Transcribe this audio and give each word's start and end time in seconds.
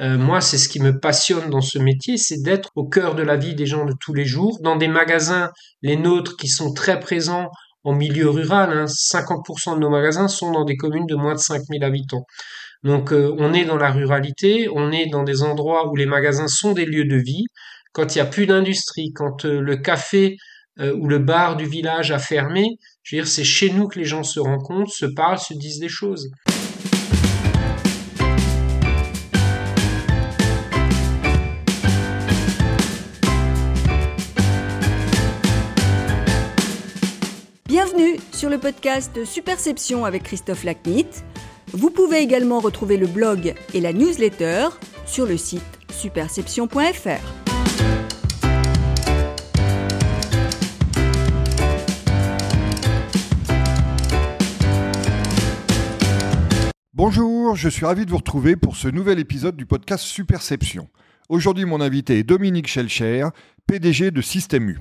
moi, 0.00 0.40
c'est 0.40 0.58
ce 0.58 0.68
qui 0.68 0.80
me 0.80 0.98
passionne 0.98 1.50
dans 1.50 1.60
ce 1.60 1.78
métier, 1.78 2.16
c'est 2.16 2.42
d'être 2.42 2.70
au 2.76 2.88
cœur 2.88 3.14
de 3.14 3.22
la 3.22 3.36
vie 3.36 3.54
des 3.54 3.66
gens 3.66 3.84
de 3.84 3.94
tous 4.00 4.14
les 4.14 4.24
jours, 4.24 4.58
dans 4.62 4.76
des 4.76 4.88
magasins, 4.88 5.50
les 5.82 5.96
nôtres, 5.96 6.36
qui 6.36 6.46
sont 6.48 6.72
très 6.72 7.00
présents 7.00 7.48
en 7.82 7.94
milieu 7.94 8.30
rural. 8.30 8.72
Hein, 8.72 8.84
50% 8.84 9.74
de 9.74 9.80
nos 9.80 9.90
magasins 9.90 10.28
sont 10.28 10.52
dans 10.52 10.64
des 10.64 10.76
communes 10.76 11.06
de 11.06 11.16
moins 11.16 11.34
de 11.34 11.40
5000 11.40 11.82
habitants. 11.82 12.26
Donc 12.84 13.12
on 13.12 13.52
est 13.54 13.64
dans 13.64 13.76
la 13.76 13.90
ruralité, 13.90 14.68
on 14.72 14.92
est 14.92 15.06
dans 15.06 15.24
des 15.24 15.42
endroits 15.42 15.90
où 15.90 15.96
les 15.96 16.06
magasins 16.06 16.46
sont 16.46 16.72
des 16.72 16.86
lieux 16.86 17.06
de 17.06 17.16
vie. 17.16 17.46
Quand 17.92 18.14
il 18.14 18.18
n'y 18.18 18.22
a 18.22 18.26
plus 18.26 18.46
d'industrie, 18.46 19.12
quand 19.12 19.44
le 19.44 19.76
café 19.76 20.36
ou 20.78 21.08
le 21.08 21.18
bar 21.18 21.56
du 21.56 21.66
village 21.66 22.12
a 22.12 22.20
fermé, 22.20 22.76
je 23.02 23.16
veux 23.16 23.22
dire, 23.22 23.28
c'est 23.28 23.42
chez 23.42 23.70
nous 23.70 23.88
que 23.88 23.98
les 23.98 24.04
gens 24.04 24.22
se 24.22 24.38
rencontrent, 24.38 24.92
se 24.92 25.06
parlent, 25.06 25.40
se 25.40 25.54
disent 25.54 25.80
des 25.80 25.88
choses. 25.88 26.30
Bienvenue 37.98 38.20
sur 38.32 38.48
le 38.48 38.58
podcast 38.58 39.24
Superception 39.24 40.04
avec 40.04 40.22
Christophe 40.22 40.62
Lacnit. 40.62 41.06
Vous 41.72 41.90
pouvez 41.90 42.18
également 42.18 42.60
retrouver 42.60 42.96
le 42.96 43.08
blog 43.08 43.54
et 43.74 43.80
la 43.80 43.92
newsletter 43.92 44.68
sur 45.04 45.26
le 45.26 45.36
site 45.36 45.64
superception.fr. 45.90 47.08
Bonjour, 56.94 57.56
je 57.56 57.68
suis 57.68 57.84
ravi 57.84 58.06
de 58.06 58.10
vous 58.10 58.18
retrouver 58.18 58.54
pour 58.54 58.76
ce 58.76 58.86
nouvel 58.86 59.18
épisode 59.18 59.56
du 59.56 59.66
podcast 59.66 60.04
Superception. 60.04 60.88
Aujourd'hui, 61.28 61.64
mon 61.64 61.80
invité 61.80 62.20
est 62.20 62.24
Dominique 62.24 62.68
Schelcher, 62.68 63.26
PDG 63.66 64.12
de 64.12 64.22
Système 64.22 64.68
U. 64.68 64.78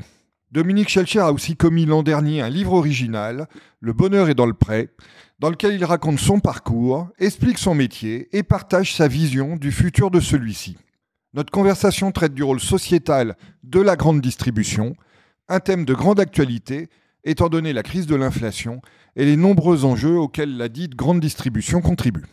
Dominique 0.52 0.88
Schelcher 0.88 1.20
a 1.20 1.34
aussi 1.34 1.58
commis 1.58 1.86
l'an 1.86 2.03
dernier 2.03 2.42
un 2.42 2.50
livre 2.50 2.73
original, 2.73 3.48
Le 3.81 3.92
bonheur 3.92 4.30
est 4.30 4.34
dans 4.34 4.45
le 4.45 4.53
prêt, 4.53 4.90
dans 5.40 5.50
lequel 5.50 5.73
il 5.73 5.84
raconte 5.84 6.20
son 6.20 6.40
parcours, 6.40 7.09
explique 7.20 7.58
son 7.58 7.76
métier 7.76 8.30
et 8.31 8.44
partage 8.44 8.95
sa 8.95 9.09
vision 9.09 9.58
du 9.58 9.73
futur 9.73 10.09
de 10.09 10.22
celui-ci. 10.22 10.78
Notre 11.34 11.52
conversation 11.52 12.14
traite 12.14 12.34
du 12.34 12.44
rôle 12.44 12.62
sociétal 12.62 13.36
de 13.64 13.81
la 13.81 13.98
grande 13.98 14.22
distribution, 14.22 14.95
un 15.50 15.59
thème 15.59 15.84
de 15.84 15.94
grande 15.94 16.20
actualité 16.20 16.88
étant 17.25 17.50
donné 17.50 17.73
la 17.73 17.84
crise 17.84 18.08
de 18.08 18.16
l'inflation 18.16 18.81
et 19.18 19.25
les 19.25 19.36
nombreux 19.36 19.84
enjeux 19.84 20.18
auxquels 20.18 20.56
la 20.56 20.70
dite 20.70 20.95
grande 20.95 21.20
distribution 21.20 21.81
contribue. 21.81 22.25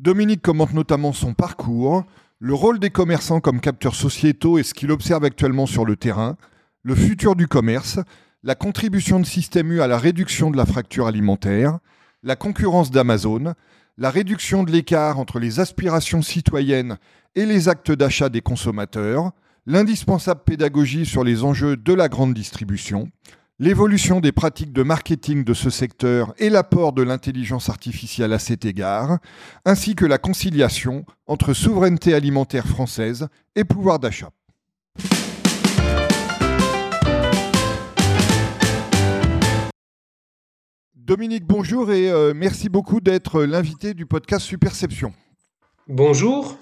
Dominique 0.00 0.42
commente 0.42 0.74
notamment 0.74 1.12
son 1.12 1.32
parcours, 1.32 2.04
le 2.40 2.54
rôle 2.54 2.80
des 2.80 2.90
commerçants 2.90 3.40
comme 3.40 3.60
capteurs 3.60 3.94
sociétaux 3.94 4.58
et 4.58 4.64
ce 4.64 4.74
qu'il 4.74 4.90
observe 4.90 5.24
actuellement 5.24 5.66
sur 5.66 5.84
le 5.84 5.94
terrain, 5.94 6.36
le 6.84 6.94
futur 6.94 7.34
du 7.34 7.48
commerce, 7.48 7.98
la 8.42 8.54
contribution 8.54 9.18
de 9.18 9.24
Système 9.24 9.72
U 9.72 9.80
à 9.80 9.86
la 9.86 9.96
réduction 9.96 10.50
de 10.50 10.56
la 10.58 10.66
fracture 10.66 11.06
alimentaire, 11.06 11.78
la 12.22 12.36
concurrence 12.36 12.90
d'Amazon, 12.90 13.54
la 13.96 14.10
réduction 14.10 14.64
de 14.64 14.70
l'écart 14.70 15.18
entre 15.18 15.38
les 15.38 15.60
aspirations 15.60 16.20
citoyennes 16.20 16.98
et 17.34 17.46
les 17.46 17.70
actes 17.70 17.90
d'achat 17.90 18.28
des 18.28 18.42
consommateurs, 18.42 19.32
l'indispensable 19.64 20.42
pédagogie 20.44 21.06
sur 21.06 21.24
les 21.24 21.42
enjeux 21.42 21.78
de 21.78 21.94
la 21.94 22.10
grande 22.10 22.34
distribution, 22.34 23.08
l'évolution 23.58 24.20
des 24.20 24.32
pratiques 24.32 24.74
de 24.74 24.82
marketing 24.82 25.42
de 25.42 25.54
ce 25.54 25.70
secteur 25.70 26.34
et 26.36 26.50
l'apport 26.50 26.92
de 26.92 27.02
l'intelligence 27.02 27.70
artificielle 27.70 28.34
à 28.34 28.38
cet 28.38 28.66
égard, 28.66 29.20
ainsi 29.64 29.94
que 29.94 30.04
la 30.04 30.18
conciliation 30.18 31.06
entre 31.26 31.54
souveraineté 31.54 32.12
alimentaire 32.12 32.66
française 32.66 33.28
et 33.56 33.64
pouvoir 33.64 34.00
d'achat. 34.00 34.32
Dominique, 41.04 41.44
bonjour 41.44 41.92
et 41.92 42.08
euh, 42.08 42.32
merci 42.34 42.70
beaucoup 42.70 43.02
d'être 43.02 43.42
l'invité 43.42 43.92
du 43.92 44.06
podcast 44.06 44.46
Superception. 44.46 45.12
Bonjour. 45.86 46.56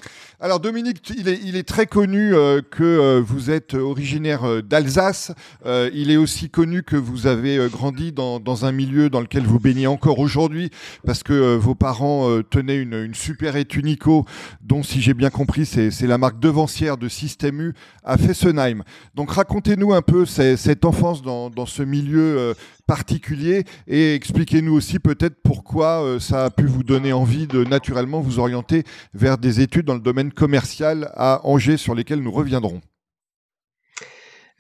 Alors 0.45 0.59
Dominique, 0.59 1.09
il 1.17 1.57
est, 1.57 1.63
très 1.63 1.87
connu 1.87 2.35
euh, 2.35 2.63
que 2.69 2.83
euh, 2.83 3.23
vous 3.25 3.53
êtes 3.53 3.75
originaire 3.75 4.43
euh, 4.43 4.61
d'Alsace. 4.61 5.31
il 5.65 6.11
est 6.11 6.17
aussi 6.17 6.51
connu 6.51 6.83
que 6.83 6.97
vous 6.97 7.29
avez 7.29 7.69
grandi 7.71 8.11
dans, 8.11 8.65
un 8.65 8.73
milieu 8.73 9.09
dans 9.09 9.21
lequel 9.21 9.45
vous 9.45 9.61
baignez 9.61 9.87
encore 9.87 10.19
aujourd'hui 10.19 10.71
parce 11.07 11.23
que 11.23 11.55
vos 11.55 11.77
parents 11.77 12.43
tenaient 12.43 12.79
une, 12.79 13.15
super 13.15 13.55
étunico 13.55 14.27
dont, 14.61 14.83
si 14.83 15.01
j'ai 15.01 15.15
bien 15.15 15.31
compris, 15.31 15.65
c'est 15.65 16.07
la 16.07 16.19
marque 16.19 16.41
devancière 16.41 16.97
de 16.97 17.09
Système 17.09 17.61
U 17.61 17.75
à 18.03 18.19
Fessenheim. 18.19 18.83
Donc 19.15 19.31
racontez-nous 19.31 19.93
un 19.93 20.03
peu 20.03 20.27
cette 20.27 20.85
enfance 20.85 21.23
dans, 21.23 21.51
dans 21.51 21.67
ce 21.67 21.85
milieu 21.85 22.55
particulier 22.87 23.65
et 23.87 24.15
expliquez-nous 24.15 24.75
aussi 24.75 24.99
peut-être 24.99 25.37
pourquoi 25.43 26.17
ça 26.19 26.47
a 26.47 26.51
pu 26.51 26.67
vous 26.67 26.83
donner 26.83 27.13
envie 27.13 27.47
de 27.47 27.63
naturellement 27.65 28.21
vous 28.21 28.41
orienter 28.41 28.83
vers 29.15 29.39
des 29.39 29.61
études 29.61 29.87
dans 29.87 29.95
le 29.95 30.01
domaine 30.01 30.32
commercial 30.35 31.11
à 31.15 31.41
Angers 31.45 31.77
sur 31.77 31.95
lesquels 31.95 32.21
nous 32.21 32.33
reviendrons 32.33 32.81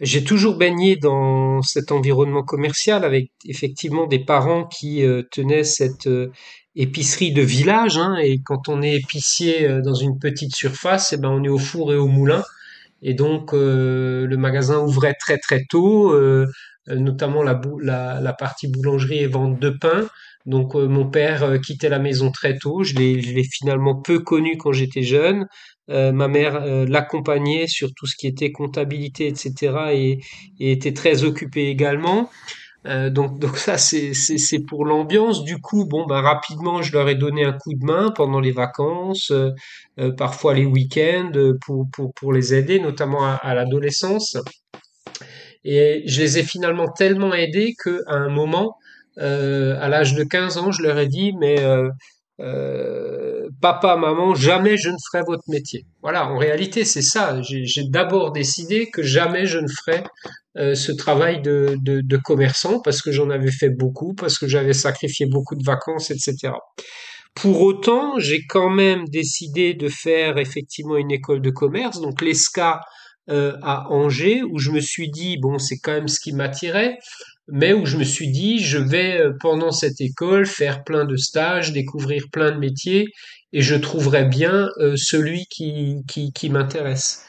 j'ai 0.03 0.25
toujours 0.25 0.57
baigné 0.57 0.97
dans 0.97 1.63
cet 1.63 1.93
environnement 1.93 2.43
commercial 2.43 3.05
avec 3.05 3.31
effectivement 3.47 4.09
des 4.09 4.19
parents 4.19 4.65
qui 4.65 5.05
euh, 5.05 5.23
tenaient 5.31 5.63
cette 5.63 6.09
euh, 6.09 6.33
épicerie 6.75 7.33
de 7.33 7.43
village. 7.43 7.97
Hein, 7.99 8.17
et 8.17 8.41
quand 8.45 8.69
on 8.69 8.83
est 8.83 8.97
épicier 8.97 9.69
euh, 9.69 9.81
dans 9.81 9.95
une 9.95 10.19
petite 10.19 10.57
surface, 10.57 11.13
et 11.13 11.17
eh 11.17 11.19
ben 11.21 11.29
on 11.31 11.45
est 11.45 11.49
au 11.49 11.59
four 11.59 11.93
et 11.93 11.97
au 11.97 12.09
moulin. 12.09 12.43
Et 13.01 13.15
donc 13.15 13.53
le 13.53 14.37
magasin 14.37 14.79
ouvrait 14.79 15.17
très 15.19 15.37
très 15.37 15.65
tôt, 15.69 16.15
notamment 16.89 17.43
la, 17.43 17.61
la, 17.81 18.21
la, 18.21 18.33
partie 18.33 18.69
boulangerie 18.69 19.19
et 19.19 19.27
vente 19.27 19.59
de 19.59 19.71
pain. 19.71 20.09
Donc 20.45 20.75
mon 20.75 21.09
père 21.09 21.61
quittait 21.61 21.89
la 21.89 22.01
maison 22.01 22.33
très 22.33 22.59
tôt. 22.59 22.83
Je 22.83 22.95
l'ai 22.95 23.45
finalement 23.45 23.95
peu 23.95 24.19
connu 24.19 24.57
quand 24.57 24.73
j'étais 24.73 25.03
jeune. 25.03 25.47
Euh, 25.91 26.13
ma 26.13 26.29
mère 26.29 26.63
euh, 26.63 26.87
l'accompagnait 26.87 27.67
sur 27.67 27.93
tout 27.95 28.07
ce 28.07 28.17
qui 28.17 28.27
était 28.27 28.53
comptabilité, 28.53 29.27
etc. 29.27 29.91
et, 29.93 30.21
était 30.61 30.95
très 30.95 31.25
occupée 31.25 31.69
également. 31.69 32.31
Euh, 32.87 33.11
donc, 33.11 33.39
donc 33.39 33.59
ça 33.59 33.79
c'est 33.79 34.13
pour 34.67 34.85
l'ambiance. 34.85 35.45
Du 35.45 35.61
coup, 35.61 35.87
bon 35.87 36.07
ben 36.07 36.21
rapidement, 36.21 36.83
je 36.83 36.93
leur 36.93 37.09
ai 37.09 37.15
donné 37.15 37.45
un 37.45 37.53
coup 37.53 37.75
de 37.75 37.85
main 37.85 38.11
pendant 38.11 38.41
les 38.41 38.53
vacances, 38.53 39.33
parfois 40.17 40.55
les 40.55 40.67
week-ends 40.67 41.33
pour, 41.65 41.87
pour 41.93 42.15
pour 42.15 42.33
les 42.33 42.55
aider, 42.55 42.81
notamment 42.81 43.25
à, 43.25 43.35
à 43.35 43.55
l'adolescence. 43.55 44.37
Et 45.65 46.03
je 46.07 46.21
les 46.21 46.39
ai 46.39 46.43
finalement 46.43 46.89
tellement 46.89 47.35
aidés 47.35 47.75
que 47.79 48.03
à 48.07 48.15
un 48.15 48.29
moment, 48.29 48.77
à 49.19 49.89
l'âge 49.89 50.15
de 50.15 50.25
15 50.25 50.59
ans, 50.59 50.73
je 50.73 50.83
leur 50.83 50.99
ai 50.99 51.07
dit 51.07 51.33
mais 51.39 51.57
euh, 52.41 53.49
papa, 53.61 53.97
maman, 53.97 54.35
jamais 54.35 54.77
je 54.77 54.91
ne 54.91 54.97
ferai 55.11 55.23
votre 55.25 55.45
métier. 55.49 55.87
Voilà, 56.03 56.29
en 56.29 56.39
réalité, 56.39 56.85
c'est 56.85 57.03
ça. 57.03 57.41
J'ai 57.43 57.85
d'abord 57.85 58.33
décidé 58.33 58.91
que 58.91 59.03
jamais 59.03 59.47
je 59.47 59.59
ne 59.59 59.69
ferai 59.69 60.03
euh, 60.57 60.75
ce 60.75 60.93
travail 60.93 61.41
de, 61.41 61.77
de, 61.81 62.17
commerçant 62.17 62.81
parce 62.81 63.01
que 63.01 63.13
j'en 63.13 63.31
avais 63.31 63.51
fait 63.51 63.71
beaucoup, 63.71 64.15
parce 64.15 64.39
que 64.39 64.49
j'avais 64.49 64.73
sacrifié 64.73 65.27
beaucoup 65.27 65.55
de 65.55 65.65
vacances, 65.65 66.11
etc. 66.11 66.55
Pour 67.35 67.63
autant, 67.63 68.19
j'ai 68.19 68.45
quand 68.47 68.71
même 68.71 69.05
décidé 69.09 69.75
de 69.75 69.89
faire 69.89 70.39
effectivement 70.39 70.97
une 70.97 71.13
école 71.13 71.41
de 71.41 71.51
commerce, 71.51 72.01
donc 72.01 72.21
l'ESCA 72.21 72.81
euh, 73.31 73.57
à 73.63 73.91
Angers, 73.91 74.43
où 74.43 74.59
je 74.59 74.71
me 74.71 74.81
suis 74.81 75.11
dit, 75.11 75.37
bon, 75.39 75.59
c'est 75.59 75.79
quand 75.79 75.93
même 75.93 76.09
ce 76.09 76.21
qui 76.21 76.33
m'attirait 76.33 76.99
mais 77.49 77.73
où 77.73 77.87
je 77.87 77.97
me 77.97 78.05
suis 78.05 78.29
dit, 78.29 78.61
je 78.61 78.79
vais 78.79 79.21
euh, 79.21 79.33
pendant 79.41 79.73
cette 79.73 80.01
école 80.01 80.47
faire 80.47 80.85
plein 80.85 81.05
de 81.05 81.17
stages, 81.17 81.73
découvrir 81.73 82.25
plein 82.33 82.53
de 82.53 82.59
métiers, 82.59 83.09
et 83.53 83.63
je 83.63 83.75
trouverai 83.75 84.25
bien 84.25 84.69
euh, 84.79 84.97
celui 84.97 85.47
qui, 85.51 85.97
qui, 86.09 86.33
qui 86.33 86.49
m'intéresse. 86.51 87.25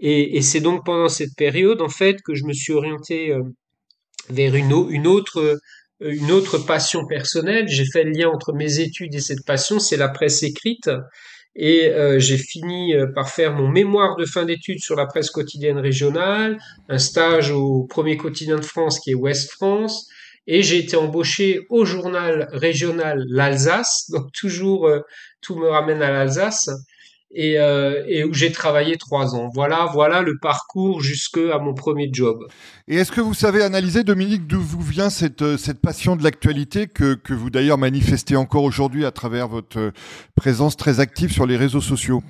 Et, 0.00 0.36
et 0.36 0.42
c'est 0.42 0.60
donc 0.60 0.84
pendant 0.84 1.08
cette 1.08 1.34
période, 1.36 1.80
en 1.80 1.88
fait, 1.88 2.20
que 2.22 2.34
je 2.34 2.44
me 2.44 2.52
suis 2.52 2.72
orienté 2.72 3.30
euh, 3.30 3.42
vers 4.30 4.54
une, 4.56 4.72
une, 4.90 5.06
autre, 5.06 5.58
une 6.00 6.32
autre 6.32 6.58
passion 6.58 7.06
personnelle. 7.06 7.68
J'ai 7.68 7.86
fait 7.86 8.04
le 8.04 8.10
lien 8.10 8.28
entre 8.28 8.52
mes 8.52 8.80
études 8.80 9.14
et 9.14 9.20
cette 9.20 9.44
passion, 9.46 9.78
c'est 9.78 9.96
la 9.96 10.08
presse 10.08 10.42
écrite. 10.42 10.90
Et 11.54 11.90
euh, 11.90 12.18
j'ai 12.18 12.38
fini 12.38 12.94
euh, 12.94 13.06
par 13.06 13.28
faire 13.28 13.54
mon 13.54 13.68
mémoire 13.68 14.16
de 14.16 14.24
fin 14.24 14.44
d'études 14.44 14.80
sur 14.80 14.96
la 14.96 15.06
presse 15.06 15.30
quotidienne 15.30 15.78
régionale, 15.78 16.58
un 16.88 16.98
stage 16.98 17.50
au 17.50 17.84
premier 17.84 18.16
quotidien 18.16 18.56
de 18.56 18.64
France 18.64 19.00
qui 19.00 19.10
est 19.10 19.14
Ouest 19.14 19.50
France, 19.50 20.08
et 20.46 20.62
j'ai 20.62 20.78
été 20.78 20.96
embauché 20.96 21.66
au 21.68 21.84
journal 21.84 22.48
régional 22.52 23.24
l'Alsace, 23.28 24.10
donc 24.10 24.32
toujours 24.32 24.88
euh, 24.88 25.00
tout 25.42 25.56
me 25.56 25.68
ramène 25.68 26.02
à 26.02 26.10
l'Alsace, 26.10 26.70
et, 27.34 27.58
euh, 27.58 28.04
et 28.06 28.24
où 28.24 28.34
j'ai 28.34 28.52
travaillé 28.52 28.96
trois 28.96 29.34
ans. 29.34 29.48
Voilà, 29.54 29.88
voilà 29.92 30.20
le 30.20 30.36
parcours 30.40 31.00
jusque 31.00 31.38
à 31.38 31.58
mon 31.58 31.74
premier 31.74 32.10
job. 32.12 32.46
Et 32.88 32.96
est-ce 32.96 33.12
que 33.12 33.20
vous 33.20 33.34
savez 33.34 33.62
analyser, 33.62 34.04
Dominique, 34.04 34.46
d'où 34.46 34.60
vous 34.60 34.82
vient 34.82 35.10
cette, 35.10 35.42
euh, 35.42 35.56
cette 35.56 35.80
passion 35.80 36.16
de 36.16 36.22
l'actualité 36.22 36.86
que, 36.86 37.14
que 37.14 37.32
vous 37.32 37.50
d'ailleurs 37.50 37.78
manifestez 37.78 38.36
encore 38.36 38.64
aujourd'hui 38.64 39.04
à 39.04 39.10
travers 39.10 39.48
votre 39.48 39.78
euh, 39.78 39.90
présence 40.34 40.76
très 40.76 41.00
active 41.00 41.32
sur 41.32 41.46
les 41.46 41.56
réseaux 41.56 41.80
sociaux? 41.80 42.22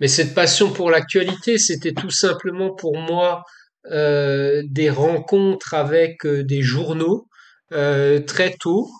Mais 0.00 0.08
cette 0.08 0.34
passion 0.34 0.70
pour 0.70 0.90
l'actualité, 0.90 1.58
c'était 1.58 1.92
tout 1.92 2.10
simplement 2.10 2.74
pour 2.74 2.98
moi 2.98 3.44
euh, 3.90 4.62
des 4.66 4.90
rencontres 4.90 5.74
avec 5.74 6.26
des 6.26 6.60
journaux 6.62 7.28
euh, 7.72 8.20
très 8.20 8.54
tôt, 8.58 8.90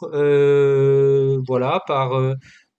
voilà, 1.46 1.80
par, 1.86 2.12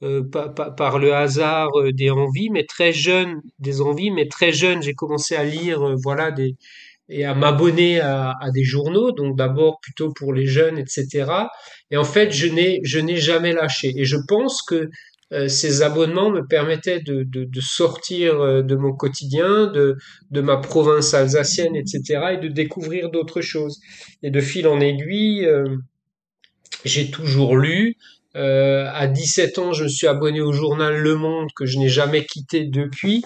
euh, 0.03 0.21
par, 0.23 0.99
le 0.99 1.13
hasard 1.13 1.69
euh, 1.79 1.93
des 1.93 2.09
envies, 2.09 2.49
mais 2.49 2.65
très 2.65 2.91
jeune, 2.91 3.41
des 3.59 3.79
envies, 3.79 4.11
mais 4.11 4.27
très 4.27 4.51
jeune, 4.51 4.81
j'ai 4.81 4.93
commencé 4.93 5.33
à 5.35 5.45
lire, 5.45 5.81
euh, 5.81 5.95
voilà, 6.03 6.31
des, 6.31 6.57
et 7.07 7.23
à 7.23 7.33
m'abonner 7.33 8.01
à, 8.01 8.35
des 8.53 8.65
journaux, 8.65 9.13
donc 9.13 9.37
d'abord 9.37 9.79
plutôt 9.81 10.11
pour 10.11 10.33
les 10.33 10.45
jeunes, 10.45 10.77
etc. 10.77 11.31
Et 11.89 11.95
en 11.95 12.03
fait, 12.03 12.31
je 12.31 12.47
n'ai, 12.47 12.81
je 12.83 12.99
n'ai 12.99 13.15
jamais 13.17 13.53
lâché. 13.53 13.93
Et 13.95 14.03
je 14.03 14.17
pense 14.27 14.61
que 14.61 14.89
ces 15.47 15.81
abonnements 15.81 16.29
me 16.29 16.45
permettaient 16.45 17.01
de, 17.01 17.27
sortir 17.59 18.63
de 18.63 18.75
mon 18.75 18.93
quotidien, 18.93 19.67
de, 19.67 19.97
ma 20.41 20.57
province 20.57 21.13
alsacienne, 21.13 21.75
etc., 21.75 22.01
et 22.33 22.37
de 22.37 22.47
découvrir 22.47 23.09
d'autres 23.09 23.41
choses. 23.41 23.79
Et 24.21 24.31
de 24.31 24.39
fil 24.39 24.67
en 24.67 24.79
aiguille, 24.79 25.47
j'ai 26.85 27.11
toujours 27.11 27.57
lu. 27.57 27.97
Euh, 28.35 28.89
à 28.93 29.07
17 29.07 29.59
ans, 29.59 29.73
je 29.73 29.83
me 29.83 29.89
suis 29.89 30.07
abonné 30.07 30.41
au 30.41 30.53
journal 30.53 30.95
Le 30.97 31.15
Monde 31.15 31.49
que 31.55 31.65
je 31.65 31.77
n'ai 31.77 31.89
jamais 31.89 32.25
quitté 32.25 32.65
depuis. 32.65 33.23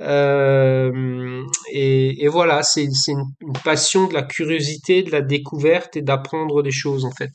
Euh, 0.00 1.42
et, 1.72 2.26
voilà, 2.28 2.62
c'est 2.62 2.84
une, 2.84 3.24
passion 3.64 4.06
de 4.06 4.14
la 4.14 4.22
curiosité, 4.22 5.02
de 5.02 5.10
la 5.10 5.20
découverte 5.20 5.96
et 5.96 6.02
d'apprendre 6.02 6.62
des 6.62 6.70
choses 6.70 7.04
en 7.04 7.10
fait. 7.10 7.32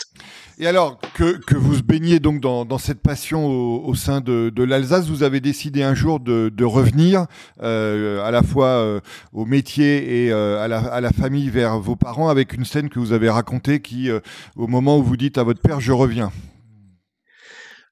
Et 0.58 0.66
alors 0.66 1.00
que, 1.14 1.38
que 1.46 1.56
vous 1.56 1.84
baignez 1.84 2.20
donc 2.20 2.40
dans, 2.40 2.78
cette 2.78 3.02
passion 3.02 3.46
au, 3.46 3.94
sein 3.94 4.22
de, 4.22 4.64
l'Alsace, 4.64 5.08
vous 5.08 5.22
avez 5.22 5.42
décidé 5.42 5.84
un 5.84 5.94
jour 5.94 6.20
de, 6.20 6.64
revenir 6.64 7.28
euh, 7.62 8.26
à 8.26 8.32
la 8.32 8.42
fois 8.42 8.68
euh, 8.68 9.00
au 9.32 9.46
métier 9.46 10.26
et 10.26 10.32
à, 10.32 10.68
la, 10.68 11.12
famille 11.12 11.50
vers 11.50 11.80
vos 11.80 11.96
parents 11.96 12.30
avec 12.30 12.54
une 12.54 12.66
scène 12.66 12.90
que 12.90 13.00
vous 13.00 13.14
avez 13.14 13.30
racontée 13.30 13.80
qui, 13.80 14.10
au 14.56 14.68
moment 14.68 14.98
où 14.98 15.04
vous 15.04 15.18
dites 15.18 15.38
à 15.38 15.44
votre 15.44 15.62
père, 15.62 15.80
je 15.80 15.92
reviens. 15.92 16.32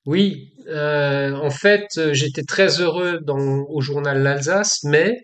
Oui, 0.06 0.52
euh, 0.68 1.34
en 1.36 1.50
fait, 1.50 1.86
euh, 1.98 2.14
j'étais 2.14 2.44
très 2.44 2.82
heureux 2.82 3.20
dans, 3.24 3.38
au 3.70 3.82
journal 3.82 4.22
L'Alsace, 4.22 4.80
mais 4.84 5.22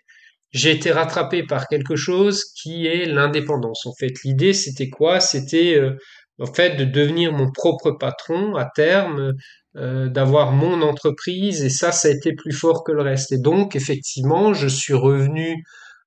j'ai 0.51 0.71
été 0.71 0.91
rattrapé 0.91 1.43
par 1.43 1.67
quelque 1.67 1.95
chose 1.95 2.45
qui 2.61 2.87
est 2.87 3.05
l'indépendance. 3.05 3.85
En 3.85 3.93
fait, 3.99 4.13
l'idée, 4.23 4.53
c'était 4.53 4.89
quoi? 4.89 5.19
C'était 5.19 5.75
euh, 5.75 5.97
en 6.39 6.51
fait 6.51 6.75
de 6.77 6.85
devenir 6.85 7.33
mon 7.33 7.51
propre 7.51 7.91
patron 7.91 8.55
à 8.55 8.65
terme, 8.73 9.33
d'avoir 9.75 10.51
mon 10.51 10.81
entreprise, 10.81 11.63
et 11.63 11.69
ça, 11.69 11.91
ça 11.91 12.07
a 12.07 12.11
été 12.11 12.33
plus 12.33 12.51
fort 12.51 12.83
que 12.83 12.91
le 12.91 13.01
reste. 13.01 13.31
Et 13.31 13.37
donc, 13.37 13.75
effectivement, 13.75 14.53
je 14.53 14.67
suis 14.67 14.93
revenu 14.93 15.63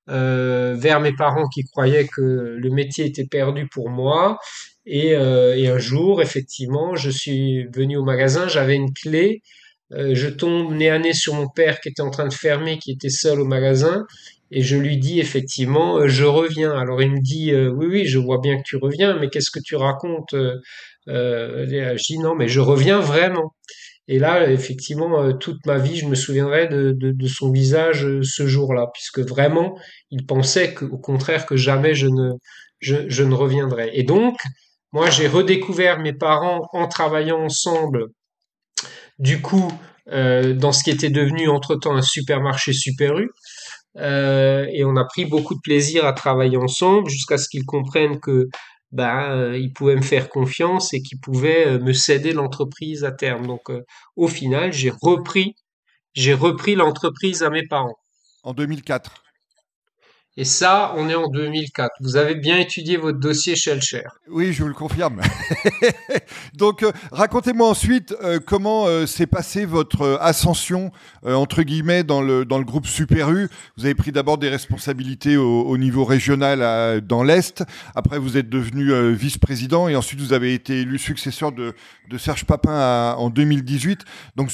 vers 0.09 1.01
mes 1.01 1.15
parents 1.15 1.49
qui 1.49 1.63
croyaient 1.65 2.09
que 2.09 2.21
le 2.59 2.71
métier 2.71 3.07
était 3.07 3.27
perdu 3.27 3.69
pour 3.73 3.89
moi. 3.89 4.39
Et, 4.87 5.15
euh, 5.15 5.57
et 5.57 5.69
un 5.69 5.79
jour, 5.79 6.23
effectivement, 6.23 6.97
je 6.97 7.11
suis 7.11 7.65
venu 7.75 7.97
au 7.97 8.05
magasin, 8.05 8.49
j'avais 8.49 8.75
une 8.75 8.93
clé, 8.93 9.43
euh, 9.93 10.15
je 10.15 10.29
tombe 10.29 10.75
nez 10.75 10.91
à 10.91 10.99
nez 10.99 11.13
sur 11.13 11.35
mon 11.35 11.49
père 11.49 11.81
qui 11.81 11.89
était 11.89 12.03
en 12.03 12.11
train 12.11 12.27
de 12.27 12.33
fermer, 12.35 12.79
qui 12.79 12.91
était 12.93 13.11
seul 13.11 13.41
au 13.41 13.45
magasin, 13.45 14.05
et 14.51 14.63
je 14.63 14.77
lui 14.77 14.99
dis 14.99 15.21
effectivement, 15.21 15.99
euh, 15.99 16.09
je 16.09 16.25
reviens. 16.25 16.73
Alors 16.73 17.01
il 17.03 17.13
me 17.13 17.21
dit, 17.21 17.53
euh, 17.53 17.71
oui, 17.71 17.87
oui, 17.87 18.07
je 18.07 18.19
vois 18.19 18.39
bien 18.39 18.57
que 18.59 18.63
tu 18.65 18.77
reviens, 18.77 19.19
mais 19.19 19.29
qu'est-ce 19.31 19.51
que 19.51 19.61
tu 19.65 19.77
racontes? 19.77 20.35
Euh, 21.09 21.67
je 21.67 22.05
dis 22.07 22.19
non, 22.19 22.35
mais 22.35 22.49
je 22.49 22.61
reviens 22.61 23.01
vraiment. 23.01 23.55
Et 24.09 24.19
là, 24.19 24.51
effectivement, 24.51 25.33
toute 25.35 25.65
ma 25.67 25.79
vie, 25.79 25.97
je 25.97 26.07
me 26.07 26.15
souviendrai 26.17 26.67
de, 26.69 26.93
de, 26.93 27.13
de 27.13 27.27
son 27.29 27.51
visage 27.53 28.07
ce 28.23 28.47
jour-là, 28.47 28.89
puisque 28.93 29.21
vraiment, 29.21 29.79
il 30.11 30.27
pensait 30.27 30.75
que, 30.75 30.85
au 30.85 30.99
contraire 30.99 31.47
que 31.47 31.57
jamais 31.57 31.95
je 31.95 32.09
ne, 32.09 32.33
je, 32.81 32.97
je 33.09 33.23
ne 33.25 33.35
reviendrai. 33.35 33.91
Et 33.95 34.03
donc, 34.03 34.37
moi, 34.93 35.09
j'ai 35.11 35.27
redécouvert 35.27 35.99
mes 35.99 36.13
parents 36.13 36.69
en 36.73 36.87
travaillant 36.87 37.41
ensemble, 37.41 38.09
du 39.19 39.41
coup, 39.41 39.73
euh, 40.09 40.53
dans 40.55 40.73
ce 40.73 40.85
qui 40.85 40.91
était 40.91 41.11
devenu 41.11 41.49
entre-temps 41.49 41.97
un 41.97 42.03
supermarché 42.03 42.73
Super 42.73 43.19
U. 43.19 43.31
Euh, 43.99 44.67
et 44.73 44.85
on 44.85 44.97
a 44.97 45.05
pris 45.05 45.25
beaucoup 45.25 45.55
de 45.55 45.61
plaisir 45.61 46.07
à 46.07 46.13
travailler 46.13 46.57
ensemble 46.57 47.11
jusqu'à 47.11 47.37
ce 47.37 47.49
qu'ils 47.49 47.67
comprennent 47.67 48.21
que 48.21 48.49
ben, 48.91 49.31
euh, 49.31 49.59
ils 49.59 49.73
pouvaient 49.73 49.97
me 49.97 50.03
faire 50.03 50.29
confiance 50.29 50.93
et 50.95 51.03
qu'ils 51.03 51.21
pouvaient 51.21 51.67
euh, 51.67 51.79
me 51.79 51.93
céder 51.93 52.33
l'entreprise 52.33 53.05
à 53.05 53.13
terme. 53.13 53.47
Donc, 53.47 53.71
au 54.17 54.29
final, 54.29 54.73
j'ai 54.73 54.93
repris, 55.03 55.55
j'ai 56.15 56.35
repris 56.35 56.75
l'entreprise 56.75 57.43
à 57.43 57.51
mes 57.51 57.67
parents. 57.67 57.97
En 58.43 58.55
2004. 58.55 59.23
Et 60.39 60.45
ça, 60.45 60.95
on 60.97 61.11
est 61.11 61.15
en 61.15 61.29
2004. 61.29 61.91
Vous 62.01 62.17
avez 62.17 62.35
bien 62.35 62.57
étudié 62.57 62.97
votre 62.97 63.19
dossier 63.19 63.55
Shellshare. 63.55 64.17
Oui, 64.31 64.55
je 64.55 64.63
vous 64.63 64.69
le 64.69 64.75
confirme. 64.75 65.21
Donc, 66.55 66.83
euh, 66.83 66.91
racontez-moi 67.11 67.69
ensuite 67.69 68.15
euh, 68.25 68.41
comment 68.45 68.87
euh, 68.87 69.05
s'est 69.05 69.27
passée 69.27 69.67
votre 69.67 70.17
ascension, 70.23 70.91
entre 71.23 71.63
guillemets, 71.63 72.03
dans 72.03 72.23
le, 72.23 72.47
dans 72.47 72.57
le 72.57 72.65
groupe 72.65 72.87
Super 72.87 73.31
U. 73.31 73.51
Vous 73.77 73.85
avez 73.85 73.95
pris 73.95 74.11
d'abord 74.11 74.39
des 74.39 74.49
responsabilités 74.49 75.37
au, 75.37 75.65
au 75.65 75.77
niveau 75.77 76.05
régional 76.07 77.03
dans 77.03 77.23
l'Est. 77.23 77.63
Après, 77.95 78.19
vous 78.19 78.39
êtes 78.39 78.49
devenu 78.49 79.13
vice-président 79.13 79.89
et 79.89 79.97
ensuite, 79.97 80.21
vous 80.21 80.33
avez 80.33 80.55
été 80.55 80.81
élu 80.81 80.99
successeur 80.99 81.53
de, 81.53 81.75
de 82.09 82.17
Serge 82.19 82.47
Papin 82.47 82.73
à- 82.75 83.17
en 83.19 83.29
2018. 83.29 84.01
Donc, 84.37 84.51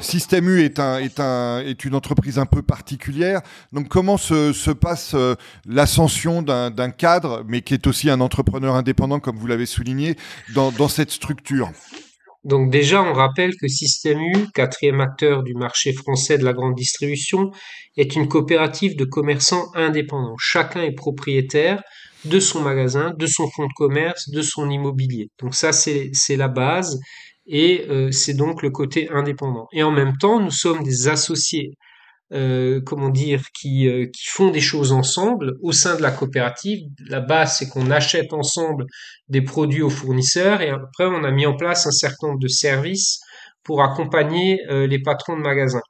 Système 0.00 0.48
U 0.48 0.62
est, 0.62 0.78
un, 0.78 0.98
est, 0.98 1.20
un, 1.20 1.58
est 1.60 1.84
une 1.84 1.94
entreprise 1.94 2.38
un 2.38 2.46
peu 2.46 2.62
particulière. 2.62 3.42
Donc, 3.72 3.88
comment 3.88 4.16
se, 4.16 4.54
se 4.54 4.70
passe 4.70 5.01
euh, 5.14 5.34
l'ascension 5.66 6.42
d'un 6.42 6.90
cadre, 6.90 7.44
mais 7.46 7.62
qui 7.62 7.74
est 7.74 7.86
aussi 7.86 8.10
un 8.10 8.20
entrepreneur 8.20 8.74
indépendant, 8.74 9.20
comme 9.20 9.36
vous 9.36 9.46
l'avez 9.46 9.66
souligné, 9.66 10.16
dans, 10.54 10.88
cette 10.88 11.10
structure 11.10 11.70
Donc 12.44 12.70
déjà, 12.70 13.02
on 13.02 13.12
rappelle 13.12 13.56
que 13.56 13.68
Système 13.68 14.20
U, 14.20 14.46
quatrième 14.54 15.00
acteur 15.00 15.42
du 15.42 15.54
marché 15.54 15.92
français 15.92 16.38
de 16.38 16.44
la 16.44 16.52
grande 16.52 16.74
distribution, 16.74 17.50
est 17.96 18.16
une 18.16 18.28
coopérative 18.28 18.96
de 18.96 19.04
commerçants 19.04 19.66
indépendants. 19.74 20.36
Chacun 20.38 20.82
est 20.82 20.94
propriétaire 20.94 21.82
de 22.24 22.40
son 22.40 22.60
magasin, 22.60 23.12
de 23.16 23.26
son 23.26 23.48
fonds 23.50 23.66
de 23.66 23.72
commerce, 23.74 24.30
de 24.30 24.42
son 24.42 24.70
immobilier. 24.70 25.28
Donc 25.40 25.54
ça, 25.54 25.72
c'est 25.72 26.10
c'est 26.12 26.36
la 26.36 26.48
base 26.48 27.00
et 27.46 27.84
euh, 27.88 28.10
c'est 28.12 28.34
donc 28.34 28.62
le 28.62 28.70
côté 28.70 29.08
indépendant. 29.10 29.66
Et 29.72 29.82
en 29.82 29.90
même 29.90 30.16
temps, 30.16 30.40
nous 30.40 30.50
sommes 30.50 30.82
des 30.82 31.08
associés 31.08 31.72
euh, 32.32 32.80
comment 32.80 33.10
dire, 33.10 33.42
qui, 33.52 33.86
euh, 33.88 34.06
qui 34.06 34.26
font 34.26 34.50
des 34.50 34.60
choses 34.60 34.92
ensemble 34.92 35.56
au 35.60 35.72
sein 35.72 35.96
de 35.96 36.02
la 36.02 36.10
coopérative. 36.10 36.88
La 37.06 37.20
base, 37.20 37.58
c'est 37.58 37.68
qu'on 37.68 37.90
achète 37.90 38.32
ensemble 38.32 38.86
des 39.28 39.42
produits 39.42 39.82
aux 39.82 39.90
fournisseurs 39.90 40.62
et 40.62 40.70
après, 40.70 41.04
on 41.04 41.24
a 41.24 41.30
mis 41.30 41.44
en 41.44 41.56
place 41.56 41.86
un 41.86 41.90
certain 41.90 42.28
nombre 42.28 42.40
de 42.40 42.48
services 42.48 43.20
pour 43.64 43.82
accompagner 43.82 44.60
euh, 44.70 44.86
les 44.86 45.00
patrons 45.00 45.36
de 45.36 45.42
magasins. 45.42 45.82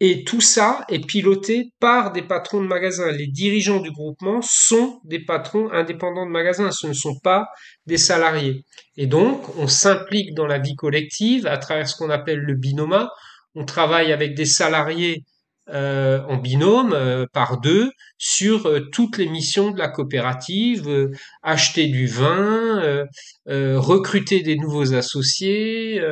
Et 0.00 0.22
tout 0.22 0.40
ça 0.40 0.84
est 0.88 1.04
piloté 1.04 1.72
par 1.80 2.12
des 2.12 2.22
patrons 2.22 2.60
de 2.60 2.66
magasins. 2.66 3.10
Les 3.10 3.26
dirigeants 3.26 3.80
du 3.80 3.90
groupement 3.90 4.40
sont 4.42 5.00
des 5.04 5.24
patrons 5.24 5.70
indépendants 5.72 6.26
de 6.26 6.30
magasins, 6.30 6.70
ce 6.70 6.86
ne 6.86 6.92
sont 6.92 7.18
pas 7.18 7.48
des 7.86 7.98
salariés. 7.98 8.64
Et 8.96 9.06
donc, 9.06 9.56
on 9.58 9.66
s'implique 9.66 10.34
dans 10.34 10.46
la 10.46 10.58
vie 10.58 10.76
collective 10.76 11.46
à 11.46 11.58
travers 11.58 11.88
ce 11.88 11.96
qu'on 11.96 12.10
appelle 12.10 12.38
le 12.38 12.54
binoma. 12.54 13.10
On 13.56 13.64
travaille 13.64 14.12
avec 14.12 14.36
des 14.36 14.44
salariés 14.44 15.24
euh, 15.70 16.22
en 16.28 16.36
binôme 16.36 16.92
euh, 16.94 17.26
par 17.32 17.60
deux 17.60 17.90
sur 18.16 18.66
euh, 18.66 18.88
toutes 18.92 19.18
les 19.18 19.28
missions 19.28 19.70
de 19.70 19.78
la 19.78 19.88
coopérative, 19.88 20.88
euh, 20.88 21.10
acheter 21.42 21.88
du 21.88 22.06
vin, 22.06 23.04
recruter 23.46 24.42
des 24.42 24.56
nouveaux 24.56 24.94
associés, 24.94 26.02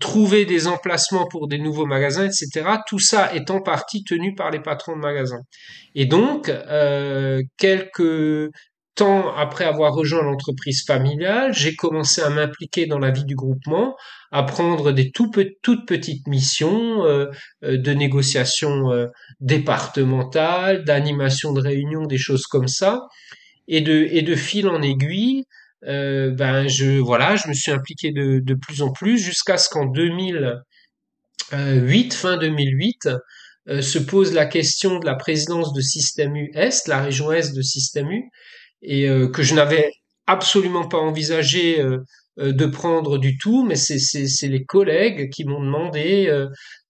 trouver 0.00 0.44
des 0.44 0.66
emplacements 0.66 1.26
pour 1.26 1.48
des 1.48 1.58
nouveaux 1.58 1.86
magasins, 1.86 2.24
etc. 2.26 2.78
Tout 2.86 2.98
ça 2.98 3.34
est 3.34 3.50
en 3.50 3.60
partie 3.60 4.04
tenu 4.04 4.34
par 4.34 4.50
les 4.50 4.60
patrons 4.60 4.96
de 4.96 5.00
magasins. 5.00 5.42
Et 5.94 6.06
donc, 6.06 6.52
quelques 7.56 8.50
temps 8.98 9.34
après 9.36 9.64
avoir 9.64 9.94
rejoint 9.94 10.22
l'entreprise 10.22 10.84
familiale, 10.84 11.54
j'ai 11.54 11.74
commencé 11.76 12.20
à 12.20 12.30
m'impliquer 12.30 12.86
dans 12.86 12.98
la 12.98 13.10
vie 13.10 13.24
du 13.24 13.36
groupement, 13.36 13.96
à 14.32 14.42
prendre 14.42 14.92
des 14.92 15.10
tout 15.10 15.30
toutes 15.62 15.86
petites 15.86 16.26
missions 16.26 17.04
euh, 17.06 17.26
euh, 17.64 17.78
de 17.78 17.92
négociation 17.92 18.92
euh, 18.92 19.06
départementale, 19.40 20.84
d'animation 20.84 21.52
de 21.52 21.60
réunions, 21.60 22.06
des 22.06 22.18
choses 22.18 22.46
comme 22.46 22.68
ça. 22.68 23.06
Et 23.68 23.80
de, 23.82 24.08
et 24.10 24.22
de 24.22 24.34
fil 24.34 24.68
en 24.68 24.82
aiguille, 24.82 25.44
euh, 25.86 26.30
ben 26.30 26.66
je 26.68 26.98
voilà, 26.98 27.36
je 27.36 27.48
me 27.48 27.54
suis 27.54 27.70
impliqué 27.70 28.12
de, 28.12 28.40
de 28.40 28.54
plus 28.54 28.82
en 28.82 28.92
plus 28.92 29.18
jusqu'à 29.18 29.58
ce 29.58 29.68
qu'en 29.68 29.86
2008, 29.86 32.14
fin 32.14 32.36
2008, 32.36 33.08
euh, 33.68 33.82
se 33.82 33.98
pose 33.98 34.32
la 34.32 34.46
question 34.46 34.98
de 34.98 35.04
la 35.04 35.14
présidence 35.14 35.74
de 35.74 35.82
Système 35.82 36.34
U 36.36 36.50
Est, 36.54 36.88
la 36.88 37.02
région 37.02 37.30
Est 37.30 37.54
de 37.54 37.60
Système 37.60 38.10
U, 38.10 38.30
et 38.82 39.08
euh, 39.08 39.28
que 39.28 39.42
je 39.42 39.54
n'avais 39.54 39.92
absolument 40.26 40.86
pas 40.86 40.98
envisagé 40.98 41.80
euh, 41.80 41.98
de 42.36 42.66
prendre 42.66 43.18
du 43.18 43.36
tout, 43.38 43.64
mais 43.64 43.74
c'est 43.74 44.48
les 44.48 44.64
collègues 44.64 45.30
qui 45.30 45.44
m'ont 45.44 45.62
demandé 45.62 46.30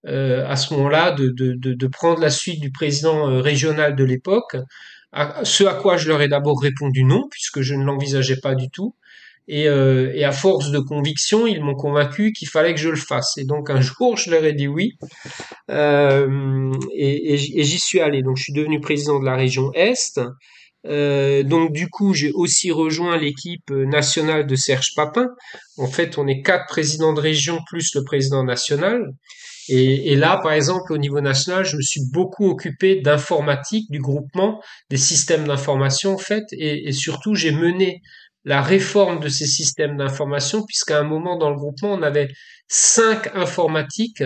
à 0.04 0.56
ce 0.56 0.74
moment-là 0.74 1.12
de, 1.12 1.28
de, 1.28 1.54
de, 1.54 1.86
prendre 1.86 2.20
la 2.20 2.28
suite 2.28 2.60
du 2.60 2.70
président 2.70 3.40
régional 3.40 3.96
de 3.96 4.04
l'époque. 4.04 4.58
Ce 5.44 5.64
à 5.64 5.72
quoi 5.72 5.96
je 5.96 6.08
leur 6.08 6.20
ai 6.20 6.28
d'abord 6.28 6.60
répondu 6.60 7.02
non, 7.02 7.28
puisque 7.30 7.62
je 7.62 7.74
ne 7.74 7.82
l'envisageais 7.82 8.36
pas 8.42 8.54
du 8.54 8.68
tout. 8.68 8.94
Et, 9.48 9.66
euh, 9.66 10.12
et, 10.14 10.24
à 10.24 10.32
force 10.32 10.70
de 10.70 10.78
conviction, 10.78 11.46
ils 11.46 11.64
m'ont 11.64 11.74
convaincu 11.74 12.32
qu'il 12.32 12.48
fallait 12.48 12.74
que 12.74 12.80
je 12.80 12.90
le 12.90 12.96
fasse. 12.96 13.38
Et 13.38 13.44
donc 13.44 13.70
un 13.70 13.80
jour, 13.80 14.18
je 14.18 14.30
leur 14.30 14.44
ai 14.44 14.52
dit 14.52 14.68
oui. 14.68 14.98
Euh, 15.70 16.70
et, 16.94 17.32
et 17.32 17.64
j'y 17.64 17.78
suis 17.78 18.00
allé. 18.00 18.22
Donc 18.22 18.36
je 18.36 18.42
suis 18.44 18.52
devenu 18.52 18.78
président 18.80 19.18
de 19.18 19.24
la 19.24 19.36
région 19.36 19.72
Est. 19.72 20.20
Euh, 20.86 21.42
donc 21.42 21.72
du 21.72 21.88
coup, 21.88 22.14
j'ai 22.14 22.32
aussi 22.32 22.70
rejoint 22.70 23.16
l'équipe 23.16 23.70
nationale 23.70 24.46
de 24.46 24.54
Serge 24.56 24.94
Papin. 24.94 25.28
En 25.76 25.86
fait, 25.86 26.18
on 26.18 26.26
est 26.26 26.42
quatre 26.42 26.66
présidents 26.68 27.12
de 27.12 27.20
région 27.20 27.58
plus 27.66 27.94
le 27.94 28.04
président 28.04 28.44
national. 28.44 29.12
Et, 29.70 30.12
et, 30.12 30.16
là, 30.16 30.40
par 30.42 30.52
exemple, 30.52 30.92
au 30.94 30.98
niveau 30.98 31.20
national, 31.20 31.64
je 31.64 31.76
me 31.76 31.82
suis 31.82 32.00
beaucoup 32.10 32.48
occupé 32.48 33.02
d'informatique, 33.02 33.90
du 33.90 34.00
groupement, 34.00 34.62
des 34.88 34.96
systèmes 34.96 35.46
d'information, 35.46 36.14
en 36.14 36.18
fait, 36.18 36.44
et, 36.52 36.88
et 36.88 36.92
surtout, 36.92 37.34
j'ai 37.34 37.50
mené 37.50 38.00
la 38.46 38.62
réforme 38.62 39.20
de 39.20 39.28
ces 39.28 39.46
systèmes 39.46 39.98
d'information, 39.98 40.64
puisqu'à 40.64 41.00
un 41.00 41.04
moment 41.04 41.36
dans 41.36 41.50
le 41.50 41.56
groupement, 41.56 41.92
on 41.92 42.02
avait 42.02 42.28
cinq 42.66 43.34
informatiques, 43.36 44.22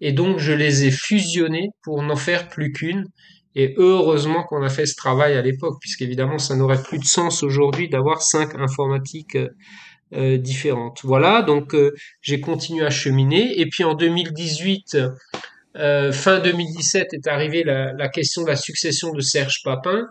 et 0.00 0.12
donc 0.12 0.38
je 0.38 0.52
les 0.52 0.84
ai 0.84 0.92
fusionnés 0.92 1.70
pour 1.82 2.00
n'en 2.02 2.14
faire 2.14 2.48
plus 2.48 2.70
qu'une. 2.70 3.06
Et 3.54 3.74
heureusement 3.76 4.42
qu'on 4.44 4.62
a 4.62 4.68
fait 4.68 4.86
ce 4.86 4.96
travail 4.96 5.34
à 5.34 5.42
l'époque, 5.42 5.76
puisqu'évidemment, 5.80 6.38
ça 6.38 6.56
n'aurait 6.56 6.82
plus 6.82 6.98
de 6.98 7.04
sens 7.04 7.42
aujourd'hui 7.42 7.88
d'avoir 7.88 8.22
cinq 8.22 8.54
informatiques 8.56 9.38
euh, 10.12 10.38
différentes. 10.38 11.00
Voilà, 11.04 11.42
donc 11.42 11.74
euh, 11.74 11.94
j'ai 12.20 12.40
continué 12.40 12.84
à 12.84 12.90
cheminer. 12.90 13.60
Et 13.60 13.66
puis 13.66 13.84
en 13.84 13.94
2018, 13.94 14.98
euh, 15.76 16.12
fin 16.12 16.40
2017, 16.40 17.14
est 17.14 17.26
arrivée 17.26 17.62
la, 17.62 17.92
la, 17.92 18.08
question 18.08 18.42
de 18.42 18.48
la 18.48 18.56
succession 18.56 19.12
de 19.12 19.20
Serge 19.20 19.62
Papin 19.64 20.08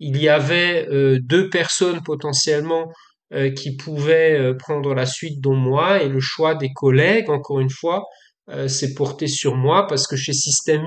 il 0.00 0.20
y 0.20 0.28
avait 0.28 0.86
euh, 0.90 1.18
deux 1.20 1.48
personnes 1.50 2.02
potentiellement 2.02 2.92
euh, 3.32 3.50
qui 3.50 3.76
pouvaient 3.76 4.38
euh, 4.38 4.54
prendre 4.54 4.94
la 4.94 5.06
suite, 5.06 5.40
dont 5.40 5.54
moi, 5.54 6.02
et 6.02 6.08
le 6.08 6.20
choix 6.20 6.54
des 6.54 6.72
collègues, 6.72 7.30
encore 7.30 7.60
une 7.60 7.70
fois, 7.70 8.04
s'est 8.66 8.92
porté 8.92 9.26
sur 9.26 9.56
moi 9.56 9.86
parce 9.86 10.06
que 10.06 10.16
chez 10.16 10.34
Système 10.34 10.84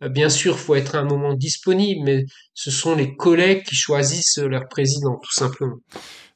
bien 0.00 0.28
sûr, 0.28 0.58
faut 0.58 0.74
être 0.74 0.94
à 0.94 1.00
un 1.00 1.04
moment 1.04 1.34
disponible, 1.34 2.02
mais 2.04 2.24
ce 2.54 2.70
sont 2.70 2.94
les 2.94 3.16
collègues 3.16 3.64
qui 3.64 3.74
choisissent 3.74 4.38
leur 4.38 4.68
président, 4.68 5.18
tout 5.22 5.32
simplement. 5.32 5.76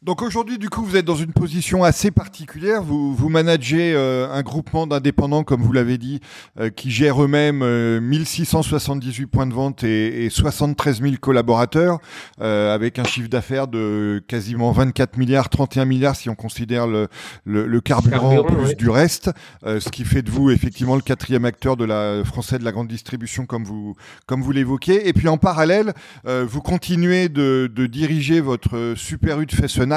Donc 0.02 0.22
aujourd'hui, 0.22 0.56
du 0.56 0.70
coup, 0.70 0.82
vous 0.82 0.96
êtes 0.96 1.04
dans 1.04 1.14
une 1.14 1.34
position 1.34 1.84
assez 1.84 2.10
particulière. 2.10 2.82
Vous, 2.82 3.14
vous 3.14 3.28
managez 3.28 3.92
euh, 3.94 4.32
un 4.32 4.40
groupement 4.40 4.86
d'indépendants, 4.86 5.44
comme 5.44 5.60
vous 5.60 5.74
l'avez 5.74 5.98
dit, 5.98 6.20
euh, 6.58 6.70
qui 6.70 6.90
gère 6.90 7.22
eux-mêmes 7.22 7.98
1678 8.00 9.22
euh, 9.22 9.26
points 9.26 9.46
de 9.46 9.52
vente 9.52 9.84
et, 9.84 10.24
et 10.24 10.30
73 10.30 11.02
000 11.02 11.16
collaborateurs, 11.20 11.98
avec 12.38 12.98
un 12.98 13.04
chiffre 13.04 13.28
d'affaires 13.28 13.68
de 13.68 14.22
quasiment 14.26 14.72
24 14.72 15.18
milliards, 15.18 15.50
31 15.50 15.84
milliards 15.84 16.16
si 16.16 16.30
on 16.30 16.34
considère 16.34 16.86
le, 16.86 17.08
le, 17.44 17.66
le 17.66 17.80
carburant, 17.82 18.42
plus 18.42 18.76
du 18.76 18.88
reste, 18.88 19.30
ce 19.66 19.88
qui 19.90 20.04
fait 20.04 20.22
de 20.22 20.30
vous 20.30 20.50
effectivement 20.50 20.96
le 20.96 21.02
quatrième 21.02 21.44
acteur 21.44 21.76
de 21.76 21.84
la 21.84 22.24
français 22.24 22.58
de 22.58 22.64
la 22.64 22.72
grande 22.72 22.88
distribution, 22.88 23.44
comme 23.44 23.64
vous 23.64 23.96
comme 24.24 24.40
vous 24.40 24.52
l'évoquez. 24.52 25.08
Et 25.08 25.12
puis 25.12 25.28
en 25.28 25.36
parallèle, 25.36 25.92
vous 26.24 26.62
continuez 26.62 27.28
de, 27.28 27.70
de 27.72 27.86
diriger 27.86 28.40
votre 28.40 28.94
Super 28.96 29.40
U 29.40 29.46
de 29.46 29.52
Fessenheim 29.52 29.89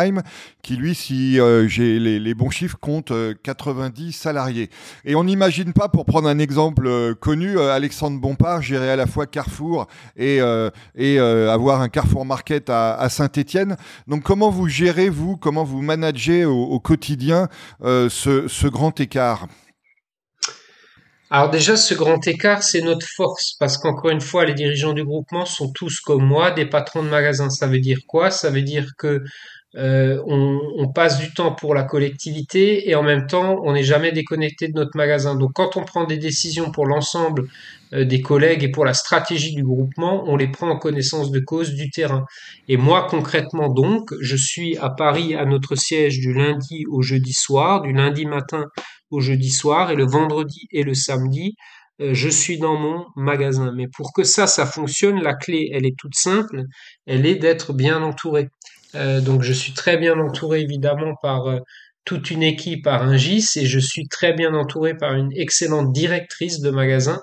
qui 0.61 0.75
lui, 0.75 0.95
si 0.95 1.39
euh, 1.39 1.67
j'ai 1.67 1.99
les, 1.99 2.33
bons 2.33 2.49
chiffres, 2.49 2.77
compte 2.79 3.11
90 3.43 4.07
euh, 4.07 4.11
salariés. 4.11 4.69
Et 5.05 5.15
on 5.15 5.23
n'imagine 5.23 5.73
pas, 5.73 5.89
pour 5.89 6.05
prendre 6.05 6.27
un 6.27 6.39
exemple 6.39 6.87
euh, 6.87 7.13
connu, 7.13 7.59
Alexandre 7.59 8.19
Bompard 8.19 8.61
gérer 8.61 8.89
à 8.89 8.95
la 8.95 9.07
fois 9.07 9.25
Carrefour 9.25 9.87
et, 10.17 10.39
avoir 10.39 11.81
un 11.81 11.89
Carrefour 11.89 12.25
Market 12.25 12.69
à, 12.69 13.07
Saint-Étienne. 13.09 13.77
Donc 14.07 14.23
comment 14.23 14.49
vous 14.49 14.67
gérez, 14.67 15.09
vous, 15.09 15.37
comment 15.37 15.63
vous 15.63 15.81
managez 15.81 16.45
au, 16.45 16.79
quotidien 16.79 17.47
ce, 17.81 18.47
ce 18.47 18.67
grand 18.67 18.99
écart? 18.99 19.47
Alors 21.33 21.49
déjà, 21.49 21.75
ce 21.75 21.95
grand 21.95 22.27
écart, 22.27 22.61
c'est 22.61 22.81
notre 22.81 23.07
force, 23.07 23.55
parce 23.59 23.79
qu'encore 23.79 24.11
une 24.11 24.21
fois, 24.21 24.45
les 24.45 24.53
dirigeants 24.53 24.93
du 24.93 25.03
groupement 25.03 25.47
sont 25.47 25.71
tous 25.71 25.99
comme 25.99 26.23
moi, 26.23 26.51
des 26.51 26.67
patrons 26.67 27.01
de 27.01 27.09
magasins. 27.09 27.49
Ça 27.49 27.65
veut 27.65 27.79
dire 27.79 27.97
quoi? 28.05 28.29
Ça 28.29 28.51
veut 28.51 28.61
dire 28.61 28.85
que 28.99 29.23
euh, 29.75 30.21
on, 30.27 30.87
passe 30.93 31.17
du 31.17 31.33
temps 31.33 31.53
pour 31.55 31.73
la 31.73 31.83
collectivité 31.83 32.89
et 32.89 32.93
en 32.93 33.01
même 33.01 33.25
temps, 33.25 33.59
on 33.63 33.73
n'est 33.73 33.83
jamais 33.83 34.11
déconnecté 34.11 34.67
de 34.67 34.73
notre 34.73 34.95
magasin. 34.95 35.35
Donc 35.35 35.53
quand 35.53 35.77
on 35.77 35.83
prend 35.83 36.03
des 36.03 36.17
décisions 36.17 36.71
pour 36.71 36.85
l'ensemble 36.85 37.47
euh, 37.93 38.05
des 38.05 38.21
collègues 38.21 38.63
et 38.63 38.69
pour 38.69 38.85
la 38.85 38.93
stratégie 38.93 39.55
du 39.55 39.63
groupement, 39.63 40.23
on 40.27 40.35
les 40.35 40.47
prend 40.47 40.69
en 40.69 40.77
connaissance 40.77 41.31
de 41.31 41.39
cause 41.39 41.73
du 41.73 41.89
terrain. 41.89 42.25
Et 42.67 42.77
moi, 42.77 43.07
concrètement 43.09 43.69
donc, 43.69 44.13
je 44.21 44.35
suis 44.35 44.77
à 44.77 44.91
Paris 44.91 45.33
à 45.33 45.45
notre 45.45 45.75
siège 45.75 46.19
du 46.19 46.33
lundi 46.33 46.85
au 46.91 47.01
jeudi 47.01 47.33
soir, 47.33 47.81
du 47.81 47.93
lundi 47.93 48.27
matin 48.27 48.67
au 49.09 49.21
jeudi 49.21 49.49
soir, 49.49 49.89
et 49.89 49.95
le 49.95 50.05
vendredi 50.05 50.67
et 50.71 50.83
le 50.83 50.93
samedi, 50.93 51.55
euh, 52.01 52.13
je 52.13 52.29
suis 52.29 52.57
dans 52.57 52.75
mon 52.75 53.05
magasin. 53.15 53.71
Mais 53.75 53.87
pour 53.87 54.13
que 54.13 54.23
ça, 54.23 54.47
ça 54.47 54.65
fonctionne, 54.65 55.21
la 55.21 55.33
clé, 55.33 55.69
elle 55.73 55.85
est 55.85 55.97
toute 55.97 56.15
simple, 56.15 56.63
elle 57.05 57.25
est 57.25 57.35
d'être 57.35 57.73
bien 57.73 58.01
entouré. 58.01 58.49
Euh, 58.95 59.21
donc 59.21 59.41
je 59.41 59.53
suis 59.53 59.73
très 59.73 59.97
bien 59.97 60.19
entouré 60.19 60.61
évidemment 60.61 61.15
par 61.21 61.47
euh, 61.47 61.59
toute 62.05 62.29
une 62.31 62.43
équipe 62.43 62.83
par 62.83 63.03
un 63.03 63.17
GIS 63.17 63.57
et 63.57 63.65
je 63.65 63.79
suis 63.79 64.07
très 64.07 64.33
bien 64.33 64.53
entouré 64.53 64.95
par 64.95 65.13
une 65.15 65.31
excellente 65.33 65.91
directrice 65.91 66.59
de 66.59 66.69
magasin 66.69 67.21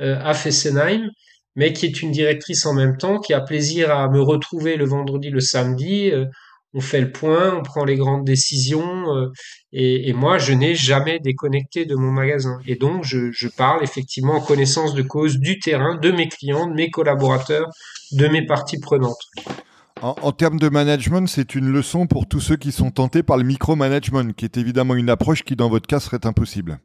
euh, 0.00 0.18
à 0.22 0.34
Fessenheim, 0.34 1.10
mais 1.54 1.72
qui 1.72 1.86
est 1.86 2.02
une 2.02 2.10
directrice 2.10 2.66
en 2.66 2.74
même 2.74 2.98
temps, 2.98 3.18
qui 3.18 3.32
a 3.32 3.40
plaisir 3.40 3.90
à 3.90 4.08
me 4.08 4.20
retrouver 4.20 4.76
le 4.76 4.84
vendredi, 4.84 5.30
le 5.30 5.40
samedi. 5.40 6.12
on 6.74 6.80
fait 6.80 7.00
le 7.00 7.12
point, 7.12 7.56
on 7.56 7.62
prend 7.62 7.84
les 7.86 7.96
grandes 7.96 8.26
décisions 8.26 9.30
et, 9.72 10.12
moi 10.12 10.36
je 10.36 10.52
n'ai 10.52 10.74
jamais 10.74 11.18
déconnecté 11.18 11.86
de 11.86 11.94
mon 11.94 12.10
magasin. 12.10 12.58
Et 12.66 12.76
donc 12.76 13.04
je 13.04 13.48
parle 13.48 13.82
effectivement 13.82 14.34
en 14.34 14.40
connaissance 14.42 14.92
de 14.92 15.02
cause 15.02 15.38
du 15.38 15.58
terrain, 15.60 15.96
de 15.96 16.10
mes 16.10 16.28
clients, 16.28 16.66
de 16.66 16.74
mes 16.74 16.90
collaborateurs, 16.90 17.70
de 18.12 18.28
mes 18.28 18.44
parties 18.44 18.80
prenantes. 18.80 19.24
En, 20.02 20.30
termes 20.32 20.58
de 20.58 20.68
management, 20.68 21.26
c'est 21.26 21.54
une 21.54 21.72
leçon 21.72 22.06
pour 22.06 22.28
tous 22.28 22.40
ceux 22.40 22.56
qui 22.56 22.70
sont 22.70 22.90
tentés 22.90 23.22
par 23.22 23.38
le 23.38 23.44
micromanagement, 23.44 24.32
qui 24.32 24.44
est 24.44 24.58
évidemment 24.58 24.94
une 24.94 25.08
approche 25.08 25.42
qui, 25.42 25.56
dans 25.56 25.70
votre 25.70 25.86
cas, 25.86 26.00
serait 26.00 26.26
impossible. 26.26 26.78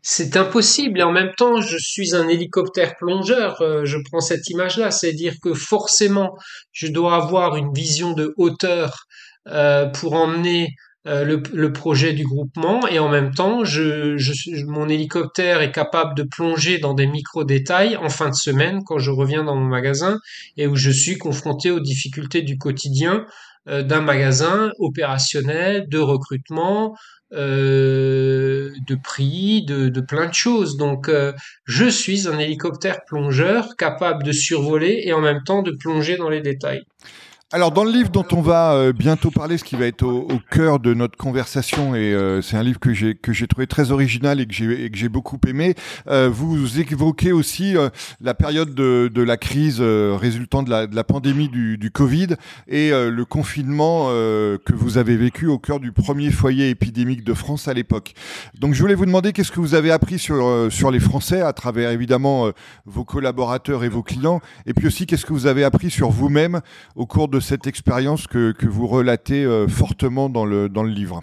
C'est 0.00 0.36
impossible 0.36 1.00
et 1.00 1.02
en 1.02 1.12
même 1.12 1.32
temps, 1.36 1.60
je 1.60 1.76
suis 1.76 2.14
un 2.14 2.28
hélicoptère 2.28 2.94
plongeur. 2.96 3.60
Euh, 3.60 3.84
je 3.84 3.98
prends 3.98 4.20
cette 4.20 4.48
image-là, 4.48 4.90
c'est-à-dire 4.90 5.34
que 5.42 5.52
forcément, 5.52 6.38
je 6.72 6.86
dois 6.86 7.16
avoir 7.16 7.56
une 7.56 7.72
vision 7.74 8.12
de 8.12 8.32
hauteur 8.36 9.06
euh, 9.48 9.86
pour 9.86 10.14
emmener 10.14 10.76
euh, 11.06 11.40
le, 11.52 11.72
projet 11.72 12.14
du 12.14 12.24
groupement 12.24 12.88
et 12.88 12.98
en 12.98 13.08
même 13.08 13.32
temps, 13.32 13.64
je, 13.64 14.16
mon 14.66 14.88
hélicoptère 14.88 15.60
est 15.60 15.70
capable 15.70 16.16
de 16.16 16.24
plonger 16.24 16.78
dans 16.78 16.94
des 16.94 17.06
micro-détails 17.06 17.96
en 17.96 18.08
fin 18.08 18.28
de 18.28 18.34
semaine 18.34 18.82
quand 18.84 18.98
je 18.98 19.12
reviens 19.12 19.44
dans 19.44 19.54
mon 19.54 19.68
magasin 19.68 20.18
et 20.56 20.66
où 20.66 20.74
je 20.74 20.90
suis 20.90 21.16
confronté 21.16 21.70
aux 21.70 21.78
difficultés 21.78 22.42
du 22.42 22.58
quotidien 22.58 23.24
euh, 23.68 23.84
d'un 23.84 24.00
magasin 24.00 24.72
opérationnel, 24.80 25.88
de 25.88 25.98
recrutement, 25.98 26.96
euh, 27.32 28.72
de 28.88 28.94
prix, 28.96 29.64
de, 29.64 29.88
de, 29.88 30.00
plein 30.00 30.26
de 30.26 30.34
choses. 30.34 30.76
Donc, 30.76 31.08
je 31.66 31.84
suis 31.84 32.26
un 32.26 32.38
hélicoptère 32.40 32.98
plongeur 33.06 33.76
capable 33.76 34.24
de 34.24 34.32
survoler 34.32 35.02
et 35.04 35.12
en 35.12 35.20
même 35.20 35.44
temps 35.44 35.62
de 35.62 35.70
plonger 35.70 36.16
dans 36.16 36.30
les 36.30 36.40
détails. 36.40 36.82
Alors 37.52 37.70
dans 37.70 37.84
le 37.84 37.92
livre 37.92 38.10
dont 38.10 38.26
on 38.32 38.40
va 38.40 38.72
euh, 38.72 38.92
bientôt 38.92 39.30
parler, 39.30 39.56
ce 39.56 39.62
qui 39.62 39.76
va 39.76 39.86
être 39.86 40.02
au, 40.02 40.40
cœur 40.50 40.80
de 40.80 40.94
notre 40.94 41.16
conversation, 41.16 41.94
et 41.94 42.12
euh, 42.12 42.42
c'est 42.42 42.56
un 42.56 42.62
livre 42.64 42.80
que 42.80 42.92
j'ai 42.92 43.14
que 43.14 43.32
j'ai 43.32 43.46
trouvé 43.46 43.68
très 43.68 43.92
original 43.92 44.40
et 44.40 44.46
que 44.46 44.52
j'ai 44.52 44.90
que 44.90 44.98
j'ai 44.98 45.08
beaucoup 45.08 45.38
aimé. 45.46 45.76
Euh, 46.08 46.28
vous 46.28 46.80
évoquez 46.80 47.30
aussi 47.30 47.76
la 48.20 48.34
période 48.34 48.74
de, 48.74 49.22
la 49.22 49.36
crise 49.36 49.80
résultant 49.80 50.64
de 50.64 50.70
la, 50.70 50.88
de 50.88 50.96
la 50.96 51.04
pandémie 51.04 51.48
du, 51.48 51.78
du 51.78 51.92
Covid 51.92 52.34
et 52.66 52.90
le 52.90 53.24
confinement 53.24 54.06
que 54.08 54.72
vous 54.72 54.98
avez 54.98 55.16
vécu 55.16 55.46
au 55.46 55.58
cœur 55.58 55.78
du 55.78 55.92
premier 55.92 56.32
foyer 56.32 56.70
épidémique 56.70 57.22
de 57.22 57.32
France 57.32 57.68
à 57.68 57.74
l'époque. 57.74 58.14
Donc 58.58 58.74
je 58.74 58.80
voulais 58.82 58.96
vous 58.96 59.06
demander 59.06 59.32
qu'est-ce 59.32 59.52
que 59.52 59.60
vous 59.60 59.74
avez 59.74 59.92
appris 59.92 60.18
sur 60.18 60.66
sur 60.70 60.90
les 60.90 61.00
Français 61.00 61.42
à 61.42 61.52
travers 61.52 61.90
évidemment 61.90 62.50
vos 62.86 63.04
collaborateurs 63.04 63.84
et 63.84 63.88
vos 63.88 64.02
clients, 64.02 64.40
et 64.66 64.74
puis 64.74 64.88
aussi 64.88 65.06
qu'est-ce 65.06 65.26
que 65.26 65.32
vous 65.32 65.46
avez 65.46 65.62
appris 65.62 65.90
sur 65.90 66.10
vous-même 66.10 66.60
au 66.96 67.06
cours 67.06 67.28
de 67.28 67.35
cette 67.40 67.66
expérience 67.66 68.26
que, 68.26 68.52
que, 68.52 68.66
vous 68.66 68.86
relatez 68.86 69.44
euh, 69.44 69.68
fortement 69.68 70.28
dans 70.28 70.44
le, 70.44 70.68
dans 70.68 70.82
le 70.82 70.90
livre. 70.90 71.22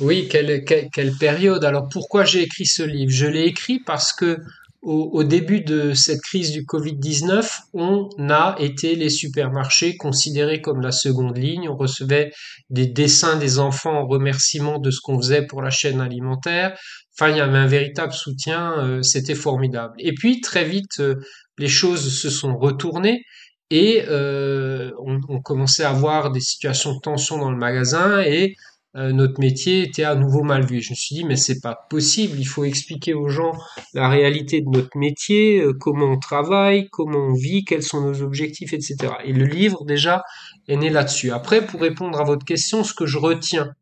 Oui, 0.00 0.28
quelle, 0.30 0.64
quelle, 0.64 0.88
quelle 0.92 1.12
période. 1.16 1.64
Alors 1.64 1.88
pourquoi 1.90 2.24
j'ai 2.24 2.42
écrit 2.42 2.66
ce 2.66 2.82
livre? 2.82 3.10
Je 3.10 3.26
l'ai 3.26 3.44
écrit 3.44 3.80
parce 3.80 4.12
que 4.12 4.38
au, 4.80 5.24
début 5.24 5.60
de 5.60 5.92
cette 5.92 6.20
crise 6.20 6.52
du 6.52 6.62
Covid-19, 6.62 7.62
on 7.74 8.08
a 8.30 8.54
été 8.58 8.94
les 8.94 9.10
supermarchés 9.10 9.96
considérés 9.96 10.60
comme 10.60 10.80
la 10.80 10.92
seconde 10.92 11.36
ligne. 11.36 11.68
On 11.68 11.76
recevait 11.76 12.32
des 12.70 12.86
dessins 12.86 13.36
des 13.36 13.58
enfants 13.58 13.98
en 13.98 14.06
remerciement 14.06 14.78
de 14.78 14.90
ce 14.90 15.00
qu'on 15.00 15.18
faisait 15.18 15.44
pour 15.44 15.62
la 15.62 15.70
chaîne 15.70 16.00
alimentaire. 16.00 16.78
Enfin, 17.12 17.30
il 17.30 17.36
y 17.36 17.40
avait 17.40 17.58
un 17.58 17.66
véritable 17.66 18.12
soutien, 18.12 18.78
euh, 18.78 19.02
c'était 19.02 19.34
formidable. 19.34 19.94
Et 19.98 20.14
puis, 20.14 20.40
très 20.40 20.64
vite, 20.64 21.00
euh, 21.00 21.16
les 21.58 21.68
choses 21.68 22.16
se 22.16 22.30
sont 22.30 22.56
retournées 22.56 23.24
et 23.70 24.04
euh, 24.08 24.90
on, 24.98 25.20
on, 25.28 25.40
commençait 25.40 25.84
à 25.84 25.90
avoir 25.90 26.30
des 26.30 26.40
situations 26.40 26.94
de 26.94 27.00
tension 27.00 27.38
dans 27.38 27.50
le 27.50 27.58
magasin 27.58 28.20
et 28.22 28.56
euh, 28.96 29.12
notre 29.12 29.38
métier 29.38 29.82
était 29.82 30.04
à 30.04 30.14
nouveau 30.14 30.42
mal 30.42 30.64
vu. 30.64 30.80
Je 30.80 30.90
me 30.90 30.94
suis 30.94 31.14
dit 31.14 31.24
mais 31.24 31.36
c'est 31.36 31.60
pas 31.60 31.86
possible, 31.90 32.38
il 32.38 32.46
faut 32.46 32.64
expliquer 32.64 33.12
aux 33.12 33.28
gens 33.28 33.52
la 33.92 34.08
réalité 34.08 34.62
de 34.62 34.68
notre 34.70 34.96
métier, 34.96 35.60
euh, 35.60 35.74
comment 35.78 36.06
on 36.06 36.18
travaille, 36.18 36.88
comment 36.90 37.18
on 37.18 37.34
vit, 37.34 37.64
quels 37.64 37.82
sont 37.82 38.00
nos 38.00 38.22
objectifs, 38.22 38.72
etc. 38.72 38.96
Et 39.24 39.32
le 39.32 39.44
livre 39.44 39.84
déjà 39.84 40.22
est 40.68 40.76
né 40.76 40.88
là-dessus. 40.88 41.30
Après, 41.30 41.64
pour 41.64 41.80
répondre 41.80 42.18
à 42.18 42.24
votre 42.24 42.46
question, 42.46 42.82
ce 42.82 42.94
que 42.94 43.04
je 43.04 43.18
retiens, 43.18 43.72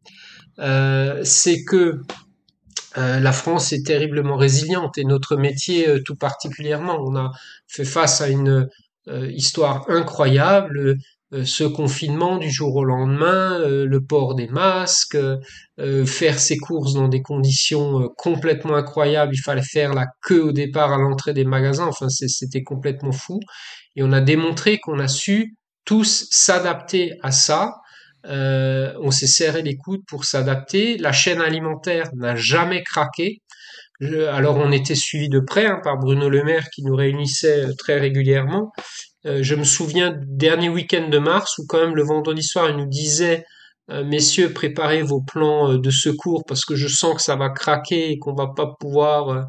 euh, 0.58 1.20
c'est 1.24 1.64
que 1.64 2.00
la 2.98 3.32
France 3.32 3.74
est 3.74 3.84
terriblement 3.84 4.36
résiliente 4.36 4.96
et 4.96 5.04
notre 5.04 5.36
métier 5.36 5.86
tout 6.06 6.16
particulièrement. 6.16 6.98
On 7.04 7.14
a 7.14 7.30
fait 7.68 7.84
face 7.84 8.22
à 8.22 8.28
une 8.28 8.70
histoire 9.08 9.84
incroyable 9.88 10.98
euh, 11.32 11.44
ce 11.44 11.64
confinement 11.64 12.38
du 12.38 12.50
jour 12.50 12.76
au 12.76 12.84
lendemain, 12.84 13.58
euh, 13.60 13.84
le 13.84 14.00
port 14.04 14.36
des 14.36 14.46
masques, 14.46 15.16
euh, 15.16 16.06
faire 16.06 16.38
ses 16.38 16.56
courses 16.56 16.94
dans 16.94 17.08
des 17.08 17.20
conditions 17.20 18.08
complètement 18.16 18.76
incroyables. 18.76 19.34
Il 19.34 19.42
fallait 19.42 19.62
faire 19.62 19.92
la 19.92 20.06
queue 20.22 20.42
au 20.42 20.52
départ 20.52 20.92
à 20.92 20.98
l'entrée 20.98 21.34
des 21.34 21.44
magasins. 21.44 21.86
Enfin, 21.86 22.08
c'était 22.08 22.62
complètement 22.62 23.10
fou. 23.10 23.40
Et 23.96 24.04
on 24.04 24.12
a 24.12 24.20
démontré 24.20 24.78
qu'on 24.78 25.00
a 25.00 25.08
su 25.08 25.56
tous 25.84 26.28
s'adapter 26.30 27.14
à 27.22 27.32
ça. 27.32 27.74
on 28.24 29.10
s'est 29.10 29.26
serré 29.26 29.62
les 29.62 29.76
coudes 29.76 30.04
pour 30.06 30.24
s'adapter. 30.24 30.96
La 30.98 31.12
chaîne 31.12 31.40
alimentaire 31.40 32.10
n'a 32.14 32.36
jamais 32.36 32.82
craqué. 32.82 33.40
Alors 34.00 34.58
on 34.58 34.72
était 34.72 34.94
suivi 34.94 35.28
de 35.28 35.40
près 35.40 35.66
hein, 35.66 35.80
par 35.82 35.98
Bruno 35.98 36.28
Le 36.28 36.44
Maire 36.44 36.68
qui 36.74 36.82
nous 36.82 36.94
réunissait 36.94 37.66
très 37.78 37.98
régulièrement 37.98 38.72
euh, 39.26 39.42
je 39.42 39.54
me 39.54 39.64
souviens 39.64 40.10
du 40.10 40.24
dernier 40.26 40.68
week-end 40.68 41.08
de 41.08 41.18
mars 41.18 41.58
où 41.58 41.66
quand 41.66 41.80
même 41.80 41.96
le 41.96 42.04
vendredi 42.04 42.42
soir 42.42 42.70
il 42.70 42.76
nous 42.76 42.86
disait 42.86 43.44
euh, 43.90 44.04
messieurs 44.04 44.52
préparez 44.52 45.02
vos 45.02 45.20
plans 45.20 45.72
euh, 45.72 45.78
de 45.78 45.90
secours 45.90 46.44
parce 46.46 46.64
que 46.64 46.76
je 46.76 46.86
sens 46.86 47.16
que 47.16 47.22
ça 47.22 47.34
va 47.34 47.50
craquer 47.50 48.10
et 48.10 48.18
qu'on 48.18 48.34
va 48.34 48.48
pas 48.54 48.74
pouvoir 48.78 49.48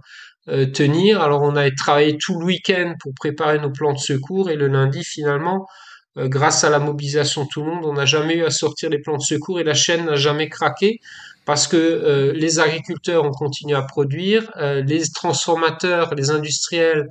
tenir. 0.74 1.22
Alors 1.22 1.42
on 1.42 1.58
a 1.58 1.70
travaillé 1.72 2.18
tout 2.18 2.40
le 2.40 2.46
week-end 2.46 2.94
pour 3.02 3.12
préparer 3.14 3.60
nos 3.60 3.70
plans 3.70 3.92
de 3.92 4.00
secours 4.00 4.50
et 4.50 4.56
le 4.56 4.68
lundi 4.68 5.04
finalement 5.04 5.68
grâce 6.16 6.64
à 6.64 6.70
la 6.70 6.80
mobilisation 6.80 7.44
de 7.44 7.50
tout 7.52 7.64
le 7.64 7.70
monde, 7.70 7.86
on 7.86 7.94
n'a 7.94 8.06
jamais 8.06 8.36
eu 8.38 8.46
à 8.46 8.50
sortir 8.50 8.90
les 8.90 9.00
plans 9.00 9.18
de 9.18 9.22
secours 9.22 9.60
et 9.60 9.66
la 9.66 9.74
chaîne 9.74 10.06
n'a 10.06 10.16
jamais 10.16 10.48
craqué 10.48 11.00
parce 11.48 11.68
que 11.68 12.34
les 12.36 12.60
agriculteurs 12.60 13.24
ont 13.26 13.32
continué 13.32 13.76
à 13.76 13.82
produire, 13.82 14.52
les 14.60 15.02
transformateurs, 15.10 16.14
les 16.14 16.30
industriels 16.30 17.08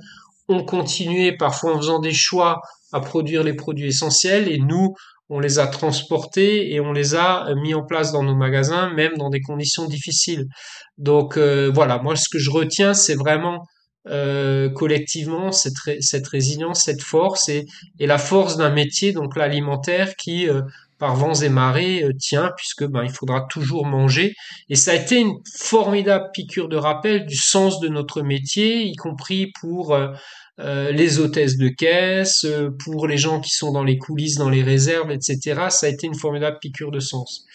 ont 0.47 0.63
continué 0.63 1.35
parfois 1.35 1.75
en 1.75 1.77
faisant 1.77 1.99
des 1.99 2.13
choix 2.13 2.61
à 2.93 3.01
produire 3.01 3.43
les 3.43 3.53
produits 3.53 3.87
essentiels 3.87 4.47
et 4.49 4.59
nous, 4.59 4.93
on 5.29 5.39
les 5.39 5.59
a 5.59 5.67
transportés 5.67 6.73
et 6.73 6.79
on 6.79 6.93
les 6.93 7.15
a 7.15 7.53
mis 7.55 7.73
en 7.73 7.83
place 7.83 8.11
dans 8.11 8.23
nos 8.23 8.35
magasins, 8.35 8.93
même 8.93 9.17
dans 9.17 9.29
des 9.29 9.41
conditions 9.41 9.85
difficiles. 9.85 10.45
Donc 10.97 11.37
euh, 11.37 11.69
voilà, 11.73 11.99
moi 11.99 12.15
ce 12.15 12.29
que 12.29 12.39
je 12.39 12.49
retiens, 12.49 12.93
c'est 12.93 13.15
vraiment 13.15 13.65
euh, 14.07 14.69
collectivement 14.69 15.51
cette, 15.51 16.01
cette 16.01 16.27
résilience, 16.27 16.85
cette 16.85 17.01
force 17.01 17.49
et, 17.49 17.65
et 17.99 18.07
la 18.07 18.17
force 18.17 18.55
d'un 18.55 18.69
métier, 18.69 19.11
donc 19.11 19.35
l'alimentaire, 19.35 20.15
qui 20.15 20.47
euh, 20.47 20.61
par 20.99 21.15
vents 21.15 21.33
et 21.35 21.49
marées 21.49 22.03
tient, 22.19 22.51
puisque 22.57 22.85
ben 22.85 23.03
il 23.03 23.11
faudra 23.11 23.45
toujours 23.49 23.85
manger. 23.85 24.33
Et 24.69 24.75
ça 24.75 24.91
a 24.91 24.95
été 24.95 25.19
une 25.19 25.35
formidable 25.57 26.29
piqûre 26.33 26.69
de 26.69 26.77
rappel 26.77 27.25
du 27.25 27.35
sens 27.35 27.79
de 27.79 27.87
notre 27.87 28.21
métier, 28.21 28.83
y 28.83 28.95
compris 28.95 29.51
pour 29.59 29.95
euh, 30.59 30.91
les 30.91 31.19
hôtesses 31.19 31.57
de 31.57 31.67
caisse, 31.67 32.43
euh, 32.43 32.71
pour 32.83 33.07
les 33.07 33.17
gens 33.17 33.39
qui 33.39 33.51
sont 33.51 33.71
dans 33.71 33.83
les 33.83 33.99
coulisses, 33.99 34.37
dans 34.37 34.49
les 34.49 34.63
réserves, 34.63 35.11
etc. 35.11 35.67
Ça 35.69 35.85
a 35.85 35.89
été 35.89 36.07
une 36.07 36.15
formidable 36.15 36.57
piqûre 36.59 36.89
de 36.89 36.99
sens. 36.99 37.45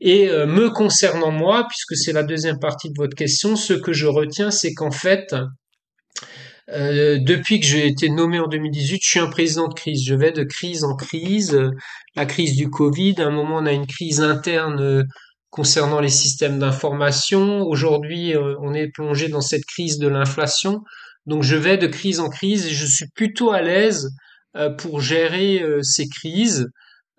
Et 0.00 0.28
euh, 0.28 0.46
me 0.46 0.68
concernant 0.70 1.30
moi, 1.30 1.68
puisque 1.68 1.94
c'est 1.96 2.12
la 2.12 2.24
deuxième 2.24 2.58
partie 2.58 2.88
de 2.88 2.94
votre 2.96 3.14
question, 3.14 3.54
ce 3.54 3.74
que 3.74 3.92
je 3.92 4.08
retiens, 4.08 4.50
c'est 4.50 4.74
qu'en 4.74 4.90
fait, 4.90 5.32
depuis 6.68 7.60
que 7.60 7.66
j'ai 7.66 7.86
été 7.86 8.08
nommé 8.08 8.38
en 8.38 8.46
2018, 8.46 9.00
je 9.02 9.08
suis 9.08 9.20
un 9.20 9.28
président 9.28 9.68
de 9.68 9.74
crise. 9.74 10.04
Je 10.04 10.14
vais 10.14 10.32
de 10.32 10.44
crise 10.44 10.84
en 10.84 10.96
crise. 10.96 11.58
la 12.16 12.26
crise 12.26 12.56
du 12.56 12.70
Covid, 12.70 13.16
à 13.18 13.26
un 13.26 13.30
moment 13.30 13.56
on 13.56 13.66
a 13.66 13.72
une 13.72 13.86
crise 13.86 14.20
interne 14.20 15.04
concernant 15.50 16.00
les 16.00 16.08
systèmes 16.08 16.58
d'information. 16.58 17.62
Aujourd'hui, 17.62 18.34
on 18.60 18.74
est 18.74 18.88
plongé 18.88 19.28
dans 19.28 19.40
cette 19.40 19.64
crise 19.64 19.98
de 19.98 20.08
l'inflation. 20.08 20.82
Donc 21.26 21.42
je 21.42 21.56
vais 21.56 21.78
de 21.78 21.86
crise 21.86 22.20
en 22.20 22.28
crise 22.28 22.66
et 22.66 22.70
je 22.70 22.86
suis 22.86 23.06
plutôt 23.14 23.52
à 23.52 23.62
l'aise 23.62 24.10
euh, 24.56 24.70
pour 24.70 25.00
gérer 25.00 25.62
euh, 25.62 25.82
ces 25.82 26.08
crises. 26.08 26.68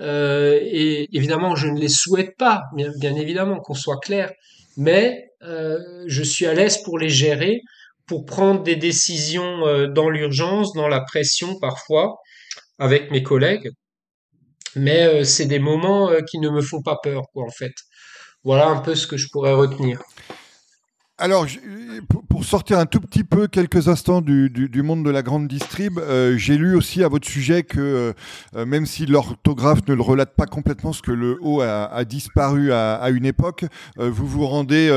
Euh, 0.01 0.59
et 0.61 1.07
évidemment, 1.15 1.55
je 1.55 1.67
ne 1.67 1.79
les 1.79 1.89
souhaite 1.89 2.35
pas, 2.37 2.63
bien, 2.75 2.91
bien 2.99 3.15
évidemment, 3.15 3.59
qu'on 3.59 3.73
soit 3.73 3.99
clair, 3.99 4.31
mais 4.77 5.29
je 6.07 6.23
suis 6.23 6.45
à 6.45 6.53
l'aise 6.53 6.81
pour 6.83 6.97
les 6.97 7.09
gérer, 7.09 7.61
pour 8.07 8.25
prendre 8.25 8.63
des 8.63 8.75
décisions 8.75 9.87
dans 9.87 10.09
l'urgence, 10.09 10.73
dans 10.73 10.87
la 10.87 11.01
pression 11.01 11.59
parfois, 11.59 12.17
avec 12.79 13.11
mes 13.11 13.23
collègues. 13.23 13.69
Mais 14.75 15.23
c'est 15.23 15.45
des 15.45 15.59
moments 15.59 16.09
qui 16.29 16.39
ne 16.39 16.49
me 16.49 16.61
font 16.61 16.81
pas 16.81 16.97
peur, 17.01 17.23
quoi, 17.33 17.45
en 17.45 17.51
fait. 17.51 17.73
Voilà 18.43 18.67
un 18.67 18.81
peu 18.81 18.95
ce 18.95 19.07
que 19.07 19.17
je 19.17 19.27
pourrais 19.31 19.53
retenir. 19.53 20.01
Alors, 21.23 21.47
pour 22.27 22.43
sortir 22.43 22.79
un 22.79 22.85
tout 22.85 22.99
petit 22.99 23.23
peu 23.23 23.47
quelques 23.47 23.87
instants 23.87 24.19
du, 24.19 24.81
monde 24.83 25.05
de 25.05 25.09
la 25.09 25.21
grande 25.21 25.47
distrib, 25.47 25.99
euh, 25.99 26.35
j'ai 26.37 26.57
lu 26.57 26.75
aussi 26.75 27.01
à 27.01 27.07
votre 27.07 27.27
sujet 27.27 27.63
que 27.63 27.79
euh, 27.79 28.13
euh, 28.57 28.65
même 28.65 28.85
si 28.85 29.05
l'orthographe 29.05 29.87
ne 29.87 29.93
le 29.93 30.01
relate 30.01 30.35
pas 30.35 30.45
complètement, 30.45 30.91
ce 30.91 31.01
que 31.01 31.11
le 31.11 31.37
O 31.41 31.61
a, 31.61 32.03
disparu 32.03 32.73
à, 32.73 33.09
une 33.11 33.25
époque, 33.25 33.63
vous 33.97 34.27
vous 34.27 34.45
rendez 34.45 34.89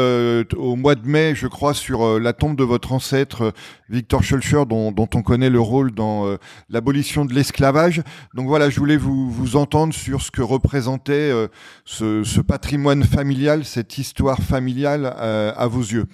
au 0.57 0.75
mois 0.75 0.97
de 0.97 1.07
mai, 1.07 1.35
je 1.37 1.47
crois, 1.47 1.75
sur 1.75 2.19
la 2.19 2.33
tombe 2.33 2.57
de 2.57 2.65
votre 2.65 2.93
ancêtre 2.93 3.53
Victor 3.89 4.25
Schulcher, 4.25 4.65
dont, 4.67 4.93
on 4.97 5.23
connaît 5.23 5.51
le 5.51 5.61
rôle 5.61 5.93
dans 5.93 6.37
l'abolition 6.69 7.25
de 7.25 7.35
l'esclavage. 7.35 8.03
Donc 8.35 8.49
voilà, 8.49 8.71
je 8.71 8.81
voulais 8.81 8.97
vous, 8.97 9.57
entendre 9.57 9.95
sur 9.95 10.23
ce 10.23 10.33
que 10.33 10.43
représentait 10.43 11.33
ce, 11.85 12.41
patrimoine 12.41 13.05
familial, 13.05 13.65
cette 13.65 13.99
histoire 13.99 14.41
familiale 14.41 15.07
à 15.07 15.67
vos 15.69 15.83
yeux. 15.83 16.07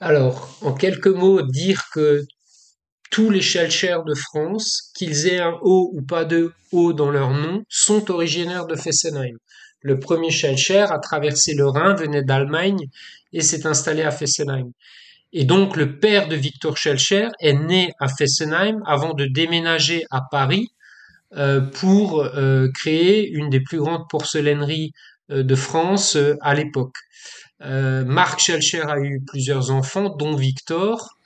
Alors, 0.00 0.58
en 0.60 0.74
quelques 0.74 1.06
mots, 1.06 1.42
dire 1.42 1.84
que 1.92 2.24
tous 3.10 3.30
les 3.30 3.40
Schelcher 3.40 3.98
de 4.06 4.14
France, 4.14 4.92
qu'ils 4.94 5.26
aient 5.26 5.40
un 5.40 5.56
O 5.62 5.90
ou 5.94 6.02
pas 6.02 6.24
de 6.24 6.52
O 6.72 6.92
dans 6.92 7.10
leur 7.10 7.30
nom, 7.30 7.62
sont 7.68 8.10
originaires 8.10 8.66
de 8.66 8.76
Fessenheim. 8.76 9.36
Le 9.80 9.98
premier 9.98 10.30
Schelcher 10.30 10.86
a 10.90 10.98
traversé 10.98 11.54
le 11.54 11.66
Rhin, 11.66 11.94
venait 11.94 12.24
d'Allemagne 12.24 12.88
et 13.32 13.40
s'est 13.40 13.66
installé 13.66 14.02
à 14.02 14.10
Fessenheim. 14.10 14.70
Et 15.32 15.44
donc 15.44 15.76
le 15.76 15.98
père 15.98 16.28
de 16.28 16.36
Victor 16.36 16.76
Schelcher 16.76 17.28
est 17.40 17.52
né 17.52 17.92
à 18.00 18.08
Fessenheim 18.08 18.82
avant 18.86 19.14
de 19.14 19.26
déménager 19.26 20.04
à 20.10 20.22
Paris 20.30 20.68
euh, 21.36 21.60
pour 21.60 22.22
euh, 22.22 22.68
créer 22.72 23.28
une 23.28 23.50
des 23.50 23.60
plus 23.60 23.78
grandes 23.78 24.08
porcelaineries 24.08 24.92
euh, 25.30 25.42
de 25.42 25.54
France 25.54 26.16
à 26.40 26.54
l'époque. 26.54 26.96
Euh, 27.62 28.04
Marc 28.04 28.40
Schelcher 28.40 28.82
a 28.82 28.98
eu 28.98 29.20
plusieurs 29.26 29.70
enfants, 29.70 30.14
dont 30.16 30.36
Victor. 30.36 31.16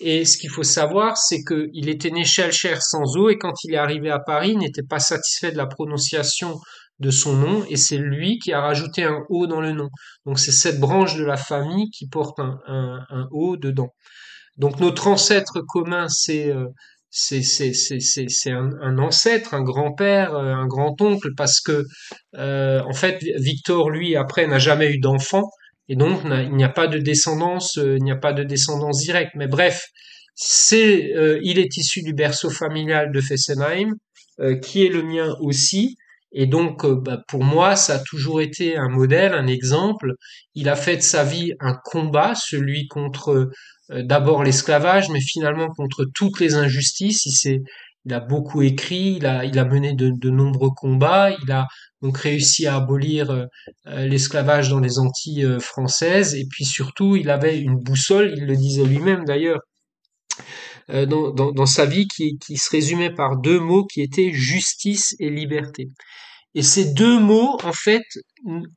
Et 0.00 0.24
ce 0.24 0.38
qu'il 0.38 0.50
faut 0.50 0.64
savoir, 0.64 1.16
c'est 1.16 1.42
qu'il 1.44 1.88
était 1.88 2.10
né 2.10 2.24
Schelcher 2.24 2.76
sans 2.80 3.16
eau 3.16 3.30
et 3.30 3.38
quand 3.38 3.52
il 3.64 3.74
est 3.74 3.78
arrivé 3.78 4.10
à 4.10 4.18
Paris, 4.18 4.50
il 4.50 4.58
n'était 4.58 4.82
pas 4.82 4.98
satisfait 4.98 5.52
de 5.52 5.56
la 5.56 5.66
prononciation 5.66 6.58
de 7.00 7.10
son 7.10 7.34
nom 7.34 7.64
et 7.68 7.76
c'est 7.76 7.96
lui 7.96 8.38
qui 8.38 8.52
a 8.52 8.60
rajouté 8.60 9.04
un 9.04 9.24
O 9.28 9.46
dans 9.46 9.60
le 9.60 9.72
nom. 9.72 9.88
Donc 10.26 10.38
c'est 10.38 10.52
cette 10.52 10.80
branche 10.80 11.16
de 11.16 11.24
la 11.24 11.36
famille 11.36 11.90
qui 11.90 12.08
porte 12.08 12.38
un, 12.38 13.28
O 13.30 13.56
dedans. 13.56 13.94
Donc 14.56 14.80
notre 14.80 15.08
ancêtre 15.08 15.60
commun, 15.66 16.08
c'est 16.08 16.50
euh, 16.50 16.66
c'est 17.10 18.50
un, 18.50 18.70
un, 18.82 18.98
ancêtre, 18.98 19.54
un 19.54 19.62
grand-père, 19.62 20.34
euh, 20.34 20.52
un 20.52 20.66
grand-oncle, 20.66 21.30
parce 21.36 21.60
que 21.60 21.84
euh, 22.36 22.80
en 22.88 22.92
fait 22.92 23.18
Victor 23.38 23.90
lui 23.90 24.16
après 24.16 24.48
n'a 24.48 24.58
jamais 24.58 24.92
eu 24.92 24.98
d'enfant 24.98 25.48
et 25.88 25.96
donc 25.96 26.20
il 26.24 26.56
n'y 26.56 26.64
a 26.64 26.68
pas 26.68 26.86
de 26.86 26.98
descendance, 26.98 27.78
euh, 27.78 27.96
il 27.98 28.04
n'y 28.04 28.12
a 28.12 28.16
pas 28.16 28.32
de 28.32 28.42
descendance 28.42 29.00
directe. 29.00 29.32
Mais 29.34 29.48
bref, 29.48 29.86
c'est, 30.34 31.14
euh, 31.14 31.38
il 31.42 31.58
est 31.58 31.76
issu 31.76 32.02
du 32.02 32.14
berceau 32.14 32.50
familial 32.50 33.12
de 33.12 33.20
Fessenheim, 33.20 33.94
euh, 34.40 34.56
qui 34.58 34.84
est 34.84 34.88
le 34.88 35.02
mien 35.02 35.34
aussi. 35.40 35.96
Et 36.32 36.46
donc, 36.46 36.84
bah, 36.84 37.22
pour 37.28 37.44
moi, 37.44 37.76
ça 37.76 37.96
a 37.96 37.98
toujours 38.00 38.40
été 38.40 38.76
un 38.76 38.88
modèle, 38.88 39.34
un 39.34 39.46
exemple. 39.46 40.14
Il 40.54 40.68
a 40.68 40.74
fait 40.74 40.96
de 40.96 41.02
sa 41.02 41.22
vie 41.22 41.52
un 41.60 41.74
combat, 41.84 42.34
celui 42.34 42.88
contre 42.88 43.50
d'abord 43.88 44.42
l'esclavage, 44.42 45.10
mais 45.10 45.20
finalement 45.20 45.68
contre 45.68 46.06
toutes 46.12 46.40
les 46.40 46.54
injustices. 46.54 47.44
Il 47.44 47.62
il 48.06 48.12
a 48.12 48.20
beaucoup 48.20 48.62
écrit, 48.62 49.14
il 49.16 49.26
a, 49.26 49.44
il 49.44 49.58
a 49.58 49.64
mené 49.64 49.94
de, 49.94 50.10
de, 50.10 50.30
nombreux 50.30 50.70
combats, 50.70 51.30
il 51.42 51.50
a 51.50 51.66
donc 52.04 52.18
réussi 52.18 52.66
à 52.66 52.76
abolir 52.76 53.30
euh, 53.30 53.46
euh, 53.86 54.06
l'esclavage 54.06 54.68
dans 54.68 54.78
les 54.78 54.98
Antilles 54.98 55.46
euh, 55.46 55.58
françaises, 55.58 56.34
et 56.34 56.46
puis 56.48 56.66
surtout, 56.66 57.16
il 57.16 57.30
avait 57.30 57.58
une 57.58 57.76
boussole, 57.76 58.34
il 58.36 58.44
le 58.44 58.56
disait 58.56 58.84
lui-même 58.84 59.24
d'ailleurs, 59.24 59.60
dans, 60.86 61.64
sa 61.64 61.86
vie, 61.86 62.06
qui, 62.06 62.36
se 62.58 62.68
résumait 62.68 63.14
par 63.14 63.38
deux 63.38 63.58
mots 63.58 63.86
qui 63.86 64.02
étaient 64.02 64.32
justice 64.32 65.16
et 65.18 65.30
liberté. 65.30 65.88
Et 66.54 66.60
ces 66.60 66.92
deux 66.92 67.18
mots, 67.18 67.56
en 67.64 67.72
fait, 67.72 68.04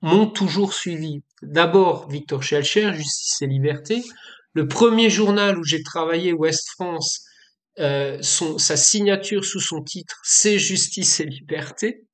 m'ont 0.01 0.27
toujours 0.27 0.73
suivi. 0.73 1.19
D'abord, 1.41 2.07
Victor 2.07 2.41
Schellcher, 2.43 2.93
justice 2.93 3.41
et 3.41 3.47
liberté. 3.47 4.01
Le 4.53 4.69
premier 4.69 5.09
journal 5.09 5.57
où 5.57 5.65
j'ai 5.65 5.83
travaillé, 5.83 6.31
Ouest 6.31 6.69
France, 6.69 7.25
sa 7.75 8.77
signature 8.77 9.43
sous 9.43 9.59
son 9.59 9.83
titre, 9.83 10.15
c'est 10.23 10.59
justice 10.59 11.19
et 11.19 11.25
liberté. 11.25 12.05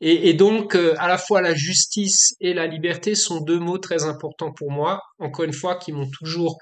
Et, 0.00 0.32
donc, 0.34 0.76
euh, 0.76 0.94
à 0.98 1.08
la 1.08 1.18
fois 1.18 1.40
la 1.42 1.54
justice 1.54 2.36
et 2.40 2.54
la 2.54 2.68
liberté 2.68 3.16
sont 3.16 3.40
deux 3.40 3.58
mots 3.58 3.78
très 3.78 4.04
importants 4.04 4.52
pour 4.52 4.70
moi, 4.70 5.02
encore 5.18 5.44
une 5.44 5.52
fois, 5.52 5.76
qui 5.76 5.92
m'ont 5.92 6.08
toujours 6.08 6.58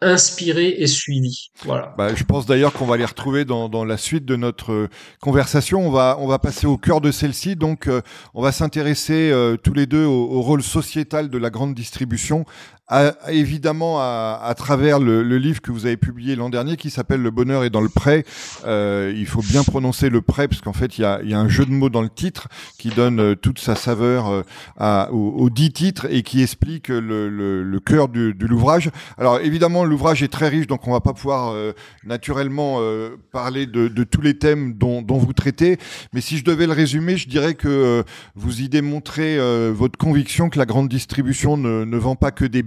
inspiré 0.00 0.76
et 0.78 0.86
suivi. 0.86 1.48
Voilà. 1.64 1.92
Bah, 1.98 2.14
je 2.14 2.22
pense 2.22 2.46
d'ailleurs 2.46 2.72
qu'on 2.72 2.86
va 2.86 2.96
les 2.96 3.04
retrouver 3.04 3.44
dans, 3.44 3.84
la 3.84 3.96
suite 3.96 4.24
de 4.24 4.36
notre 4.36 4.72
euh, 4.72 4.88
conversation. 5.20 5.80
On 5.84 5.90
va, 5.90 6.18
on 6.20 6.28
va 6.28 6.38
passer 6.38 6.68
au 6.68 6.78
cœur 6.78 7.00
de 7.00 7.10
celle-ci. 7.10 7.56
Donc, 7.56 7.88
euh, 7.88 8.00
on 8.32 8.42
va 8.42 8.52
s'intéresser 8.52 9.34
tous 9.64 9.74
les 9.74 9.86
deux 9.86 10.04
au, 10.04 10.40
rôle 10.40 10.62
sociétal 10.62 11.30
de 11.30 11.38
la 11.38 11.50
grande 11.50 11.74
distribution 11.74 12.44
à, 12.88 13.12
évidemment 13.30 14.00
à, 14.00 14.40
à 14.42 14.54
travers 14.54 14.98
le, 14.98 15.22
le, 15.22 15.38
livre 15.38 15.60
que 15.60 15.70
vous 15.70 15.86
avez 15.86 15.96
publié 15.96 16.36
l'an 16.36 16.48
dernier 16.48 16.76
qui 16.76 16.90
s'appelle 16.90 17.22
Le 17.22 17.30
bonheur 17.30 17.64
est 17.64 17.70
dans 17.70 17.80
le 17.80 17.88
prêt. 17.88 18.24
Euh, 18.66 19.12
il 19.14 19.26
faut 19.26 19.42
bien 19.42 19.62
prononcer 19.62 20.08
le 20.08 20.22
prêt 20.22 20.48
parce 20.48 20.62
qu'en 20.62 20.72
fait 20.72 20.98
il 20.98 21.02
y 21.02 21.04
a, 21.04 21.22
y 21.22 21.34
a, 21.34 21.38
un 21.38 21.48
jeu 21.48 21.66
de 21.66 21.70
mots 21.70 21.90
dans 21.90 22.02
le 22.02 22.08
titre 22.08 22.48
qui 22.78 22.88
donne 22.88 23.20
euh, 23.20 23.34
toute 23.34 23.58
sa 23.58 23.74
saveur 23.74 24.28
euh, 24.28 24.42
à, 24.78 25.10
aux, 25.12 25.34
aux, 25.36 25.50
dix 25.50 25.72
titres 25.72 26.06
et 26.10 26.22
qui 26.22 26.42
explique 26.42 26.88
le, 26.88 27.28
le, 27.28 27.62
le 27.62 27.80
cœur 27.80 28.08
de 28.08 28.34
l'ouvrage. 28.46 28.90
Alors 29.18 29.40
évidemment 29.40 29.84
l'ouvrage 29.84 30.22
est 30.22 30.28
très 30.28 30.48
riche 30.48 30.66
donc 30.66 30.86
on 30.88 30.92
va 30.92 31.00
pas 31.00 31.12
pouvoir 31.12 31.52
euh, 31.52 31.72
naturellement 32.04 32.76
euh, 32.78 33.16
parler 33.32 33.66
de, 33.66 33.88
de, 33.88 34.04
tous 34.04 34.22
les 34.22 34.38
thèmes 34.38 34.74
dont, 34.74 35.02
dont, 35.02 35.18
vous 35.18 35.32
traitez. 35.32 35.78
Mais 36.12 36.20
si 36.20 36.38
je 36.38 36.44
devais 36.44 36.66
le 36.66 36.72
résumer, 36.72 37.16
je 37.16 37.28
dirais 37.28 37.54
que 37.54 38.04
vous 38.34 38.62
y 38.62 38.68
démontrez 38.68 39.38
votre 39.72 39.98
conviction 39.98 40.48
que 40.48 40.58
la 40.58 40.66
grande 40.66 40.88
distribution 40.88 41.56
ne, 41.56 41.84
ne 41.84 41.96
vend 41.96 42.16
pas 42.16 42.30
que 42.30 42.44
des 42.44 42.62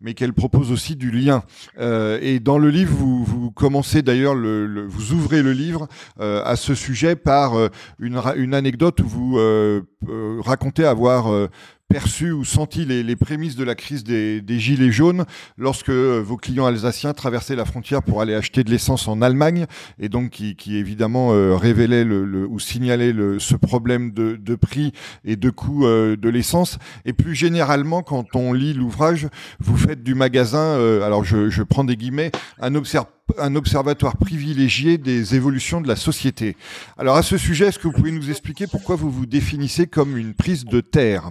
mais 0.00 0.14
qu'elle 0.14 0.32
propose 0.32 0.72
aussi 0.72 0.96
du 0.96 1.10
lien. 1.10 1.42
Euh, 1.78 2.18
et 2.22 2.40
dans 2.40 2.58
le 2.58 2.70
livre, 2.70 2.92
vous, 2.92 3.50
commencez 3.50 4.02
d'ailleurs, 4.02 4.34
le, 4.34 4.66
le, 4.66 4.86
vous 4.86 5.12
ouvrez 5.12 5.42
le 5.42 5.52
livre 5.52 5.88
euh, 6.20 6.42
à 6.44 6.56
ce 6.56 6.74
sujet 6.74 7.16
par 7.16 7.58
euh, 7.58 7.68
une, 7.98 8.54
anecdote 8.54 9.00
où 9.00 9.06
vous 9.06 10.42
racontez 10.42 10.84
avoir 10.84 11.48
perçu 11.92 12.32
ou 12.32 12.42
senti 12.42 12.86
les, 12.86 13.16
prémices 13.16 13.54
de 13.54 13.64
la 13.64 13.74
crise 13.74 14.02
des, 14.02 14.42
gilets 14.58 14.90
jaunes 14.90 15.26
lorsque 15.58 15.90
vos 15.90 16.38
clients 16.38 16.64
alsaciens 16.64 17.12
traversaient 17.12 17.54
la 17.54 17.66
frontière 17.66 18.02
pour 18.02 18.22
aller 18.22 18.34
acheter 18.34 18.64
de 18.64 18.70
l'essence 18.70 19.08
en 19.08 19.20
Allemagne 19.20 19.66
et 19.98 20.08
donc 20.08 20.30
qui, 20.30 20.76
évidemment 20.76 21.34
euh, 21.34 21.54
révélait 21.54 22.04
le, 22.04 22.46
ou 22.46 22.58
signalait 22.58 23.12
ce 23.38 23.56
problème 23.56 24.12
de, 24.12 24.54
prix 24.54 24.92
et 25.26 25.36
de 25.36 25.50
coût 25.50 25.84
euh, 25.84 26.16
de 26.16 26.28
l'essence. 26.30 26.78
Et 27.04 27.12
plus 27.12 27.34
généralement, 27.34 28.02
quand 28.02 28.34
on 28.36 28.54
lit 28.54 28.72
l'ouvrage, 28.72 29.28
vous 29.60 29.76
faites 29.76 30.02
du 30.02 30.14
magasin, 30.14 30.78
euh, 30.78 31.02
alors 31.02 31.24
je, 31.24 31.62
prends 31.62 31.84
des 31.84 31.96
guillemets, 31.96 32.32
un 32.58 33.54
observatoire 33.54 34.16
privilégié 34.16 34.96
des 34.96 35.34
évolutions 35.34 35.82
de 35.82 35.88
la 35.88 35.96
société. 35.96 36.56
Alors 36.96 37.16
à 37.16 37.22
ce 37.22 37.36
sujet, 37.36 37.66
est-ce 37.66 37.78
que 37.78 37.88
vous 37.88 37.94
pouvez 37.94 38.12
nous 38.12 38.30
expliquer 38.30 38.66
pourquoi 38.66 38.96
vous 38.96 39.10
vous 39.10 39.26
définissez 39.26 39.86
comme 39.86 40.16
une 40.16 40.32
prise 40.32 40.64
de 40.64 40.80
terre? 40.80 41.30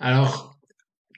Alors, 0.00 0.56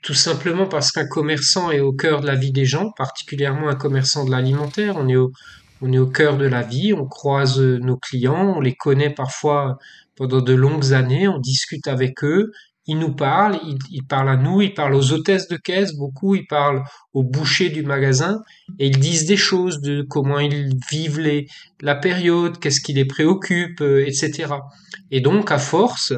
tout 0.03 0.15
simplement 0.15 0.67
parce 0.67 0.93
qu'un 0.93 1.07
commerçant 1.07 1.71
est 1.71 1.81
au 1.81 1.93
cœur 1.93 2.21
de 2.21 2.27
la 2.27 2.35
vie 2.35 2.53
des 2.53 2.65
gens, 2.65 2.91
particulièrement 2.97 3.69
un 3.69 3.75
commerçant 3.75 4.25
de 4.25 4.31
l'alimentaire. 4.31 4.97
On 4.97 5.09
est 5.09 5.17
au, 5.17 5.33
on 5.83 6.07
cœur 6.07 6.37
de 6.37 6.47
la 6.47 6.63
vie, 6.63 6.93
on 6.93 7.07
croise 7.07 7.61
nos 7.61 7.97
clients, 7.97 8.55
on 8.57 8.61
les 8.61 8.75
connaît 8.75 9.11
parfois 9.11 9.79
pendant 10.17 10.41
de 10.41 10.53
longues 10.53 10.93
années, 10.93 11.29
on 11.29 11.39
discute 11.39 11.87
avec 11.87 12.23
eux, 12.25 12.51
ils 12.87 12.99
nous 12.99 13.15
parlent, 13.15 13.59
ils, 13.91 14.05
parlent 14.05 14.29
à 14.29 14.37
nous, 14.37 14.63
ils 14.63 14.75
parlent 14.75 14.95
aux 14.95 15.13
hôtesses 15.13 15.49
de 15.49 15.57
caisse, 15.57 15.95
beaucoup, 15.95 16.35
ils 16.35 16.47
parlent 16.47 16.83
aux 17.13 17.23
bouchers 17.23 17.69
du 17.69 17.83
magasin, 17.83 18.41
et 18.79 18.89
ils 18.89 18.99
disent 18.99 19.27
des 19.27 19.37
choses 19.37 19.81
de 19.81 20.03
comment 20.03 20.39
ils 20.41 20.75
vivent 20.91 21.21
la 21.81 21.95
période, 21.95 22.59
qu'est-ce 22.59 22.81
qui 22.81 22.93
les 22.93 23.05
préoccupe, 23.05 23.81
euh, 23.81 24.05
etc. 24.07 24.55
Et 25.11 25.21
donc, 25.21 25.53
à 25.53 25.59
force, 25.59 26.13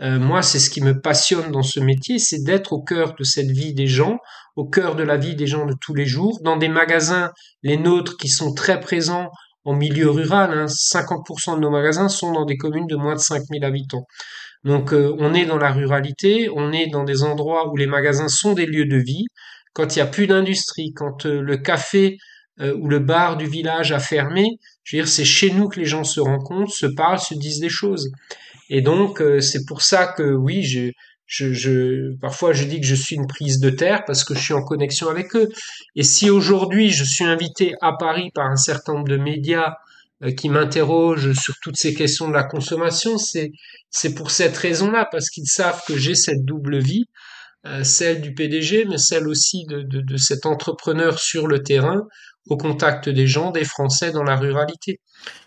euh, 0.00 0.18
moi, 0.18 0.42
c'est 0.42 0.58
ce 0.58 0.70
qui 0.70 0.80
me 0.80 1.00
passionne 1.00 1.52
dans 1.52 1.62
ce 1.62 1.78
métier, 1.78 2.18
c'est 2.18 2.42
d'être 2.42 2.72
au 2.72 2.82
cœur 2.82 3.14
de 3.14 3.24
cette 3.24 3.50
vie 3.50 3.74
des 3.74 3.86
gens, 3.86 4.18
au 4.56 4.64
cœur 4.64 4.96
de 4.96 5.02
la 5.02 5.16
vie 5.16 5.36
des 5.36 5.46
gens 5.46 5.66
de 5.66 5.74
tous 5.80 5.94
les 5.94 6.06
jours, 6.06 6.40
dans 6.42 6.56
des 6.56 6.68
magasins, 6.68 7.30
les 7.62 7.76
nôtres, 7.76 8.16
qui 8.16 8.28
sont 8.28 8.54
très 8.54 8.80
présents 8.80 9.30
en 9.64 9.74
milieu 9.74 10.10
rural. 10.10 10.52
Hein, 10.52 10.66
50% 10.66 11.56
de 11.56 11.60
nos 11.60 11.70
magasins 11.70 12.08
sont 12.08 12.32
dans 12.32 12.44
des 12.44 12.56
communes 12.56 12.86
de 12.86 12.96
moins 12.96 13.14
de 13.14 13.20
5000 13.20 13.64
habitants. 13.64 14.06
Donc, 14.64 14.92
euh, 14.92 15.14
on 15.18 15.34
est 15.34 15.44
dans 15.44 15.58
la 15.58 15.72
ruralité, 15.72 16.48
on 16.54 16.72
est 16.72 16.86
dans 16.86 17.04
des 17.04 17.24
endroits 17.24 17.70
où 17.70 17.76
les 17.76 17.86
magasins 17.86 18.28
sont 18.28 18.52
des 18.52 18.66
lieux 18.66 18.86
de 18.86 18.96
vie. 18.96 19.26
Quand 19.72 19.94
il 19.94 19.98
n'y 19.98 20.02
a 20.02 20.06
plus 20.06 20.26
d'industrie, 20.26 20.92
quand 20.94 21.26
euh, 21.26 21.40
le 21.40 21.56
café 21.56 22.18
euh, 22.60 22.76
ou 22.76 22.88
le 22.88 22.98
bar 22.98 23.36
du 23.36 23.46
village 23.46 23.92
a 23.92 23.98
fermé, 23.98 24.58
je 24.84 24.96
veux 24.96 25.02
dire, 25.02 25.10
c'est 25.10 25.24
chez 25.24 25.50
nous 25.50 25.68
que 25.68 25.80
les 25.80 25.86
gens 25.86 26.04
se 26.04 26.20
rencontrent, 26.20 26.72
se 26.72 26.86
parlent, 26.86 27.18
se 27.18 27.34
disent 27.34 27.60
des 27.60 27.68
choses. 27.68 28.10
Et 28.74 28.80
donc, 28.80 29.20
euh, 29.20 29.42
c'est 29.42 29.66
pour 29.66 29.82
ça 29.82 30.06
que 30.06 30.22
oui, 30.22 30.64
je, 31.26 32.14
parfois 32.22 32.54
je 32.54 32.64
dis 32.64 32.80
que 32.80 32.86
je 32.86 32.94
suis 32.94 33.16
une 33.16 33.26
prise 33.26 33.60
de 33.60 33.68
terre 33.68 34.02
parce 34.06 34.24
que 34.24 34.34
je 34.34 34.40
suis 34.40 34.54
en 34.54 34.64
connexion 34.64 35.10
avec 35.10 35.36
eux. 35.36 35.50
Et 35.94 36.02
si 36.02 36.30
aujourd'hui 36.30 36.88
je 36.88 37.04
suis 37.04 37.24
invité 37.24 37.74
à 37.82 37.92
Paris 37.92 38.30
par 38.34 38.46
un 38.46 38.56
certain 38.56 38.94
nombre 38.94 39.08
de 39.08 39.18
médias 39.18 39.74
euh, 40.22 40.32
qui 40.32 40.48
m'interrogent 40.48 41.34
sur 41.34 41.54
toutes 41.62 41.76
ces 41.76 41.92
questions 41.92 42.28
de 42.28 42.32
la 42.32 42.44
consommation, 42.44 43.18
c'est 43.18 44.14
pour 44.14 44.30
cette 44.30 44.56
raison-là, 44.56 45.06
parce 45.12 45.28
qu'ils 45.28 45.48
savent 45.48 45.82
que 45.86 45.98
j'ai 45.98 46.14
cette 46.14 46.46
double 46.46 46.78
vie, 46.78 47.04
euh, 47.66 47.84
celle 47.84 48.22
du 48.22 48.32
PDG, 48.32 48.86
mais 48.86 48.96
celle 48.96 49.28
aussi 49.28 49.66
de 49.66 50.16
cet 50.16 50.46
entrepreneur 50.46 51.18
sur 51.18 51.46
le 51.46 51.62
terrain, 51.62 52.06
au 52.46 52.56
contact 52.56 53.10
des 53.10 53.26
gens, 53.26 53.50
des 53.50 53.64
Français 53.64 54.12
dans 54.12 54.24
la 54.24 54.36
ruralité. 54.36 54.98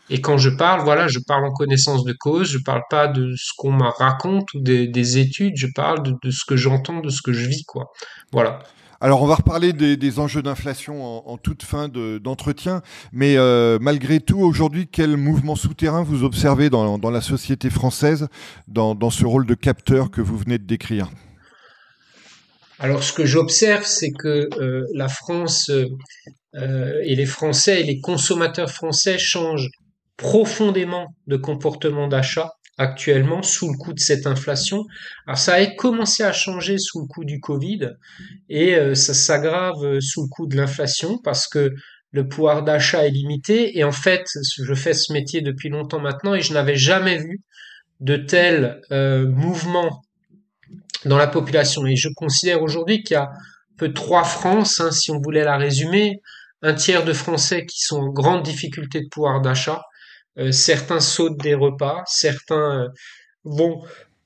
Et 0.10 0.22
quand 0.22 0.38
je 0.38 0.50
parle, 0.50 0.84
voilà, 0.84 1.08
je 1.08 1.20
parle 1.20 1.46
en 1.46 1.52
connaissance 1.52 2.04
de 2.04 2.14
cause, 2.14 2.52
je 2.52 2.60
parle 2.60 2.84
pas 2.90 3.08
de 3.08 3.34
ce 3.36 3.52
qu'on 3.58 3.72
me 3.72 3.88
raconte 3.88 4.54
ou 4.54 4.60
des, 4.60 4.88
des, 4.88 5.18
études, 5.18 5.58
je 5.58 5.68
parle 5.74 6.04
de, 6.04 6.14
de 6.22 6.32
ce 6.32 6.46
que 6.46 6.56
j'entends, 6.56 7.00
de 7.00 7.10
ce 7.10 7.22
que 7.24 7.34
je 7.34 7.48
vis, 7.48 7.64
quoi. 7.64 7.92
Voilà. 8.32 8.60
Alors, 9.02 9.22
on 9.22 9.28
va 9.28 9.36
reparler 9.36 9.74
des, 9.74 9.98
des 9.98 10.20
enjeux 10.20 10.42
d'inflation 10.42 11.04
en, 11.04 11.32
en, 11.32 11.38
toute 11.38 11.64
fin 11.64 11.90
d'entretien, 11.90 12.82
mais 13.12 13.36
euh, 13.38 13.78
malgré 13.82 14.20
tout, 14.20 14.40
aujourd'hui, 14.40 14.88
quel 14.92 15.18
mouvement 15.18 15.56
souterrain 15.56 16.04
vous 16.04 16.24
observez 16.24 16.70
dans, 16.70 16.98
dans 16.98 17.12
la 17.12 17.22
société 17.22 17.70
française, 17.70 18.28
dans, 18.68 18.96
dans, 18.96 19.10
ce 19.10 19.26
rôle 19.26 19.46
de 19.46 19.54
capteur 19.54 20.12
que 20.12 20.22
vous 20.22 20.38
venez 20.38 20.58
de 20.58 20.66
décrire? 20.66 21.10
Alors, 22.80 23.04
ce 23.04 23.12
que 23.12 23.26
j'observe, 23.26 23.86
c'est 23.86 24.12
que 24.12 24.50
euh, 24.60 24.86
la 24.94 25.08
France 25.08 25.70
euh, 25.70 27.02
et 27.04 27.16
les 27.16 27.26
Français 27.26 27.82
et 27.82 27.84
les 27.84 28.00
consommateurs 28.00 28.72
français 28.72 29.18
changent 29.18 29.70
profondément 30.18 31.16
de 31.28 31.38
comportement 31.38 32.08
d'achat 32.08 32.52
actuellement 32.78 33.42
sous 33.42 33.72
le 33.72 33.78
coup 33.78 33.94
de 33.94 34.00
cette 34.00 34.28
inflation. 34.28 34.86
Alors 35.28 35.38
ça 35.38 35.54
a 35.54 35.66
commencé 35.66 36.24
à 36.24 36.34
changer 36.34 36.78
sous 36.78 37.02
le 37.02 37.08
coup 37.08 37.24
du 37.24 37.40
Covid 37.40 37.92
et 38.50 38.76
euh, 38.76 38.96
ça 38.96 39.14
s'aggrave 39.14 39.84
euh, 39.84 40.02
sous 40.02 40.24
le 40.24 40.28
coup 40.28 40.48
de 40.48 40.58
l'inflation 40.58 41.18
parce 41.24 41.48
que 41.48 41.74
le 42.12 42.28
pouvoir 42.28 42.64
d'achat 42.64 43.06
est 43.06 43.12
limité 43.12 43.78
et 43.78 43.84
en 43.84 43.92
fait 43.92 44.26
je 44.58 44.74
fais 44.74 44.94
ce 44.94 45.14
métier 45.14 45.42
depuis 45.42 45.70
longtemps 45.70 46.00
maintenant 46.00 46.34
et 46.34 46.42
je 46.42 46.54
n'avais 46.54 46.76
jamais 46.76 47.18
vu 47.18 47.42
de 48.02 48.18
tels 48.18 48.82
euh, 48.92 49.28
mouvements 49.28 50.02
dans 51.06 51.18
la 51.18 51.28
population 51.28 51.86
et 51.86 51.96
je 51.96 52.10
considère 52.16 52.62
aujourd'hui 52.62 53.04
qu'il 53.04 53.16
y 53.16 53.18
a 53.18 53.30
peu 53.78 53.94
trois 53.94 54.24
France, 54.24 54.80
hein, 54.80 54.92
si 54.92 55.12
on 55.12 55.20
voulait 55.20 55.44
la 55.44 55.58
résumer, 55.58 56.22
un 56.62 56.74
tiers 56.74 57.04
de 57.04 57.14
Français 57.14 57.66
qui 57.66 57.80
sont 57.80 57.98
en 57.98 58.10
grande 58.10 58.44
difficulté 58.44 59.02
de 59.02 59.08
pouvoir 59.10 59.42
d'achat, 59.42 59.82
certains 60.52 61.00
sautent 61.00 61.40
des 61.40 61.54
repas, 61.54 62.04
certains 62.08 62.84
euh, 62.84 62.88
vont 63.44 63.82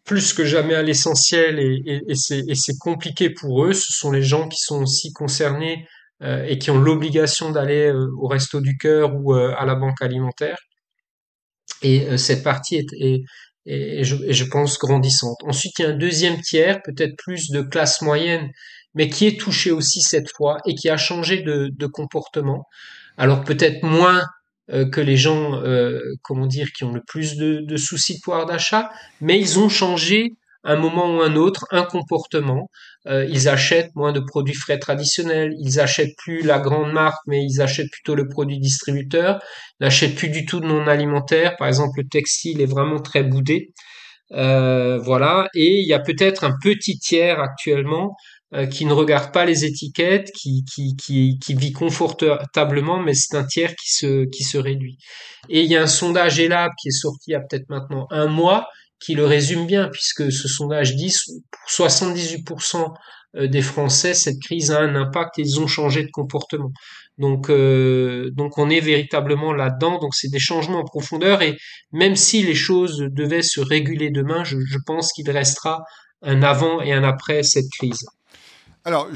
plus 0.05 0.33
que 0.33 0.43
jamais 0.43 0.73
à 0.73 0.81
l'essentiel 0.81 1.59
et, 1.59 1.81
et, 1.85 2.01
et 2.07 2.55
c'est 2.55 2.77
compliqué 2.79 3.29
pour 3.29 3.65
eux. 3.65 3.73
Ce 3.73 3.91
sont 3.91 4.11
les 4.11 4.23
gens 4.23 4.47
qui 4.47 4.57
sont 4.57 4.81
aussi 4.81 5.13
concernés 5.13 5.85
euh, 6.21 6.43
et 6.45 6.59
qui 6.59 6.69
ont 6.69 6.79
l'obligation 6.79 7.49
d'aller 7.49 7.85
euh, 7.85 8.11
au 8.19 8.27
resto 8.27 8.59
du 8.59 8.77
cœur 8.77 9.15
ou 9.15 9.33
euh, 9.33 9.53
à 9.57 9.65
la 9.65 9.75
banque 9.75 10.01
alimentaire. 10.01 10.57
Et 11.81 12.17
cette 12.17 12.43
partie 12.43 12.85
est, 12.99 13.23
je, 13.65 14.43
pense 14.43 14.77
grandissante. 14.77 15.37
Ensuite, 15.45 15.79
il 15.79 15.83
y 15.83 15.85
a 15.85 15.91
un 15.91 15.97
deuxième 15.97 16.41
tiers, 16.41 16.81
peut-être 16.83 17.15
plus 17.17 17.51
de 17.51 17.61
classe 17.61 18.01
moyenne, 18.01 18.49
mais 18.95 19.07
qui 19.07 19.27
est 19.27 19.39
touché 19.39 19.71
aussi 19.71 20.01
cette 20.01 20.29
fois 20.35 20.57
et 20.65 20.75
qui 20.75 20.89
a 20.89 20.97
changé 20.97 21.41
de, 21.41 21.69
de 21.71 21.87
comportement. 21.87 22.65
Alors 23.17 23.45
peut-être 23.45 23.81
moins 23.83 24.19
euh, 24.19 24.23
que 24.91 25.01
les 25.01 25.17
gens, 25.17 25.55
euh, 25.63 25.99
comment 26.21 26.47
dire, 26.47 26.67
qui 26.75 26.84
ont 26.84 26.91
le 26.91 27.01
plus 27.08 27.36
de, 27.38 27.62
de 27.62 27.77
soucis 27.77 28.15
de 28.15 28.19
pouvoir 28.23 28.45
d'achat, 28.45 28.89
mais 29.21 29.39
ils 29.39 29.60
ont 29.60 29.69
changé 29.69 30.34
un 30.63 30.75
moment 30.75 31.15
ou 31.15 31.21
un 31.21 31.36
autre 31.36 31.65
un 31.71 31.84
comportement. 31.84 32.69
Euh, 33.08 33.25
ils 33.29 33.47
achètent 33.47 33.95
moins 33.95 34.12
de 34.12 34.19
produits 34.19 34.53
frais 34.55 34.77
traditionnels, 34.77 35.53
ils 35.60 35.79
achètent 35.79 36.15
plus 36.17 36.41
la 36.41 36.60
grande 36.60 36.91
marque, 36.91 37.21
mais 37.27 37.43
ils 37.43 37.62
achètent 37.62 37.91
plutôt 37.91 38.15
le 38.15 38.27
produit 38.27 38.60
distributeur. 38.60 39.39
Ils 39.79 39.86
n'achètent 39.86 40.15
plus 40.15 40.29
du 40.29 40.45
tout 40.45 40.60
de 40.60 40.67
non 40.67 40.88
alimentaire. 40.88 41.55
Par 41.58 41.67
exemple, 41.67 41.99
le 42.01 42.08
textile 42.08 42.62
est 42.62 42.69
vraiment 42.69 42.99
très 42.99 43.23
boudé. 43.23 43.73
Euh, 44.32 44.99
voilà. 44.99 45.47
Et 45.55 45.79
il 45.82 45.88
y 45.88 45.93
a 45.93 45.99
peut-être 45.99 46.43
un 46.43 46.53
petit 46.62 46.99
tiers 46.99 47.39
actuellement 47.39 48.15
euh, 48.55 48.65
qui 48.65 48.85
ne 48.85 48.93
regarde 48.93 49.31
pas 49.31 49.45
les 49.45 49.63
étiquettes, 49.63 50.31
qui, 50.31 50.63
qui, 50.65 50.95
qui, 50.95 51.38
qui 51.39 51.53
vit 51.53 51.71
confortablement, 51.71 52.99
mais 52.99 53.13
c'est 53.13 53.38
un 53.38 53.43
tiers 53.43 53.75
qui 53.75 53.91
se, 53.91 54.25
qui 54.25 54.43
se 54.43 54.57
réduit. 54.57 54.97
Et 55.49 55.62
il 55.62 55.71
y 55.71 55.77
a 55.77 55.83
un 55.83 55.88
sondage 55.88 56.39
ELAB 56.39 56.71
qui 56.81 56.88
est 56.88 56.99
sorti 56.99 57.25
il 57.27 57.33
y 57.33 57.35
a 57.35 57.41
peut-être 57.41 57.69
maintenant 57.69 58.07
un 58.09 58.27
mois, 58.27 58.67
qui 58.99 59.15
le 59.15 59.25
résume 59.25 59.65
bien, 59.65 59.89
puisque 59.91 60.31
ce 60.31 60.47
sondage 60.47 60.95
dit 60.95 61.13
pour 61.51 61.69
78% 61.69 62.93
euh, 63.35 63.47
des 63.47 63.62
Français, 63.62 64.13
cette 64.13 64.39
crise 64.41 64.71
a 64.71 64.79
un 64.79 64.95
impact 64.95 65.39
et 65.39 65.43
ils 65.43 65.59
ont 65.59 65.67
changé 65.67 66.03
de 66.03 66.09
comportement. 66.12 66.71
Donc, 67.17 67.49
euh, 67.49 68.31
donc 68.31 68.57
on 68.57 68.69
est 68.69 68.79
véritablement 68.79 69.53
là-dedans. 69.53 69.99
Donc 69.99 70.15
c'est 70.15 70.29
des 70.29 70.39
changements 70.39 70.79
en 70.79 70.85
profondeur 70.85 71.41
et 71.41 71.55
même 71.91 72.15
si 72.15 72.41
les 72.43 72.55
choses 72.55 73.05
devaient 73.12 73.43
se 73.43 73.59
réguler 73.59 74.09
demain, 74.09 74.43
je, 74.43 74.57
je 74.59 74.77
pense 74.85 75.12
qu'il 75.13 75.29
restera 75.29 75.83
un 76.21 76.41
avant 76.41 76.81
et 76.81 76.91
un 76.91 77.03
après 77.03 77.43
cette 77.43 77.69
crise. 77.77 78.05
Alors, 78.89 79.08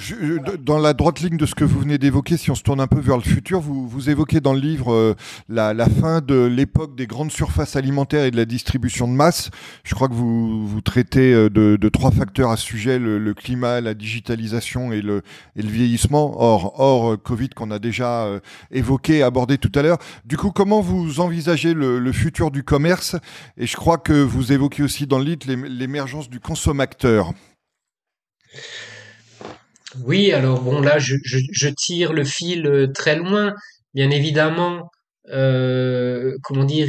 dans 0.60 0.78
la 0.78 0.94
droite 0.94 1.20
ligne 1.20 1.36
de 1.36 1.48
ce 1.48 1.56
que 1.56 1.64
vous 1.64 1.80
venez 1.80 1.98
d'évoquer, 1.98 2.38
si 2.38 2.52
on 2.52 2.56
se 2.56 2.62
tourne 2.62 2.80
un 2.80 2.86
peu 2.86 3.00
vers 3.00 3.18
le 3.18 3.24
futur, 3.24 3.60
vous, 3.60 4.08
évoquez 4.08 4.40
dans 4.40 4.54
le 4.54 4.60
livre 4.60 4.94
euh, 4.94 5.16
la, 5.50 5.74
fin 5.90 6.22
de 6.22 6.46
l'époque 6.46 6.96
des 6.96 7.08
grandes 7.08 7.32
surfaces 7.32 7.76
alimentaires 7.76 8.24
et 8.24 8.30
de 8.30 8.38
la 8.38 8.46
distribution 8.46 9.08
de 9.08 9.14
masse. 9.14 9.50
Je 9.84 9.96
crois 9.96 10.10
que 10.10 10.14
vous, 10.14 10.80
traitez 10.86 11.34
euh, 11.34 11.50
de, 11.50 11.90
trois 11.90 12.12
facteurs 12.12 12.52
à 12.52 12.58
ce 12.58 12.64
sujet, 12.64 13.00
le, 13.00 13.34
climat, 13.34 13.82
la 13.82 13.96
digitalisation 13.96 14.92
et 14.92 15.02
le, 15.02 15.24
vieillissement, 15.56 16.40
hors, 16.40 16.80
hors 16.80 17.14
euh, 17.14 17.18
Covid 17.18 17.50
qu'on 17.50 17.72
a 17.72 17.80
déjà 17.80 18.28
évoqué, 18.70 19.24
abordé 19.24 19.58
tout 19.58 19.72
à 19.74 19.82
l'heure. 19.82 19.98
Du 20.24 20.38
coup, 20.38 20.52
comment 20.52 20.82
vous 20.82 21.20
envisagez 21.20 21.74
le, 21.74 22.12
futur 22.12 22.52
du 22.52 22.64
commerce? 22.64 23.16
Et 23.58 23.66
je 23.66 23.76
crois 23.76 23.98
que 23.98 24.14
vous 24.14 24.52
évoquez 24.52 24.84
aussi 24.84 25.08
dans 25.08 25.18
le 25.18 25.26
livre 25.26 25.48
l'émergence 25.48 26.30
du 26.30 26.40
consommateur. 26.40 27.34
Oui, 30.02 30.32
alors 30.32 30.62
bon, 30.62 30.82
là, 30.82 30.98
je, 30.98 31.70
tire 31.70 32.14
le 32.14 32.24
fil 32.24 32.66
euh, 32.68 32.88
très 32.88 33.16
loin. 33.16 33.54
Bien 33.94 34.10
évidemment, 34.10 34.90
euh, 35.30 36.36
comment 36.44 36.64
dire, 36.64 36.88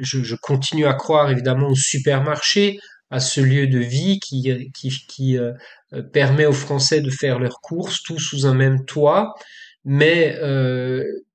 je, 0.00 0.34
continue 0.36 0.86
à 0.86 0.94
croire 0.94 1.30
évidemment 1.30 1.68
au 1.68 1.74
supermarché, 1.74 2.78
à 3.10 3.20
ce 3.20 3.40
lieu 3.40 3.66
de 3.66 3.78
vie 3.78 4.20
qui, 4.20 5.38
euh, 5.38 5.52
permet 6.12 6.46
aux 6.46 6.52
Français 6.52 7.00
de 7.00 7.10
faire 7.10 7.38
leurs 7.38 7.60
courses, 7.60 8.02
tout 8.02 8.18
sous 8.18 8.46
un 8.46 8.54
même 8.54 8.84
toit, 8.84 9.34
mais 9.84 10.38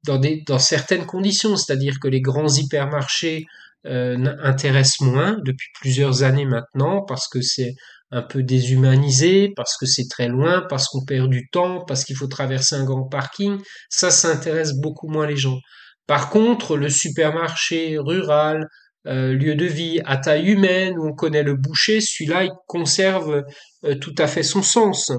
dans, 0.05 0.59
certaines 0.59 1.05
conditions, 1.05 1.57
c'est-à-dire 1.57 1.99
que 1.99 2.07
les 2.07 2.21
grands 2.21 2.47
hypermarchés 2.47 3.45
intéressent 3.83 5.01
moins 5.01 5.37
depuis 5.43 5.69
plusieurs 5.79 6.23
années 6.23 6.45
maintenant, 6.45 7.01
parce 7.01 7.27
que 7.27 7.41
c'est 7.41 7.75
un 8.11 8.21
peu 8.21 8.43
déshumanisé, 8.43 9.51
parce 9.55 9.77
que 9.77 9.85
c'est 9.85 10.07
très 10.09 10.27
loin, 10.27 10.65
parce 10.69 10.87
qu'on 10.87 11.03
perd 11.03 11.29
du 11.29 11.49
temps, 11.49 11.83
parce 11.85 12.05
qu'il 12.05 12.15
faut 12.15 12.27
traverser 12.27 12.75
un 12.75 12.85
grand 12.85 13.03
parking, 13.03 13.57
ça, 13.89 14.11
ça 14.11 14.39
beaucoup 14.81 15.07
moins 15.07 15.27
les 15.27 15.35
gens. 15.35 15.59
Par 16.07 16.29
contre, 16.29 16.77
le 16.77 16.89
supermarché 16.89 17.97
rural, 17.97 18.67
euh, 19.07 19.33
lieu 19.33 19.55
de 19.55 19.65
vie 19.65 20.01
à 20.05 20.17
taille 20.17 20.47
humaine, 20.51 20.97
où 20.97 21.07
on 21.07 21.13
connaît 21.13 21.43
le 21.43 21.55
boucher, 21.55 22.01
celui-là, 22.01 22.45
il 22.45 22.51
conserve 22.65 23.43
euh, 23.85 23.95
tout 23.95 24.15
à 24.17 24.27
fait 24.27 24.43
son 24.43 24.61
sens. 24.61 25.11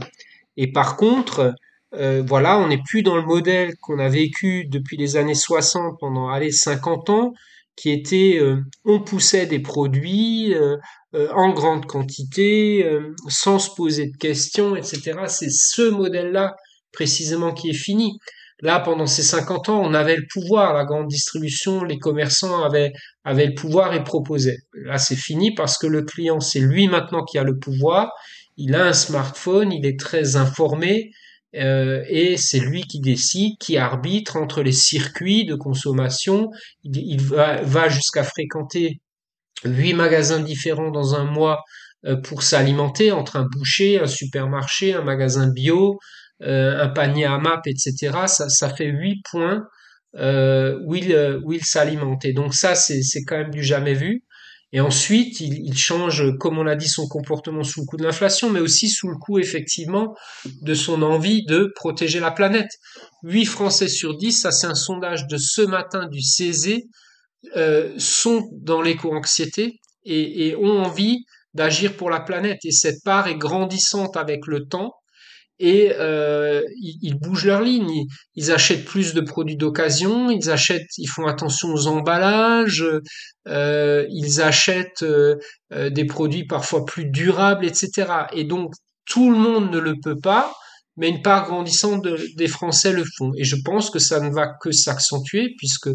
Et 0.56 0.72
par 0.72 0.96
contre, 0.96 1.54
euh, 1.94 2.22
voilà, 2.26 2.58
on 2.58 2.68
n'est 2.68 2.82
plus 2.82 3.02
dans 3.02 3.16
le 3.16 3.22
modèle 3.22 3.74
qu'on 3.80 3.98
a 3.98 4.08
vécu 4.08 4.66
depuis 4.66 4.96
les 4.96 5.16
années 5.16 5.34
60 5.34 5.96
pendant, 6.00 6.28
allez, 6.28 6.52
50 6.52 7.10
ans, 7.10 7.32
qui 7.76 7.90
était, 7.90 8.40
on 8.84 9.00
poussait 9.00 9.46
des 9.46 9.60
produits, 9.60 10.52
euh, 11.14 11.28
en 11.34 11.52
grande 11.52 11.86
quantité, 11.86 12.84
euh, 12.84 13.14
sans 13.28 13.58
se 13.58 13.70
poser 13.74 14.08
de 14.10 14.16
questions, 14.18 14.76
etc. 14.76 15.20
C'est 15.28 15.50
ce 15.50 15.88
modèle-là 15.88 16.54
précisément 16.92 17.54
qui 17.54 17.70
est 17.70 17.74
fini. 17.74 18.18
Là, 18.60 18.80
pendant 18.80 19.06
ces 19.06 19.22
50 19.22 19.68
ans, 19.68 19.80
on 19.80 19.94
avait 19.94 20.16
le 20.16 20.26
pouvoir, 20.30 20.74
la 20.74 20.84
grande 20.84 21.08
distribution, 21.08 21.84
les 21.84 21.98
commerçants 21.98 22.62
avaient, 22.64 22.92
avaient 23.24 23.46
le 23.46 23.54
pouvoir 23.54 23.94
et 23.94 24.02
proposaient. 24.02 24.58
Là, 24.74 24.98
c'est 24.98 25.16
fini 25.16 25.54
parce 25.54 25.78
que 25.78 25.86
le 25.86 26.02
client, 26.02 26.40
c'est 26.40 26.60
lui 26.60 26.88
maintenant 26.88 27.24
qui 27.24 27.38
a 27.38 27.44
le 27.44 27.58
pouvoir. 27.58 28.10
Il 28.56 28.74
a 28.74 28.84
un 28.84 28.92
smartphone, 28.92 29.72
il 29.72 29.86
est 29.86 29.98
très 29.98 30.36
informé 30.36 31.12
euh, 31.54 32.02
et 32.08 32.36
c'est 32.36 32.60
lui 32.60 32.82
qui 32.82 33.00
décide, 33.00 33.56
qui 33.58 33.78
arbitre 33.78 34.36
entre 34.36 34.62
les 34.62 34.72
circuits 34.72 35.46
de 35.46 35.54
consommation. 35.54 36.50
Il, 36.84 37.22
va, 37.22 37.62
va 37.62 37.88
jusqu'à 37.88 38.24
fréquenter 38.24 39.00
huit 39.64 39.94
magasins 39.94 40.40
différents 40.40 40.90
dans 40.90 41.14
un 41.14 41.24
mois 41.24 41.62
euh, 42.06 42.16
pour 42.16 42.42
s'alimenter 42.42 43.10
entre 43.10 43.36
un 43.36 43.44
boucher, 43.44 44.00
un 44.00 44.06
supermarché, 44.06 44.94
un 44.94 45.02
magasin 45.02 45.48
bio, 45.48 45.98
euh, 46.42 46.80
un 46.80 46.88
panier 46.88 47.24
à 47.24 47.38
map, 47.38 47.60
etc. 47.66 48.12
Ça, 48.26 48.48
ça 48.48 48.68
fait 48.68 48.86
huit 48.86 49.20
points 49.28 49.64
euh, 50.16 50.78
où 50.86 50.94
il, 50.94 51.40
où 51.44 51.52
il 51.52 51.64
s'alimente. 51.64 52.24
Et 52.24 52.32
donc 52.32 52.54
ça, 52.54 52.74
c'est, 52.76 53.02
c'est 53.02 53.24
quand 53.24 53.36
même 53.36 53.50
du 53.50 53.64
jamais 53.64 53.94
vu. 53.94 54.22
Et 54.72 54.80
ensuite, 54.80 55.40
il, 55.40 55.54
il 55.64 55.76
change, 55.76 56.36
comme 56.38 56.58
on 56.58 56.62
l'a 56.62 56.76
dit, 56.76 56.88
son 56.88 57.08
comportement 57.08 57.64
sous 57.64 57.80
le 57.80 57.86
coup 57.86 57.96
de 57.96 58.04
l'inflation, 58.04 58.50
mais 58.50 58.60
aussi 58.60 58.88
sous 58.90 59.08
le 59.08 59.16
coup, 59.16 59.38
effectivement, 59.38 60.14
de 60.62 60.74
son 60.74 61.02
envie 61.02 61.44
de 61.46 61.72
protéger 61.74 62.20
la 62.20 62.30
planète. 62.30 62.70
8 63.24 63.46
Français 63.46 63.88
sur 63.88 64.16
10, 64.16 64.32
ça 64.32 64.52
c'est 64.52 64.66
un 64.66 64.74
sondage 64.74 65.26
de 65.26 65.38
ce 65.38 65.62
matin 65.62 66.06
du 66.06 66.20
CESE, 66.20 66.82
euh, 67.56 67.94
sont 67.98 68.48
dans 68.52 68.82
l'éco-anxiété 68.82 69.80
et, 70.04 70.48
et, 70.48 70.56
ont 70.56 70.82
envie 70.82 71.24
d'agir 71.54 71.96
pour 71.96 72.10
la 72.10 72.20
planète. 72.20 72.58
Et 72.64 72.72
cette 72.72 73.02
part 73.04 73.28
est 73.28 73.36
grandissante 73.36 74.16
avec 74.16 74.46
le 74.46 74.66
temps 74.66 74.92
et 75.58 75.92
euh, 75.98 76.62
ils, 76.80 77.18
bougent 77.18 77.46
leur 77.46 77.62
ligne. 77.62 78.04
Ils, 78.34 78.52
achètent 78.52 78.84
plus 78.84 79.14
de 79.14 79.20
produits 79.20 79.56
d'occasion, 79.56 80.30
ils 80.30 80.50
achètent, 80.50 80.96
ils 80.98 81.08
font 81.08 81.26
attention 81.26 81.68
aux 81.68 81.86
emballages, 81.86 82.84
euh, 83.48 84.06
ils 84.10 84.40
achètent 84.40 85.02
euh, 85.02 85.36
euh, 85.72 85.90
des 85.90 86.04
produits 86.04 86.46
parfois 86.46 86.84
plus 86.84 87.06
durables, 87.06 87.64
etc. 87.64 88.06
Et 88.32 88.44
donc 88.44 88.72
tout 89.04 89.30
le 89.30 89.38
monde 89.38 89.72
ne 89.72 89.78
le 89.78 89.94
peut 90.02 90.18
pas, 90.22 90.54
mais 90.96 91.08
une 91.08 91.22
part 91.22 91.46
grandissante 91.46 92.06
des 92.36 92.48
Français 92.48 92.92
le 92.92 93.04
font. 93.16 93.32
Et 93.36 93.44
je 93.44 93.56
pense 93.64 93.90
que 93.90 93.98
ça 93.98 94.20
ne 94.20 94.30
va 94.30 94.48
que 94.60 94.70
s'accentuer 94.70 95.54
puisque 95.58 95.90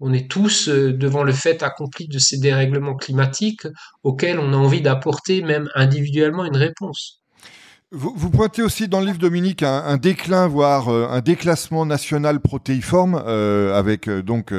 on 0.00 0.12
est 0.12 0.30
tous 0.30 0.68
euh, 0.68 0.92
devant 0.92 1.22
le 1.22 1.32
fait 1.32 1.62
accompli 1.62 2.08
de 2.08 2.18
ces 2.18 2.38
dérèglements 2.38 2.96
climatiques 2.96 3.66
auxquels 4.02 4.38
on 4.38 4.52
a 4.52 4.56
envie 4.56 4.82
d'apporter 4.82 5.42
même 5.42 5.68
individuellement 5.74 6.44
une 6.44 6.56
réponse. 6.56 7.22
Vous, 7.92 8.30
pointez 8.30 8.62
aussi 8.62 8.88
dans 8.88 8.98
le 8.98 9.06
livre 9.06 9.18
Dominique 9.18 9.62
un, 9.62 9.96
déclin, 9.96 10.48
voire 10.48 10.88
euh, 10.88 11.06
un 11.08 11.20
déclassement 11.20 11.86
national 11.86 12.40
protéiforme, 12.40 13.22
euh, 13.26 13.78
avec 13.78 14.10
donc 14.10 14.52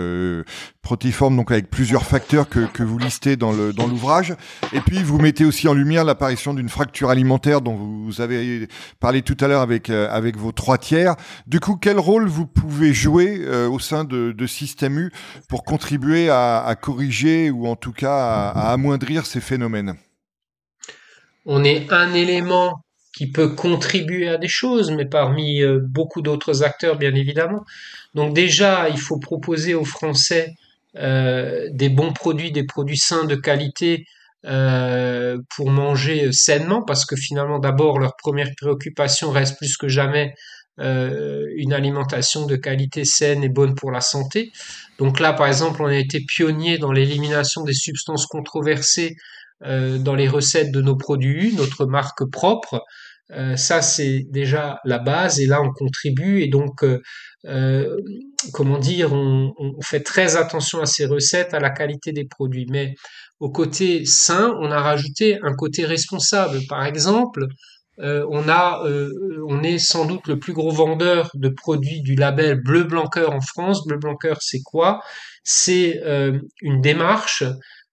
protéiforme 0.88 1.36
donc 1.36 1.52
avec 1.52 1.70
plusieurs 1.70 2.06
facteurs 2.06 2.48
que, 2.48 2.82
vous 2.82 2.98
listez 2.98 3.36
dans 3.36 3.52
l'ouvrage. 3.52 4.34
Et 4.72 4.80
puis 4.80 5.04
vous 5.04 5.20
mettez 5.20 5.44
aussi 5.44 5.68
en 5.68 5.74
lumière 5.74 6.06
l'apparition 6.06 6.54
d'une 6.54 6.70
fracture 6.70 7.10
alimentaire 7.10 7.60
dont 7.60 7.76
vous 7.76 8.22
avez 8.22 8.70
parlé 9.02 9.22
tout 9.22 9.36
à 9.42 9.50
l'heure 9.50 9.62
avec 9.62 9.90
euh, 9.90 10.08
avec 10.10 10.38
vos 10.38 10.54
trois 10.54 10.78
tiers. 10.78 11.18
Du 11.46 11.60
coup, 11.60 11.76
quel 11.76 12.00
rôle 12.00 12.30
vous 12.30 12.48
pouvez 12.48 12.94
jouer 12.94 13.42
euh, 13.42 13.68
au 13.68 13.80
sein 13.80 14.06
de, 14.06 14.34
Système 14.48 14.98
U 14.98 15.12
pour 15.50 15.66
contribuer 15.66 16.30
à, 16.30 16.74
corriger 16.82 17.52
ou 17.52 17.68
en 17.68 17.76
tout 17.76 17.92
cas 17.92 18.50
à 18.56 18.72
amoindrir 18.72 19.26
ces 19.26 19.42
phénomènes? 19.42 19.96
On 21.46 21.66
est 21.66 21.92
un 21.92 22.14
élément 22.14 22.82
qui 23.18 23.32
peut 23.32 23.50
contribuer 23.56 24.28
à 24.30 24.38
des 24.38 24.48
choses, 24.48 24.92
mais 24.92 25.06
parmi 25.06 25.64
euh, 25.64 25.80
beaucoup 25.82 26.22
d'autres 26.22 26.62
acteurs, 26.62 26.98
bien 26.98 27.16
évidemment. 27.16 27.66
Donc 28.14 28.36
déjà, 28.36 28.90
il 28.90 29.00
faut 29.00 29.18
proposer 29.18 29.74
aux 29.74 29.86
Français 29.86 30.54
euh, 30.98 31.68
des 31.72 31.90
bons 31.90 32.14
produits, 32.14 32.52
des 32.52 32.64
produits 32.64 32.98
sains 32.98 33.26
de 33.26 33.34
qualité 33.34 34.06
euh, 34.46 35.40
pour 35.56 35.72
manger 35.72 36.32
sainement, 36.32 36.84
parce 36.84 37.06
que 37.06 37.16
finalement, 37.16 37.58
d'abord, 37.58 37.98
leur 37.98 38.16
première 38.18 38.52
préoccupation 38.56 39.32
reste 39.32 39.58
plus 39.58 39.78
que 39.78 39.88
jamais 39.88 40.36
euh, 40.80 41.48
une 41.56 41.74
alimentation 41.74 42.46
de 42.46 42.56
qualité 42.56 43.04
saine 43.04 43.44
et 43.44 43.50
bonne 43.50 43.74
pour 43.74 43.92
la 43.92 44.02
santé. 44.02 44.52
Donc 45.00 45.20
là, 45.20 45.34
par 45.34 45.48
exemple, 45.48 45.82
on 45.82 45.88
a 45.88 45.96
été 45.96 46.20
pionnier 46.20 46.78
dans 46.78 46.92
l'élimination 46.92 47.64
des 47.64 47.74
substances 47.74 48.28
controversées 48.28 49.18
dans 49.62 50.16
les 50.16 50.28
recettes 50.28 50.72
de 50.72 50.82
nos 50.82 50.96
produits, 50.96 51.56
notre 51.56 51.86
marque 51.86 52.30
propre. 52.32 52.82
ça, 53.56 53.82
c'est 53.82 54.26
déjà 54.30 54.80
la 54.86 55.00
base 55.00 55.40
et 55.40 55.48
là, 55.48 55.62
on 55.62 55.72
contribue 55.72 56.42
et 56.42 56.48
donc, 56.48 56.86
comment 58.54 58.78
dire, 58.78 59.14
on, 59.14 59.54
on, 59.58 59.82
fait 59.82 60.02
très 60.02 60.36
attention 60.36 60.80
à 60.80 60.86
ces 60.86 61.06
recettes, 61.06 61.54
à 61.54 61.60
la 61.60 61.72
qualité 61.72 62.12
des 62.12 62.26
produits. 62.26 62.68
Mais 62.70 62.94
au 63.40 63.50
côté 63.50 64.06
sain, 64.06 64.56
on 64.60 64.72
a 64.72 64.80
rajouté 64.80 65.40
un 65.44 65.54
côté 65.54 65.86
responsable. 65.86 66.60
Par 66.68 66.86
exemple, 66.86 67.48
euh, 68.00 68.26
on 68.30 68.48
a, 68.48 68.84
euh, 68.86 69.10
on 69.48 69.64
est 69.64 69.80
sans 69.80 70.06
doute 70.06 70.28
le 70.28 70.38
plus 70.38 70.54
gros 70.54 70.72
vendeur 70.72 71.32
de 71.34 71.50
produits 71.50 72.02
du 72.02 72.16
label 72.16 72.62
Bleu 72.62 72.84
Blanc 72.84 73.10
en 73.16 73.42
France. 73.42 73.86
Bleu 73.88 73.98
Blanc 73.98 74.16
c'est 74.40 74.62
quoi? 74.64 75.02
C'est 75.44 76.02
euh, 76.04 76.40
une 76.62 76.82
démarche, 76.82 77.44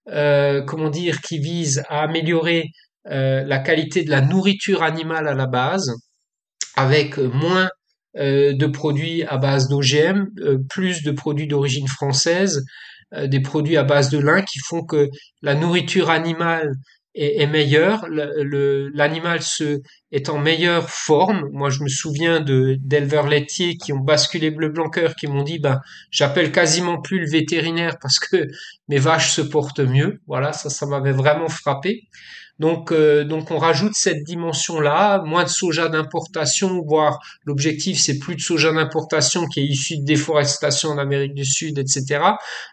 comment 0.07 0.89
dire, 0.89 1.21
qui 1.21 1.39
vise 1.39 1.83
à 1.89 2.01
améliorer 2.01 2.69
la 3.05 3.59
qualité 3.59 4.03
de 4.03 4.09
la 4.09 4.21
nourriture 4.21 4.83
animale 4.83 5.27
à 5.27 5.33
la 5.33 5.47
base, 5.47 5.93
avec 6.75 7.17
moins 7.17 7.69
de 8.15 8.65
produits 8.67 9.23
à 9.23 9.37
base 9.37 9.67
d'OGM, 9.67 10.27
plus 10.69 11.03
de 11.03 11.11
produits 11.11 11.47
d'origine 11.47 11.87
française, 11.87 12.63
des 13.15 13.39
produits 13.41 13.77
à 13.77 13.83
base 13.83 14.09
de 14.09 14.17
lin 14.17 14.41
qui 14.41 14.59
font 14.59 14.83
que 14.83 15.09
la 15.41 15.55
nourriture 15.55 16.09
animale 16.09 16.71
est, 17.15 17.47
meilleur, 17.47 18.05
l'animal 18.09 19.41
se 19.41 19.81
est 20.11 20.29
en 20.29 20.37
meilleure 20.37 20.89
forme. 20.89 21.49
Moi, 21.53 21.69
je 21.69 21.81
me 21.81 21.87
souviens 21.87 22.41
de 22.41 22.77
d'éleveurs 22.79 23.27
laitiers 23.27 23.77
qui 23.77 23.93
ont 23.93 23.99
basculé 23.99 24.51
bleu 24.51 24.69
blanc 24.69 24.89
qui 25.17 25.27
m'ont 25.27 25.43
dit, 25.43 25.59
ben, 25.59 25.79
j'appelle 26.11 26.51
quasiment 26.51 27.01
plus 27.01 27.19
le 27.19 27.29
vétérinaire 27.29 27.97
parce 28.01 28.19
que 28.19 28.47
mes 28.89 28.99
vaches 28.99 29.31
se 29.31 29.41
portent 29.41 29.79
mieux. 29.79 30.21
Voilà, 30.27 30.53
ça, 30.53 30.69
ça 30.69 30.85
m'avait 30.85 31.13
vraiment 31.13 31.49
frappé. 31.49 32.03
Donc, 32.59 32.91
euh, 32.91 33.25
donc 33.25 33.51
on 33.51 33.57
rajoute 33.57 33.93
cette 33.95 34.23
dimension-là, 34.23 35.21
moins 35.25 35.43
de 35.43 35.49
soja 35.49 35.89
d'importation, 35.89 36.81
voire 36.81 37.19
l'objectif 37.45 37.99
c'est 37.99 38.17
plus 38.17 38.35
de 38.35 38.41
soja 38.41 38.71
d'importation 38.71 39.45
qui 39.47 39.59
est 39.59 39.65
issu 39.65 39.97
de 39.97 40.05
déforestation 40.05 40.89
en 40.89 40.97
Amérique 40.97 41.33
du 41.33 41.45
Sud, 41.45 41.77
etc. 41.77 42.19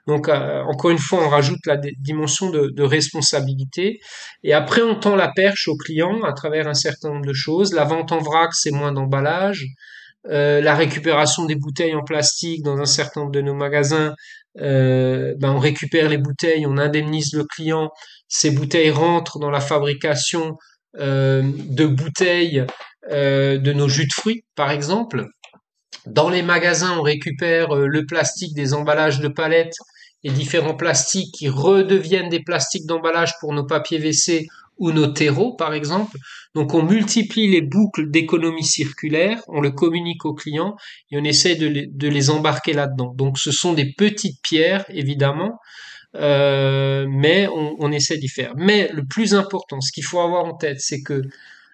Donc, 0.07 0.29
euh, 0.29 0.63
encore 0.63 0.91
une 0.91 0.99
fois, 0.99 1.25
on 1.25 1.29
rajoute 1.29 1.67
la 1.67 1.77
dimension 1.99 2.51
de, 2.51 2.69
de, 2.69 2.83
responsabilité. 2.83 4.01
Et 4.45 4.53
après, 4.53 4.83
on 4.83 4.95
tend 4.95 5.17
la 5.17 5.29
perche 5.29 5.67
au 5.69 5.77
client 5.77 6.23
à 6.23 6.33
travers 6.33 6.69
un 6.69 6.75
certain 6.75 7.09
nombre 7.09 7.27
de 7.27 7.33
choses. 7.33 7.73
La 7.73 7.85
vente 7.85 8.13
en 8.13 8.19
vrac, 8.19 8.51
c'est 8.55 8.71
moins 8.71 8.93
d'emballage. 8.93 9.67
Euh, 10.29 10.61
la 10.61 10.77
récupération 10.77 11.47
des 11.47 11.57
bouteilles 11.57 11.97
en 11.97 12.05
plastique 12.05 12.63
dans 12.63 12.79
un 12.79 12.85
certain 12.85 13.23
nombre 13.23 13.33
de 13.33 13.41
nos 13.41 13.55
magasins, 13.55 14.15
euh, 14.61 15.35
ben 15.39 15.53
on 15.53 15.59
récupère 15.59 16.09
les 16.09 16.19
bouteilles, 16.19 16.67
on 16.67 16.77
indemnise 16.77 17.33
le 17.35 17.45
client, 17.45 17.91
ces 18.29 18.51
bouteilles 18.51 18.91
rentrent 18.91 19.39
dans 19.39 19.51
la 19.51 19.61
fabrication 19.61 20.57
euh, 20.99 21.43
de 21.43 21.87
bouteilles 21.87 22.67
euh, 23.11 23.59
de 23.59 23.73
nos 23.73 23.89
jus 23.89 24.07
de 24.07 24.13
fruits, 24.13 24.45
par 24.55 24.71
exemple. 24.71 25.27
Dans 26.07 26.29
les 26.29 26.43
magasins, 26.43 26.99
on 26.99 27.03
récupère 27.03 27.75
le 27.75 28.07
plastique 28.07 28.55
des 28.55 28.75
emballages 28.75 29.21
de 29.21 29.29
palettes 29.29 29.77
et 30.25 30.31
différents 30.31 30.75
plastiques 30.75 31.35
qui 31.35 31.49
redeviennent 31.49 32.29
des 32.29 32.43
plastiques 32.43 32.87
d'emballage 32.87 33.35
pour 33.41 33.53
nos 33.53 33.65
papiers 33.65 33.99
WC 33.99 34.47
ou 34.83 34.91
nos 34.91 35.07
terreaux, 35.07 35.55
par 35.55 35.75
exemple. 35.75 36.19
Donc 36.57 36.75
on 36.75 36.83
multiplie 36.83 37.49
les 37.49 37.61
boucles 37.63 38.11
d'économie 38.11 38.65
circulaire, 38.65 39.41
on 39.47 39.61
le 39.61 39.71
communique 39.71 40.25
aux 40.25 40.35
clients 40.35 40.75
et 41.13 41.19
on 41.19 41.23
essaie 41.23 41.55
de 41.55 41.69
les, 41.69 41.87
de 41.87 42.09
les 42.09 42.31
embarquer 42.31 42.73
là-dedans. 42.73 43.15
Donc 43.15 43.39
ce 43.39 43.53
sont 43.53 43.75
des 43.75 43.93
petites 43.97 44.43
pierres, 44.43 44.85
évidemment, 44.89 45.61
euh, 46.17 47.07
mais 47.09 47.47
on, 47.47 47.77
on 47.79 47.93
essaie 47.93 48.19
d'y 48.19 48.29
faire. 48.29 48.55
Mais 48.57 48.91
le 48.93 49.05
plus 49.05 49.37
important, 49.37 49.81
ce 49.81 49.93
qu'il 49.93 50.05
faut 50.05 50.19
avoir 50.19 50.45
en 50.47 50.57
tête, 50.57 50.81
c'est 50.81 51.03
que 51.03 51.23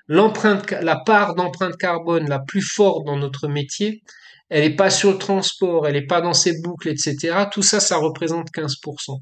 l'empreinte, 0.07 0.71
la 0.71 0.97
part 0.97 1.35
d'empreinte 1.35 1.79
carbone 1.79 2.29
la 2.29 2.41
plus 2.41 2.61
forte 2.61 3.07
dans 3.07 3.17
notre 3.17 3.49
métier, 3.49 4.03
elle 4.51 4.65
n'est 4.65 4.77
pas 4.77 4.91
sur 4.91 5.13
le 5.13 5.19
transport, 5.19 5.89
elle 5.89 5.95
n'est 5.95 6.07
pas 6.07 6.21
dans 6.21 6.35
ces 6.35 6.61
boucles, 6.61 6.89
etc. 6.89 7.47
Tout 7.51 7.63
ça, 7.63 7.81
ça 7.81 7.97
représente 7.97 8.51
15% 8.51 9.17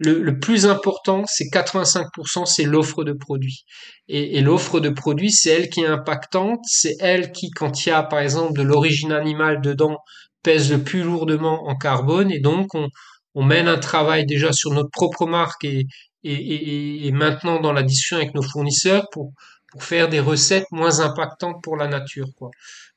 le, 0.00 0.38
plus 0.38 0.66
important, 0.66 1.24
c'est 1.26 1.44
85%, 1.44 2.46
c'est 2.46 2.64
l'offre 2.64 3.04
de 3.04 3.12
produits. 3.12 3.64
Et, 4.08 4.40
l'offre 4.40 4.80
de 4.80 4.88
produits, 4.88 5.30
c'est 5.30 5.50
elle 5.50 5.68
qui 5.68 5.80
est 5.80 5.86
impactante, 5.86 6.60
c'est 6.64 6.96
elle 7.00 7.32
qui, 7.32 7.50
quand 7.50 7.84
il 7.84 7.90
y 7.90 7.92
a 7.92 8.02
par 8.02 8.20
exemple 8.20 8.54
de 8.54 8.62
l'origine 8.62 9.12
animale 9.12 9.60
dedans, 9.60 9.98
pèse 10.42 10.72
le 10.72 10.82
plus 10.82 11.02
lourdement 11.02 11.68
en 11.68 11.76
carbone. 11.76 12.30
Et 12.30 12.40
donc, 12.40 12.68
on, 12.74 13.44
mène 13.44 13.68
un 13.68 13.78
travail 13.78 14.24
déjà 14.24 14.52
sur 14.52 14.72
notre 14.72 14.90
propre 14.90 15.26
marque 15.26 15.64
et, 15.64 15.86
et, 16.24 17.12
maintenant 17.12 17.60
dans 17.60 17.72
la 17.72 17.82
discussion 17.82 18.16
avec 18.16 18.34
nos 18.34 18.42
fournisseurs 18.42 19.06
pour, 19.12 19.32
pour 19.70 19.84
faire 19.84 20.08
des 20.08 20.20
recettes 20.20 20.66
moins 20.72 21.00
impactantes 21.00 21.62
pour 21.62 21.76
la 21.76 21.88
nature. 21.88 22.28
Quoi. 22.38 22.50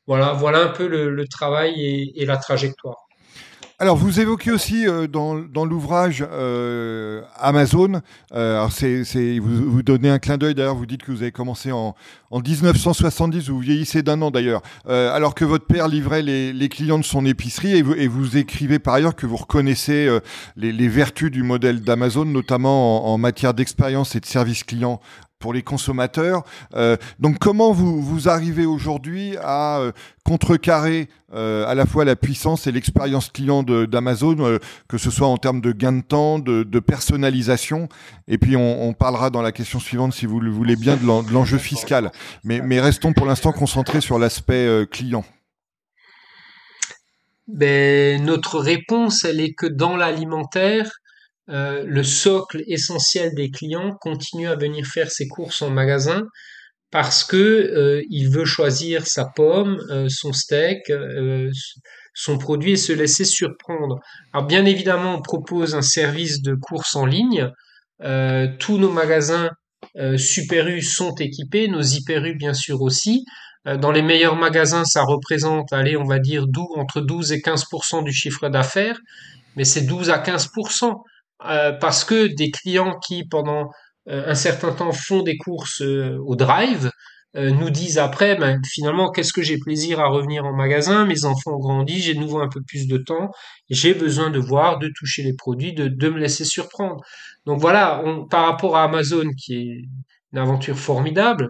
Voilà, 0.08 0.34
voilà 0.34 0.63
un 0.63 0.70
peu 0.70 0.88
le, 0.88 1.28
travail 1.28 2.12
et 2.16 2.26
la 2.26 2.38
trajectoire. 2.38 2.98
Alors, 3.84 3.98
vous 3.98 4.22
évoquez 4.22 4.50
aussi 4.50 4.88
euh, 4.88 5.08
dans, 5.08 5.36
dans 5.36 5.65
l'ouvrage 5.65 6.26
euh, 6.32 7.22
Amazon. 7.36 8.00
Euh, 8.34 8.56
alors 8.56 8.72
vous, 8.72 9.72
vous 9.72 9.84
donnez 9.84 10.10
un 10.10 10.19
clin 10.19 10.38
d'œil 10.38 10.56
d'ailleurs. 10.56 10.76
Vous 10.76 10.86
dites 10.86 11.04
que 11.04 11.12
vous 11.12 11.22
avez 11.22 11.34
commencé 11.34 11.74
en, 11.74 11.93
en 12.32 12.39
1970. 12.39 13.50
Vous 13.50 13.60
vieillissez 13.60 14.02
d'un 14.02 14.22
an 14.22 14.32
d'ailleurs. 14.32 14.62
Alors 14.88 15.36
que 15.36 15.43
votre 15.43 15.65
père 15.65 15.89
livrait 15.89 16.22
les, 16.22 16.54
les, 16.54 16.69
clients 16.69 16.98
de 16.98 17.04
son 17.04 17.26
épicerie 17.26 17.76
et 17.76 18.08
vous, 18.08 18.38
écrivez 18.38 18.80
par 18.80 18.93
ailleurs 18.93 19.17
que 19.17 19.26
vous 19.26 19.36
reconnaissez 19.36 20.08
les, 20.56 20.72
les, 20.72 20.88
vertus 20.88 21.30
du 21.30 21.43
modèle 21.43 21.82
d'Amazon, 21.82 22.24
notamment 22.24 23.06
en, 23.06 23.13
en 23.15 23.17
matière 23.17 23.54
d'expérience 23.54 24.15
et 24.15 24.22
de 24.22 24.26
service 24.26 24.63
client 24.63 25.02
pour 25.43 25.51
les 25.51 25.62
consommateurs. 25.62 26.43
Euh, 26.73 26.95
donc 27.19 27.38
comment 27.38 27.73
vous, 27.73 28.01
vous 28.01 28.29
arrivez 28.29 28.65
aujourd'hui 28.65 29.36
à 29.41 29.79
euh, 29.79 29.91
contrecarrer 30.23 31.10
euh, 31.34 31.67
à 31.67 31.75
la 31.75 31.86
fois 31.86 32.06
la 32.06 32.15
puissance 32.15 32.65
et 32.65 32.71
l'expérience 32.71 33.29
client 33.29 33.62
d'Amazon, 33.62 34.58
que 34.88 34.97
ce 34.97 35.12
soit 35.12 35.27
en 35.27 35.36
termes 35.36 35.60
de 35.60 35.73
gain 35.73 35.91
de 35.91 36.01
temps, 36.01 36.39
de, 36.39 36.79
personnalisation, 36.79 37.89
et 38.29 38.38
puis 38.38 38.56
on, 38.56 38.93
parlera 38.93 39.32
dans 39.32 39.41
la 39.41 39.51
question 39.51 39.79
suivante, 39.79 40.13
si 40.13 40.25
vous 40.25 40.39
le 40.39 40.49
voulez 40.49 40.77
bien, 40.77 40.95
de 40.95 41.34
l'enjeu 41.34 41.58
fiscal. 41.58 42.13
Mais, 42.45 42.62
mais, 42.62 42.79
restons 42.79 43.12
pour 43.12 43.25
l'instant 43.25 43.51
concentrés 43.51 43.99
sur 43.99 44.19
l'aspect 44.19 44.88
client. 44.89 45.25
Ben, 47.47 48.23
notre 48.23 48.60
réponse, 48.60 49.25
elle 49.25 49.41
est 49.41 49.53
que 49.53 49.67
dans 49.67 49.97
l'alimentaire, 49.97 50.89
euh, 51.49 51.84
le 51.86 52.03
socle 52.03 52.63
essentiel 52.67 53.36
des 53.36 53.51
clients 53.51 53.95
continue 53.99 54.47
à 54.47 54.56
venir 54.56 54.86
faire 54.86 55.12
ses 55.12 55.27
courses 55.27 55.62
en 55.62 55.69
magasin 55.69 56.23
parce 56.89 57.23
que 57.23 57.36
euh, 57.38 58.01
il 58.10 58.29
veut 58.29 58.45
choisir 58.45 59.08
sa 59.08 59.25
pomme, 59.25 59.82
euh, 59.89 60.08
son 60.10 60.32
steak, 60.32 60.91
son 62.13 62.38
produit 62.38 62.73
et 62.73 62.77
se 62.77 62.93
laisser 62.93 63.25
surprendre. 63.25 63.99
Alors 64.32 64.45
bien 64.47 64.65
évidemment, 64.65 65.15
on 65.15 65.21
propose 65.21 65.75
un 65.75 65.82
service 65.82 66.41
de 66.41 66.56
course 66.56 66.95
en 66.95 67.06
ligne. 67.06 67.49
tous 68.60 68.77
nos 68.77 68.91
magasins 68.91 69.49
Super 70.17 70.67
U 70.67 70.82
sont 70.82 71.15
équipés, 71.15 71.67
nos 71.67 71.82
Hyper 71.82 72.21
bien 72.36 72.53
sûr 72.53 72.82
aussi. 72.82 73.25
Dans 73.65 73.91
les 73.91 74.01
meilleurs 74.01 74.36
magasins, 74.36 74.86
ça 74.86 75.03
représente, 75.03 75.71
allez, 75.73 75.97
on 75.97 76.03
va 76.03 76.19
dire 76.19 76.45
entre 76.75 77.01
12 77.01 77.32
et 77.32 77.39
15% 77.39 78.03
du 78.03 78.13
chiffre 78.13 78.49
d'affaires, 78.49 78.99
mais 79.56 79.63
c'est 79.63 79.86
12 79.86 80.10
à 80.10 80.19
15%. 80.19 81.01
Euh, 81.45 81.73
parce 81.73 82.06
que 82.06 82.27
des 82.27 82.51
clients 82.51 82.99
qui 82.99 83.25
pendant 83.25 83.69
euh, 84.10 84.29
un 84.29 84.36
certain 84.36 84.71
temps 84.71 84.91
font 84.91 85.23
des 85.23 85.38
courses 85.38 85.82
euh, 85.82 86.17
au 86.25 86.36
drive 86.36 86.91
nous 87.36 87.71
disent 87.71 87.97
après 87.97 88.36
ben, 88.36 88.62
finalement 88.63 89.10
qu'est-ce 89.10 89.34
que 89.34 89.41
j'ai 89.41 89.58
plaisir 89.58 89.99
à 89.99 90.06
revenir 90.06 90.45
en 90.45 90.53
magasin? 90.53 91.08
Mes 91.08 91.25
enfants 91.25 91.53
ont 91.53 91.60
grandi 91.60 91.99
j'ai 91.99 92.13
de 92.13 92.19
nouveau 92.19 92.39
un 92.41 92.47
peu 92.47 92.62
plus 92.62 92.86
de 92.86 92.97
temps 92.97 93.32
j'ai 93.71 93.95
besoin 93.95 94.29
de 94.29 94.38
voir 94.38 94.77
de 94.77 94.88
toucher 94.95 95.23
les 95.23 95.34
produits 95.34 95.73
de, 95.73 95.88
de 95.88 96.10
me 96.10 96.19
laisser 96.19 96.45
surprendre. 96.45 97.03
Donc 97.47 97.60
voilà 97.60 98.03
par 98.29 98.45
rapport 98.45 98.77
à 98.77 98.84
Amazon 98.84 99.32
qui 99.36 99.56
est 99.56 99.82
une 100.32 100.38
aventure 100.38 100.77
formidable 100.77 101.49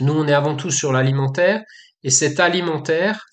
nous 0.00 0.12
on 0.12 0.26
est 0.26 0.34
avant 0.34 0.56
tout 0.56 0.72
sur 0.72 0.92
l'alimentaire 0.92 1.62
et 2.02 2.10
cet 2.10 2.40
alimentaire 2.40 3.26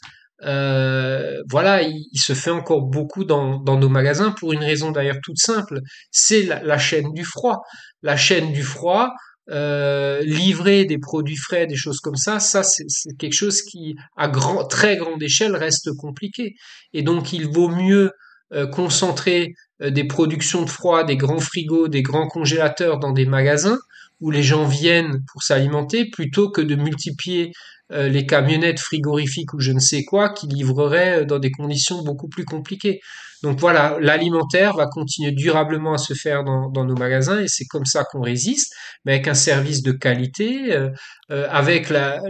euh, 0.45 1.41
voilà, 1.49 1.81
il, 1.81 2.19
se 2.19 2.33
fait 2.33 2.51
encore 2.51 2.81
beaucoup 2.81 3.23
dans, 3.23 3.61
nos 3.63 3.89
magasins 3.89 4.31
pour 4.31 4.53
une 4.53 4.63
raison 4.63 4.91
d'ailleurs 4.91 5.19
toute 5.23 5.37
simple, 5.37 5.79
c'est 6.11 6.43
la, 6.43 6.77
chaîne 6.77 7.13
du 7.13 7.23
froid. 7.23 7.61
La 8.01 8.17
chaîne 8.17 8.51
du 8.51 8.63
froid, 8.63 9.11
euh, 9.49 10.21
livrer 10.21 10.85
des 10.85 10.97
produits 10.97 11.37
frais, 11.37 11.67
des 11.67 11.75
choses 11.75 11.99
comme 11.99 12.15
ça, 12.15 12.39
ça 12.39 12.63
c'est 12.63 12.85
quelque 13.17 13.33
chose 13.33 13.61
qui 13.61 13.95
à 14.17 14.27
grand, 14.27 14.65
très 14.65 14.97
grande 14.97 15.21
échelle 15.21 15.55
reste 15.55 15.93
compliqué. 15.97 16.55
Et 16.93 17.03
donc 17.03 17.33
il 17.33 17.47
vaut 17.47 17.69
mieux 17.69 18.11
euh, 18.53 18.67
concentrer 18.67 19.53
des 19.79 20.05
productions 20.05 20.63
de 20.63 20.69
froid, 20.69 21.03
des 21.03 21.17
grands 21.17 21.39
frigos, 21.39 21.87
des 21.87 22.03
grands 22.03 22.27
congélateurs 22.27 22.99
dans 22.99 23.11
des 23.11 23.25
magasins 23.25 23.79
où 24.21 24.31
les 24.31 24.43
gens 24.43 24.65
viennent 24.65 25.23
pour 25.31 25.43
s'alimenter 25.43 26.09
plutôt 26.09 26.49
que 26.49 26.61
de 26.61 26.75
multiplier 26.75 27.51
les 27.93 28.25
camionnettes 28.25 28.79
frigorifiques 28.79 29.53
ou 29.53 29.59
je 29.59 29.71
ne 29.71 29.79
sais 29.79 30.03
quoi 30.03 30.29
qui 30.29 30.47
livreraient 30.47 31.25
dans 31.25 31.39
des 31.39 31.51
conditions 31.51 32.01
beaucoup 32.03 32.27
plus 32.27 32.45
compliquées. 32.45 32.99
Donc 33.43 33.59
voilà, 33.59 33.97
l'alimentaire 33.99 34.75
va 34.75 34.87
continuer 34.87 35.31
durablement 35.31 35.93
à 35.93 35.97
se 35.97 36.13
faire 36.13 36.43
dans, 36.43 36.71
nos 36.71 36.95
magasins 36.95 37.41
et 37.41 37.49
c'est 37.49 37.65
comme 37.65 37.85
ça 37.85 38.05
qu'on 38.05 38.21
résiste, 38.21 38.73
mais 39.03 39.13
avec 39.13 39.27
un 39.27 39.33
service 39.33 39.83
de 39.83 39.91
qualité, 39.91 40.73
avec 41.29 41.89
la, 41.89 42.21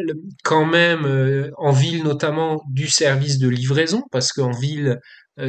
quand 0.43 0.66
même 0.66 1.51
en 1.57 1.72
ville 1.72 2.03
notamment 2.03 2.64
du 2.68 2.88
service 2.88 3.38
de 3.38 3.47
livraison, 3.47 4.01
parce 4.11 4.32
qu'en 4.32 4.51
ville 4.51 4.99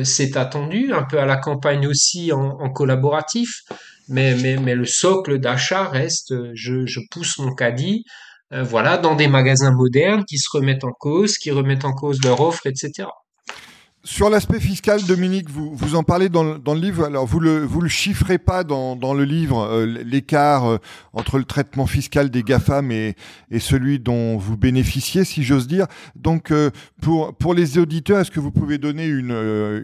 c'est 0.02 0.36
attendu, 0.36 0.92
un 0.92 1.04
peu 1.04 1.18
à 1.18 1.24
la 1.24 1.38
campagne 1.38 1.86
aussi 1.86 2.30
en 2.30 2.70
collaboratif. 2.70 3.62
Mais, 4.08 4.34
mais, 4.34 4.56
mais 4.56 4.74
le 4.74 4.84
socle 4.84 5.38
d'achat 5.38 5.88
reste, 5.88 6.32
euh, 6.32 6.50
je, 6.54 6.86
je 6.86 7.00
pousse 7.10 7.38
mon 7.38 7.54
caddie, 7.54 8.04
euh, 8.04 8.10
voilà, 8.50 8.98
dans 8.98 9.16
des 9.16 9.26
magasins 9.26 9.72
modernes 9.72 10.24
qui 10.24 10.38
se 10.38 10.48
remettent 10.52 10.84
en 10.84 10.92
cause, 10.92 11.38
qui 11.38 11.50
remettent 11.50 11.84
en 11.84 11.92
cause 11.92 12.22
leur 12.22 12.40
offre, 12.40 12.66
etc. 12.66 13.06
Sur 14.06 14.28
l'aspect 14.28 14.60
fiscal, 14.60 15.02
Dominique, 15.04 15.48
vous, 15.48 15.74
vous 15.74 15.94
en 15.94 16.02
parlez 16.02 16.28
dans, 16.28 16.44
le 16.44 16.74
livre. 16.74 17.06
Alors, 17.06 17.24
vous 17.24 17.40
le, 17.40 17.64
vous 17.64 17.80
le 17.80 17.88
chiffrez 17.88 18.36
pas 18.36 18.62
dans, 18.62 18.96
dans 18.96 19.14
le 19.14 19.24
livre, 19.24 19.60
euh, 19.62 19.86
l'écart 19.86 20.66
euh, 20.66 20.78
entre 21.14 21.38
le 21.38 21.44
traitement 21.44 21.86
fiscal 21.86 22.28
des 22.28 22.42
GAFAM 22.42 22.92
et, 22.92 23.14
et 23.50 23.60
celui 23.60 24.00
dont 24.00 24.36
vous 24.36 24.58
bénéficiez, 24.58 25.24
si 25.24 25.42
j'ose 25.42 25.66
dire. 25.66 25.86
Donc, 26.16 26.50
euh, 26.50 26.68
pour, 27.00 27.34
pour 27.34 27.54
les 27.54 27.78
auditeurs, 27.78 28.20
est-ce 28.20 28.30
que 28.30 28.40
vous 28.40 28.50
pouvez 28.50 28.76
donner 28.76 29.06
une, 29.06 29.32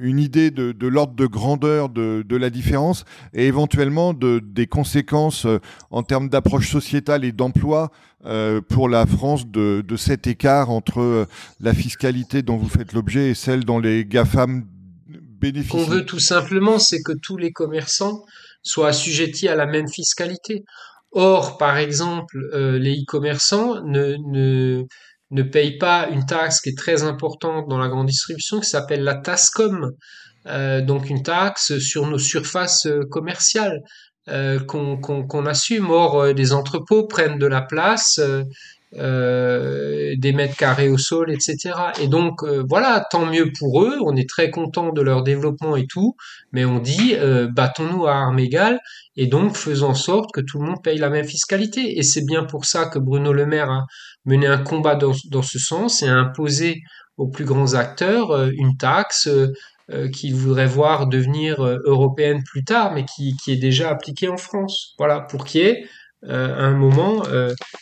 une 0.02 0.18
idée 0.18 0.50
de, 0.50 0.72
de 0.72 0.86
l'ordre 0.86 1.14
de 1.14 1.24
grandeur 1.24 1.88
de, 1.88 2.22
de 2.22 2.36
la 2.36 2.50
différence 2.50 3.06
et 3.32 3.46
éventuellement 3.46 4.12
de, 4.12 4.38
des 4.44 4.66
conséquences 4.66 5.46
en 5.90 6.02
termes 6.02 6.28
d'approche 6.28 6.70
sociétale 6.70 7.24
et 7.24 7.32
d'emploi 7.32 7.90
euh, 8.26 8.60
pour 8.60 8.90
la 8.90 9.06
France 9.06 9.46
de, 9.46 9.80
de, 9.80 9.96
cet 9.96 10.26
écart 10.26 10.68
entre 10.68 11.00
euh, 11.00 11.26
la 11.58 11.72
fiscalité 11.72 12.42
dont 12.42 12.58
vous 12.58 12.68
faites 12.68 12.92
l'objet 12.92 13.30
et 13.30 13.34
celle 13.34 13.64
dont 13.64 13.78
les 13.78 14.04
GAFAM 14.04 14.66
bénéficient 15.08 15.70
Ce 15.70 15.72
qu'on 15.72 15.90
veut 15.90 16.04
tout 16.04 16.20
simplement, 16.20 16.78
c'est 16.78 17.00
que 17.00 17.12
tous 17.12 17.38
les 17.38 17.50
commerçants 17.50 18.22
soient 18.62 18.88
assujettis 18.88 19.48
à 19.48 19.56
la 19.56 19.64
même 19.64 19.88
fiscalité. 19.88 20.64
Or, 21.12 21.56
par 21.56 21.78
exemple, 21.78 22.36
euh, 22.52 22.78
les 22.78 22.92
e-commerçants 23.00 23.82
ne, 23.84 24.16
ne, 24.30 24.84
ne 25.30 25.42
payent 25.42 25.78
pas 25.78 26.06
une 26.10 26.26
taxe 26.26 26.60
qui 26.60 26.68
est 26.68 26.78
très 26.78 27.02
importante 27.02 27.68
dans 27.70 27.78
la 27.78 27.88
grande 27.88 28.08
distribution, 28.08 28.60
qui 28.60 28.68
s'appelle 28.68 29.02
la 29.02 29.14
TASCOM, 29.14 29.92
euh, 30.46 30.82
donc 30.82 31.08
une 31.08 31.22
taxe 31.22 31.78
sur 31.78 32.06
nos 32.06 32.18
surfaces 32.18 32.86
commerciales. 33.10 33.80
Euh, 34.30 34.60
qu'on 34.60 35.46
assume. 35.46 35.90
Or, 35.90 36.20
euh, 36.20 36.32
des 36.32 36.52
entrepôts 36.52 37.06
prennent 37.06 37.38
de 37.38 37.46
la 37.46 37.62
place, 37.62 38.20
euh, 38.20 40.14
des 40.16 40.32
mètres 40.32 40.56
carrés 40.56 40.88
au 40.88 40.98
sol, 40.98 41.30
etc. 41.32 41.74
Et 42.00 42.06
donc, 42.06 42.44
voilà, 42.68 43.04
tant 43.10 43.26
mieux 43.26 43.50
pour 43.58 43.82
eux. 43.82 43.98
On 44.04 44.14
est 44.16 44.28
très 44.28 44.50
content 44.50 44.92
de 44.92 45.00
leur 45.00 45.22
développement 45.22 45.76
et 45.76 45.86
tout, 45.86 46.16
mais 46.52 46.64
on 46.64 46.78
dit, 46.78 47.14
battons-nous 47.50 48.06
à 48.06 48.14
armes 48.14 48.38
égales 48.38 48.80
et 49.16 49.26
donc 49.26 49.56
faisons 49.56 49.90
en 49.90 49.94
sorte 49.94 50.32
que 50.32 50.40
tout 50.40 50.58
le 50.58 50.66
monde 50.66 50.82
paye 50.82 50.98
la 50.98 51.10
même 51.10 51.26
fiscalité. 51.26 51.98
Et 51.98 52.02
c'est 52.02 52.24
bien 52.24 52.44
pour 52.44 52.64
ça 52.64 52.86
que 52.86 52.98
Bruno 52.98 53.32
Le 53.32 53.46
Maire 53.46 53.70
a 53.70 53.86
mené 54.24 54.48
un 54.48 54.58
combat 54.58 54.96
dans, 54.96 55.12
dans 55.30 55.42
ce 55.42 55.60
sens 55.60 56.02
et 56.02 56.08
a 56.08 56.14
imposé 56.14 56.82
aux 57.16 57.28
plus 57.28 57.44
grands 57.44 57.74
acteurs 57.74 58.50
une 58.58 58.76
taxe 58.76 59.28
qui 60.08 60.32
voudrait 60.32 60.66
voir 60.66 61.06
devenir 61.06 61.60
euh, 61.60 61.78
européenne 61.84 62.42
plus 62.44 62.64
tard, 62.64 62.92
mais 62.94 63.04
qui, 63.04 63.36
qui 63.36 63.52
est 63.52 63.56
déjà 63.56 63.90
appliquée 63.90 64.28
en 64.28 64.36
France. 64.36 64.94
Voilà, 64.98 65.20
pour 65.20 65.44
qu'il 65.44 65.60
y 65.62 65.64
ait 65.64 65.84
euh, 66.24 66.54
à 66.54 66.62
un 66.62 66.76
moment 66.76 67.22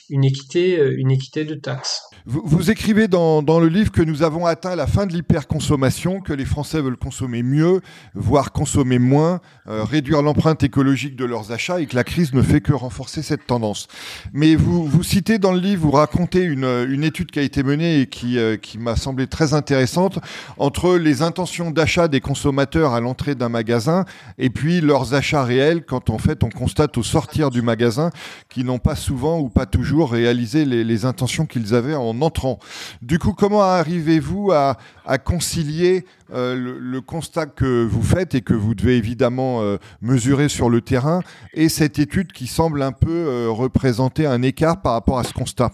une 0.09 0.24
équité, 0.24 0.80
une 0.96 1.11
équité 1.11 1.44
de 1.44 1.54
taxes. 1.54 2.07
Vous, 2.30 2.70
écrivez 2.70 3.08
dans, 3.08 3.42
dans, 3.42 3.58
le 3.58 3.68
livre 3.68 3.90
que 3.90 4.02
nous 4.02 4.22
avons 4.22 4.44
atteint 4.44 4.76
la 4.76 4.86
fin 4.86 5.06
de 5.06 5.14
l'hyperconsommation, 5.14 6.20
que 6.20 6.34
les 6.34 6.44
Français 6.44 6.82
veulent 6.82 6.98
consommer 6.98 7.42
mieux, 7.42 7.80
voire 8.14 8.52
consommer 8.52 8.98
moins, 8.98 9.40
euh, 9.66 9.82
réduire 9.82 10.20
l'empreinte 10.20 10.62
écologique 10.62 11.16
de 11.16 11.24
leurs 11.24 11.52
achats 11.52 11.80
et 11.80 11.86
que 11.86 11.96
la 11.96 12.04
crise 12.04 12.34
ne 12.34 12.42
fait 12.42 12.60
que 12.60 12.74
renforcer 12.74 13.22
cette 13.22 13.46
tendance. 13.46 13.88
Mais 14.34 14.56
vous, 14.56 14.84
vous 14.84 15.02
citez 15.02 15.38
dans 15.38 15.52
le 15.52 15.58
livre, 15.58 15.80
vous 15.80 15.90
racontez 15.90 16.42
une, 16.42 16.66
une 16.90 17.02
étude 17.02 17.30
qui 17.30 17.38
a 17.38 17.42
été 17.42 17.62
menée 17.62 18.02
et 18.02 18.06
qui, 18.08 18.38
euh, 18.38 18.58
qui 18.58 18.76
m'a 18.76 18.96
semblé 18.96 19.26
très 19.26 19.54
intéressante 19.54 20.18
entre 20.58 20.98
les 20.98 21.22
intentions 21.22 21.70
d'achat 21.70 22.08
des 22.08 22.20
consommateurs 22.20 22.92
à 22.92 23.00
l'entrée 23.00 23.36
d'un 23.36 23.48
magasin 23.48 24.04
et 24.36 24.50
puis 24.50 24.82
leurs 24.82 25.14
achats 25.14 25.44
réels 25.44 25.82
quand 25.82 26.10
en 26.10 26.18
fait 26.18 26.44
on 26.44 26.50
constate 26.50 26.98
au 26.98 27.02
sortir 27.02 27.48
du 27.48 27.62
magasin 27.62 28.10
qu'ils 28.50 28.66
n'ont 28.66 28.78
pas 28.78 28.96
souvent 28.96 29.38
ou 29.38 29.48
pas 29.48 29.64
toujours 29.64 30.12
réalisé 30.12 30.66
les, 30.66 30.84
les 30.84 31.06
intentions 31.06 31.46
qu'ils 31.46 31.74
avaient 31.74 31.94
en 31.94 32.17
entrant. 32.22 32.58
Du 33.02 33.18
coup, 33.18 33.32
comment 33.32 33.62
arrivez-vous 33.62 34.52
à, 34.52 34.76
concilier 35.24 36.04
euh, 36.32 36.54
le, 36.54 37.00
constat 37.00 37.46
que 37.46 37.84
vous 37.84 38.02
faites 38.02 38.34
et 38.34 38.42
que 38.42 38.52
vous 38.52 38.74
devez 38.74 38.96
évidemment 38.96 39.62
euh, 39.62 39.78
mesurer 40.02 40.48
sur 40.48 40.68
le 40.68 40.80
terrain 40.80 41.20
et 41.54 41.68
cette 41.68 41.98
étude 41.98 42.32
qui 42.32 42.46
semble 42.46 42.82
un 42.82 42.92
peu 42.92 43.08
euh, 43.10 43.48
représenter 43.50 44.26
un 44.26 44.42
écart 44.42 44.82
par 44.82 44.92
rapport 44.92 45.18
à 45.18 45.24
ce 45.24 45.32
constat? 45.32 45.72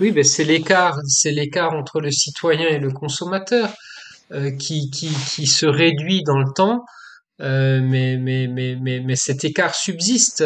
Oui, 0.00 0.12
ben 0.12 0.22
c'est 0.22 0.44
l'écart, 0.44 0.98
c'est 1.08 1.32
l'écart 1.32 1.72
entre 1.72 2.00
le 2.00 2.10
citoyen 2.10 2.68
et 2.68 2.78
le 2.78 2.92
consommateur 2.92 3.72
qui, 4.58 4.90
qui, 4.90 5.46
se 5.46 5.66
réduit 5.66 6.22
dans 6.24 6.38
le 6.38 6.52
temps. 6.52 6.84
mais, 7.38 8.18
mais, 8.18 8.46
mais, 8.48 8.76
mais, 8.80 9.00
mais 9.00 9.16
cet 9.16 9.44
écart 9.44 9.74
subsiste. 9.74 10.44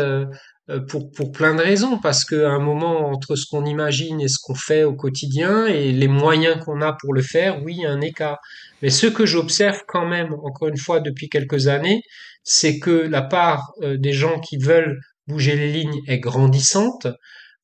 Pour, 0.88 1.10
pour 1.10 1.32
plein 1.32 1.54
de 1.54 1.62
raisons, 1.62 1.98
parce 1.98 2.24
qu'à 2.24 2.50
un 2.50 2.58
moment, 2.58 3.08
entre 3.08 3.36
ce 3.36 3.46
qu'on 3.46 3.64
imagine 3.64 4.20
et 4.20 4.28
ce 4.28 4.38
qu'on 4.40 4.54
fait 4.54 4.84
au 4.84 4.94
quotidien 4.94 5.66
et 5.66 5.92
les 5.92 6.08
moyens 6.08 6.64
qu'on 6.64 6.80
a 6.80 6.92
pour 6.92 7.12
le 7.12 7.22
faire, 7.22 7.62
oui, 7.62 7.74
il 7.78 7.82
y 7.82 7.86
a 7.86 7.90
un 7.90 8.00
écart. 8.00 8.38
Mais 8.82 8.90
ce 8.90 9.06
que 9.06 9.26
j'observe 9.26 9.82
quand 9.86 10.06
même, 10.06 10.34
encore 10.44 10.68
une 10.68 10.78
fois, 10.78 11.00
depuis 11.00 11.28
quelques 11.28 11.68
années, 11.68 12.02
c'est 12.44 12.78
que 12.78 12.90
la 12.90 13.22
part 13.22 13.72
euh, 13.82 13.96
des 13.96 14.12
gens 14.12 14.40
qui 14.40 14.56
veulent 14.56 15.00
bouger 15.26 15.56
les 15.56 15.72
lignes 15.72 16.00
est 16.06 16.18
grandissante, 16.18 17.06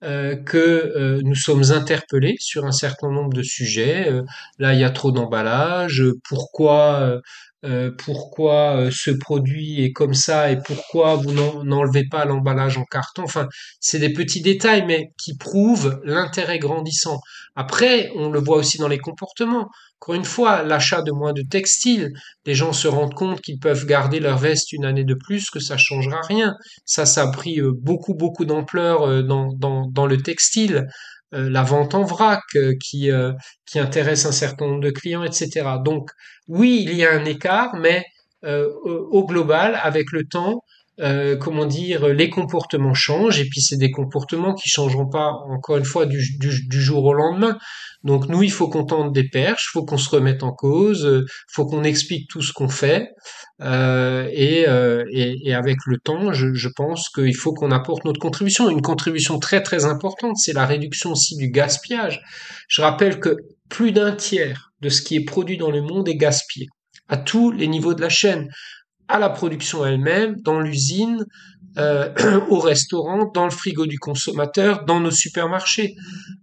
euh, 0.05 0.37
que 0.37 0.59
euh, 0.59 1.21
nous 1.25 1.35
sommes 1.35 1.73
interpellés 1.73 2.37
sur 2.39 2.67
un 2.67 2.73
certain 2.73 3.11
nombre 3.11 3.33
de 3.33 3.43
sujets. 3.43 4.11
là, 4.59 4.75
il 4.75 4.81
y 4.81 4.85
a 4.85 4.91
trop 4.91 5.11
d'emballage. 5.11 6.03
Pourquoi 6.29 7.21
euh, 7.67 7.91
pourquoi 8.05 8.77
euh, 8.77 8.91
ce 8.93 9.11
produit 9.11 9.83
est 9.83 9.93
comme 9.93 10.15
ça 10.15 10.51
et 10.53 10.59
pourquoi 10.65 11.17
vous 11.17 11.33
n'enlevez 11.33 12.05
pas 12.09 12.25
l'emballage 12.25 12.79
en 12.79 12.85
carton. 12.85 13.25
Enfin, 13.25 13.49
c'est 13.81 13.99
des 13.99 14.13
petits 14.13 14.41
détails, 14.41 14.85
mais 14.87 15.11
qui 15.19 15.37
prouvent 15.37 16.01
l'intérêt 16.05 16.59
grandissant. 16.59 17.19
Après, 17.57 18.11
on 18.15 18.31
le 18.31 18.39
voit 18.39 18.59
aussi 18.59 18.79
dans 18.79 18.89
les 18.89 18.99
comportements. 18.99 19.69
Encore 20.01 20.15
une 20.15 20.25
fois, 20.25 20.63
l'achat 20.63 21.03
de 21.03 21.11
moins 21.11 21.33
de 21.33 21.43
textiles, 21.43 22.11
les 22.45 22.55
gens 22.55 22.73
se 22.73 22.87
rendent 22.87 23.15
compte 23.15 23.41
qu'ils 23.41 23.59
peuvent 23.59 23.87
garder 23.87 24.21
leur 24.21 24.39
veste 24.39 24.73
une 24.73 24.85
année 24.85 25.05
de 25.05 25.15
plus, 25.15 25.51
que 25.51 25.59
ça 25.59 25.77
changera 25.77 26.21
rien. 26.29 26.55
Ça, 26.85 27.05
ça 27.07 27.23
a 27.23 27.31
pris 27.33 27.61
euh, 27.61 27.73
beaucoup, 27.75 28.15
beaucoup 28.15 28.45
d'ampleur 28.45 29.25
dans, 29.25 29.49
dans 29.91 30.07
le 30.07 30.17
textile. 30.19 30.87
Euh, 31.35 31.51
la 31.51 31.65
vente 31.65 31.95
en 31.95 32.05
vrac 32.05 32.43
euh, 32.55 32.75
qui, 32.81 33.11
euh, 33.11 33.33
qui 33.67 33.81
intéresse 33.81 34.27
un 34.27 34.33
certain 34.33 34.67
nombre 34.67 34.83
de 34.83 34.91
clients, 34.91 35.25
etc. 35.25 35.79
Donc 35.85 36.11
oui, 36.47 36.85
il 36.87 36.95
y 36.95 37.05
a 37.05 37.13
un 37.13 37.25
écart, 37.25 37.75
mais 37.77 38.05
au 38.45 39.27
global, 39.27 39.77
avec 39.83 40.13
le 40.13 40.23
temps, 40.23 40.63
euh, 41.01 41.37
comment 41.37 41.67
dire, 41.67 42.09
les 42.09 42.31
comportements 42.31 42.95
changent 42.95 43.39
et 43.39 43.45
puis 43.45 43.61
c'est 43.61 43.77
des 43.77 43.91
comportements 43.91 44.55
qui 44.55 44.69
changeront 44.69 45.09
pas 45.09 45.31
encore 45.51 45.77
une 45.77 45.85
fois 45.85 46.07
du, 46.07 46.21
jour 46.71 47.05
au 47.05 47.13
lendemain. 47.13 47.59
Donc 48.03 48.29
nous, 48.29 48.43
il 48.43 48.53
faut 48.53 48.69
qu'on 48.69 48.85
tente 48.85 49.13
des 49.13 49.29
perches, 49.29 49.69
faut 49.73 49.85
qu'on 49.85 49.99
se 49.99 50.09
remette 50.09 50.43
en 50.43 50.53
cause, 50.53 51.05
euh, 51.05 51.25
faut 51.49 51.67
qu'on 51.67 51.85
explique 51.85 52.29
tout 52.31 52.41
ce 52.41 52.53
qu'on 52.53 52.69
fait 52.69 53.11
euh, 53.61 54.29
et, 54.33 54.69
euh, 54.69 55.05
et, 55.11 55.49
et, 55.49 55.55
avec 55.55 55.77
le 55.87 55.99
temps, 55.99 56.33
je, 56.33 56.55
je 56.55 56.69
pense 56.69 57.09
qu'il 57.09 57.35
faut 57.35 57.53
qu'on 57.53 57.71
apporte 57.71 58.05
notre 58.05 58.21
contribution. 58.21 58.71
Une 58.71 58.83
contribution 58.83 59.39
très 59.39 59.63
très 59.63 59.87
importante, 59.87 60.37
c'est 60.37 60.53
la 60.53 60.67
réduction 60.67 61.13
aussi 61.13 61.37
du 61.37 61.51
gaspillage. 61.51 62.23
Je 62.69 62.81
rappelle 62.81 63.19
que 63.19 63.37
plus 63.69 63.93
d'un 63.93 64.13
tiers 64.13 64.73
de 64.83 64.89
ce 64.89 65.03
qui 65.03 65.17
est 65.17 65.25
produit 65.25 65.57
dans 65.57 65.71
le 65.71 65.83
monde 65.83 66.09
est 66.09 66.17
gaspillé 66.17 66.69
à 67.09 67.17
tous 67.17 67.51
les 67.53 67.69
niveaux 67.69 67.95
de 67.95 68.01
la 68.01 68.09
chaîne 68.09 68.49
à 69.09 69.19
la 69.19 69.31
production 69.31 69.85
elle-même, 69.87 70.37
dans 70.43 70.61
l'usine, 70.61 71.25
euh, 71.79 72.11
au 72.49 72.59
restaurant, 72.59 73.31
dans 73.35 73.45
le 73.45 73.51
frigo 73.51 73.87
du 73.87 73.99
consommateur, 73.99 74.85
dans 74.87 74.99
nos 74.99 75.11
supermarchés. 75.11 75.95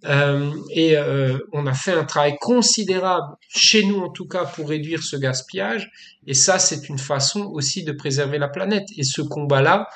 Euh, 0.05 0.51
et 0.71 0.95
euh, 0.95 1.39
on 1.53 1.65
a 1.65 1.73
fait 1.73 1.93
un 1.93 2.03
travail 2.03 2.35
considérable, 2.39 3.35
chez 3.49 3.83
nous 3.83 3.99
en 3.99 4.09
tout 4.09 4.27
cas, 4.27 4.45
pour 4.45 4.69
réduire 4.69 5.01
ce 5.01 5.15
gaspillage. 5.15 5.89
Et 6.27 6.35
ça, 6.35 6.59
c'est 6.59 6.87
une 6.87 6.99
façon 6.99 7.41
aussi 7.51 7.83
de 7.83 7.91
préserver 7.91 8.37
la 8.37 8.47
planète. 8.47 8.85
Et 8.95 9.03
ce 9.03 9.21
combat-là, 9.21 9.87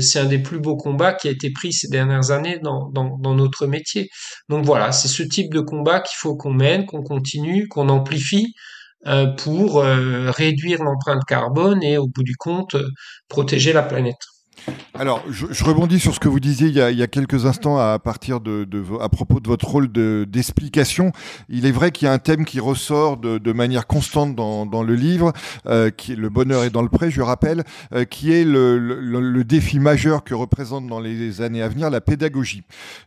c'est 0.00 0.18
un 0.18 0.26
des 0.26 0.38
plus 0.38 0.60
beaux 0.60 0.76
combats 0.76 1.14
qui 1.14 1.28
a 1.28 1.30
été 1.30 1.50
pris 1.50 1.72
ces 1.72 1.88
dernières 1.88 2.30
années 2.30 2.58
dans, 2.62 2.90
dans, 2.90 3.16
dans 3.18 3.34
notre 3.34 3.66
métier. 3.66 4.08
Donc 4.48 4.64
voilà, 4.64 4.92
c'est 4.92 5.08
ce 5.08 5.22
type 5.22 5.52
de 5.52 5.60
combat 5.60 6.00
qu'il 6.00 6.16
faut 6.16 6.36
qu'on 6.36 6.52
mène, 6.52 6.84
qu'on 6.84 7.02
continue, 7.02 7.66
qu'on 7.68 7.88
amplifie. 7.88 8.54
Euh, 9.06 9.26
pour 9.28 9.78
euh, 9.80 10.30
réduire 10.30 10.82
l'empreinte 10.84 11.24
carbone 11.26 11.82
et 11.82 11.96
au 11.96 12.06
bout 12.06 12.22
du 12.22 12.36
compte 12.36 12.74
euh, 12.74 12.88
protéger 13.28 13.72
la 13.72 13.82
planète. 13.82 14.18
Alors, 14.98 15.22
je, 15.30 15.64
rebondis 15.64 16.00
sur 16.00 16.14
ce 16.14 16.20
que 16.20 16.28
vous 16.28 16.40
disiez 16.40 16.68
il 16.68 16.74
y 16.74 17.02
a, 17.02 17.06
quelques 17.06 17.46
instants 17.46 17.78
à 17.78 17.98
partir 17.98 18.40
de, 18.40 18.66
à 19.00 19.08
propos 19.08 19.40
de 19.40 19.48
votre 19.48 19.66
rôle 19.66 19.88
d'explication. 19.90 21.12
il 21.48 21.66
est 21.66 21.70
vrai 21.70 21.90
qu'il 21.90 22.06
y 22.06 22.08
a 22.08 22.12
un 22.12 22.18
thème 22.18 22.44
qui 22.44 22.60
ressort 22.60 23.16
de, 23.16 23.52
manière 23.52 23.86
constante 23.86 24.34
dans, 24.34 24.82
le 24.82 24.94
livre, 24.94 25.32
euh, 25.66 25.90
qui 25.90 26.12
est 26.12 26.16
le 26.16 26.28
bonheur 26.28 26.64
est 26.64 26.70
dans 26.70 26.82
le 26.82 26.88
prêt, 26.88 27.10
je 27.10 27.22
rappelle, 27.22 27.64
euh, 27.92 28.04
qui 28.04 28.32
est 28.32 28.44
le, 28.44 29.42
défi 29.44 29.78
majeur 29.78 30.22
que 30.22 30.34
représente 30.34 30.86
dans 30.86 31.00
les 31.00 31.40
années 31.40 31.62
à 31.62 31.68
venir 31.68 31.90
la 31.90 32.00
pédagogie. 32.00 32.62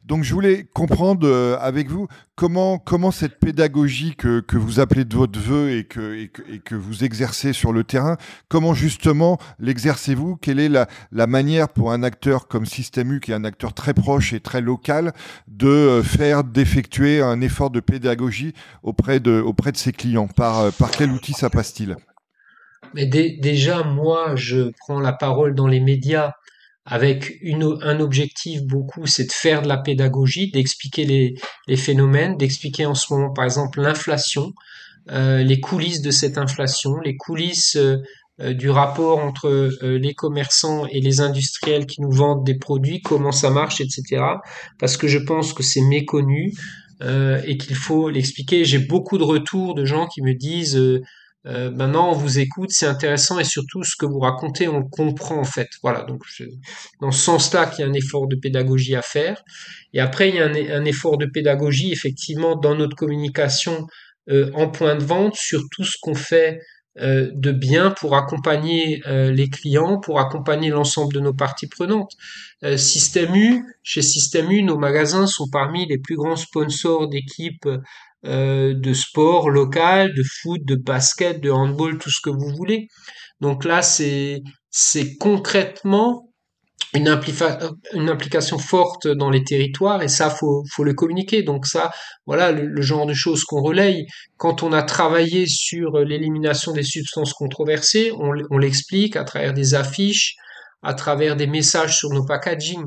Donc, 0.05 0.23
je 0.23 0.33
voulais 0.33 0.67
comprendre 0.73 1.27
euh, 1.27 1.57
avec 1.61 1.89
vous 1.89 2.07
comment 2.35 2.79
comment 2.79 3.11
cette 3.11 3.39
pédagogie 3.39 4.15
que, 4.15 4.39
que 4.39 4.57
vous 4.57 4.79
appelez 4.79 5.05
de 5.05 5.15
votre 5.15 5.39
vœu 5.39 5.71
et 5.71 5.83
que, 5.83 6.15
et 6.15 6.29
que, 6.29 6.41
que 6.63 6.75
vous 6.75 7.03
exercez 7.03 7.53
sur 7.53 7.71
le 7.71 7.83
terrain, 7.83 8.17
comment 8.49 8.73
justement 8.73 9.37
l'exercez-vous? 9.59 10.37
Quelle 10.37 10.59
est 10.59 10.69
la, 10.69 10.87
la 11.11 11.27
manière 11.27 11.52
pour 11.73 11.91
un 11.91 12.03
acteur 12.03 12.47
comme 12.47 12.65
Système 12.65 13.11
U, 13.13 13.19
qui 13.19 13.31
est 13.31 13.35
un 13.35 13.43
acteur 13.43 13.73
très 13.73 13.93
proche 13.93 14.33
et 14.33 14.39
très 14.39 14.61
local, 14.61 15.13
de 15.47 15.67
euh, 15.67 16.03
faire, 16.03 16.43
d'effectuer 16.43 17.21
un 17.21 17.41
effort 17.41 17.69
de 17.69 17.79
pédagogie 17.79 18.53
auprès 18.81 19.19
de, 19.19 19.39
auprès 19.39 19.71
de 19.71 19.77
ses 19.77 19.91
clients. 19.91 20.27
Par, 20.27 20.59
euh, 20.59 20.71
par 20.71 20.91
quel 20.91 21.11
outil 21.11 21.33
ça 21.33 21.49
passe-t-il 21.49 21.95
Mais 22.93 23.05
déjà, 23.05 23.83
moi, 23.83 24.35
je 24.35 24.71
prends 24.79 24.99
la 24.99 25.13
parole 25.13 25.55
dans 25.55 25.67
les 25.67 25.79
médias 25.79 26.31
avec 26.85 27.39
un 27.81 27.99
objectif 28.01 28.61
beaucoup, 28.63 29.05
c'est 29.07 29.25
de 29.25 29.31
faire 29.31 29.61
de 29.61 29.69
la 29.69 29.77
pédagogie, 29.77 30.51
d'expliquer 30.51 31.05
les, 31.05 31.35
les 31.67 31.77
phénomènes, 31.77 32.35
d'expliquer 32.35 32.85
en 32.85 32.93
ce 32.93 33.13
moment, 33.13 33.31
par 33.31 33.45
exemple, 33.45 33.81
l'inflation, 33.81 34.51
euh, 35.11 35.43
les 35.43 35.59
coulisses 35.59 36.01
de 36.01 36.11
cette 36.11 36.37
inflation, 36.37 36.99
les 36.99 37.15
coulisses 37.15 37.77
du 38.51 38.69
rapport 38.69 39.19
entre 39.19 39.47
euh, 39.47 39.97
les 39.97 40.13
commerçants 40.13 40.85
et 40.87 40.99
les 40.99 41.21
industriels 41.21 41.85
qui 41.85 42.01
nous 42.01 42.11
vendent 42.11 42.43
des 42.45 42.57
produits, 42.57 43.01
comment 43.01 43.31
ça 43.31 43.49
marche, 43.49 43.79
etc. 43.79 44.23
Parce 44.79 44.97
que 44.97 45.07
je 45.07 45.19
pense 45.19 45.53
que 45.53 45.63
c'est 45.63 45.81
méconnu 45.81 46.53
euh, 47.01 47.41
et 47.45 47.57
qu'il 47.57 47.75
faut 47.75 48.09
l'expliquer. 48.09 48.65
J'ai 48.65 48.79
beaucoup 48.79 49.17
de 49.17 49.23
retours 49.23 49.75
de 49.75 49.85
gens 49.85 50.07
qui 50.07 50.21
me 50.21 50.33
disent 50.33 50.79
maintenant 51.45 52.09
on 52.09 52.13
vous 52.13 52.39
écoute, 52.39 52.69
c'est 52.71 52.85
intéressant 52.85 53.37
et 53.37 53.43
surtout 53.43 53.83
ce 53.83 53.97
que 53.97 54.05
vous 54.05 54.19
racontez, 54.19 54.67
on 54.67 54.83
comprend 54.83 55.39
en 55.39 55.43
fait. 55.43 55.67
Voilà, 55.81 56.03
donc 56.03 56.21
dans 57.01 57.11
ce 57.11 57.19
sens-là 57.19 57.65
qu'il 57.65 57.83
y 57.83 57.87
a 57.87 57.91
un 57.91 57.93
effort 57.93 58.27
de 58.27 58.35
pédagogie 58.35 58.95
à 58.95 59.01
faire. 59.01 59.43
Et 59.93 59.99
après, 59.99 60.29
il 60.29 60.35
y 60.35 60.39
a 60.39 60.45
un, 60.45 60.81
un 60.81 60.85
effort 60.85 61.17
de 61.17 61.25
pédagogie 61.25 61.91
effectivement 61.91 62.55
dans 62.55 62.75
notre 62.75 62.95
communication 62.95 63.87
en 64.53 64.69
point 64.69 64.95
de 64.95 65.03
vente 65.03 65.35
sur 65.35 65.63
tout 65.69 65.83
ce 65.83 65.97
qu'on 66.01 66.15
fait 66.15 66.59
euh, 66.59 66.59
de 66.95 67.51
bien 67.51 67.91
pour 67.91 68.15
accompagner 68.15 69.01
euh, 69.07 69.31
les 69.31 69.49
clients, 69.49 69.99
pour 69.99 70.19
accompagner 70.19 70.69
l'ensemble 70.69 71.13
de 71.13 71.19
nos 71.19 71.33
parties 71.33 71.67
prenantes. 71.67 72.11
Euh, 72.63 72.77
Système 72.77 73.35
U, 73.35 73.63
chez 73.81 74.01
Système 74.01 74.51
U, 74.51 74.61
nos 74.63 74.77
magasins 74.77 75.27
sont 75.27 75.49
parmi 75.49 75.87
les 75.87 75.97
plus 75.97 76.15
grands 76.15 76.35
sponsors 76.35 77.07
d'équipes 77.09 77.67
de 78.25 78.93
sport 78.93 79.49
local, 79.49 80.13
de 80.13 80.23
foot, 80.23 80.61
de 80.63 80.75
basket, 80.75 81.41
de 81.41 81.51
handball, 81.51 81.97
tout 81.97 82.09
ce 82.09 82.21
que 82.21 82.29
vous 82.29 82.55
voulez. 82.55 82.87
Donc 83.41 83.65
là, 83.65 83.81
c'est 83.81 84.41
concrètement 85.19 86.32
une, 86.93 87.07
implication 87.07 88.57
forte 88.57 89.07
dans 89.07 89.29
les 89.29 89.43
territoires 89.43 90.01
et 90.01 90.07
ça 90.07 90.29
faut 90.29 90.63
faut 90.71 90.83
le 90.83 90.93
communiquer. 90.93 91.43
Donc 91.43 91.65
ça 91.65 91.91
voilà 92.25 92.51
le, 92.51 92.81
genre 92.81 93.05
de 93.05 93.13
choses 93.13 93.43
qu'on 93.43 93.61
relaye. 93.61 94.05
Quand 94.37 94.63
on 94.63 94.73
a 94.73 94.83
travaillé 94.83 95.45
sur 95.47 95.99
l'élimination 95.99 96.71
des 96.71 96.83
substances 96.83 97.33
controversées 97.33 98.11
on, 98.17 98.33
on 98.51 98.57
l'explique 98.57 99.15
à 99.15 99.23
travers 99.23 99.53
des 99.53 99.73
affiches 99.73 100.35
à 100.83 100.93
travers 100.93 101.35
des 101.35 101.47
messages 101.47 101.97
sur 101.97 102.09
nos 102.09 102.25
packaging. 102.25 102.83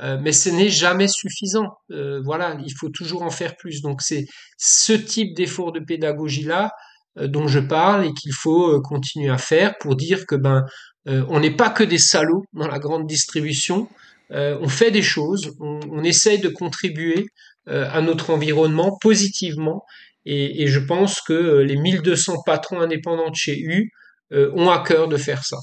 Euh, 0.00 0.16
mais 0.20 0.32
ce 0.32 0.48
n'est 0.48 0.68
jamais 0.68 1.08
suffisant. 1.08 1.72
Euh, 1.90 2.20
voilà 2.22 2.56
il 2.64 2.72
faut 2.72 2.90
toujours 2.90 3.22
en 3.22 3.30
faire 3.30 3.56
plus. 3.56 3.82
Donc 3.82 4.00
c'est 4.02 4.26
ce 4.56 4.92
type 4.92 5.34
d'effort 5.34 5.72
de 5.72 5.80
pédagogie 5.80 6.44
là 6.44 6.70
euh, 7.18 7.26
dont 7.26 7.48
je 7.48 7.58
parle 7.58 8.06
et 8.06 8.12
qu'il 8.12 8.32
faut 8.32 8.80
continuer 8.82 9.30
à 9.30 9.38
faire 9.38 9.76
pour 9.80 9.96
dire 9.96 10.26
que 10.26 10.36
ben 10.36 10.64
euh, 11.08 11.24
on 11.28 11.40
n'est 11.40 11.54
pas 11.54 11.70
que 11.70 11.84
des 11.84 11.98
salauds 11.98 12.44
dans 12.52 12.68
la 12.68 12.78
grande 12.78 13.06
distribution. 13.06 13.88
Euh, 14.30 14.58
on 14.60 14.68
fait 14.68 14.90
des 14.90 15.02
choses, 15.02 15.54
on, 15.58 16.04
essaye 16.04 16.38
de 16.38 16.48
contribuer 16.48 17.26
euh, 17.68 17.88
à 17.90 18.02
notre 18.02 18.30
environnement 18.30 18.98
positivement. 19.00 19.84
Et, 20.26 20.62
et, 20.62 20.66
je 20.66 20.80
pense 20.80 21.22
que 21.22 21.60
les 21.60 21.76
1200 21.76 22.42
patrons 22.44 22.80
indépendants 22.80 23.30
de 23.30 23.36
chez 23.36 23.58
U 23.58 23.90
ont 24.30 24.68
à 24.68 24.84
cœur 24.84 25.08
de 25.08 25.16
faire 25.16 25.42
ça. 25.42 25.56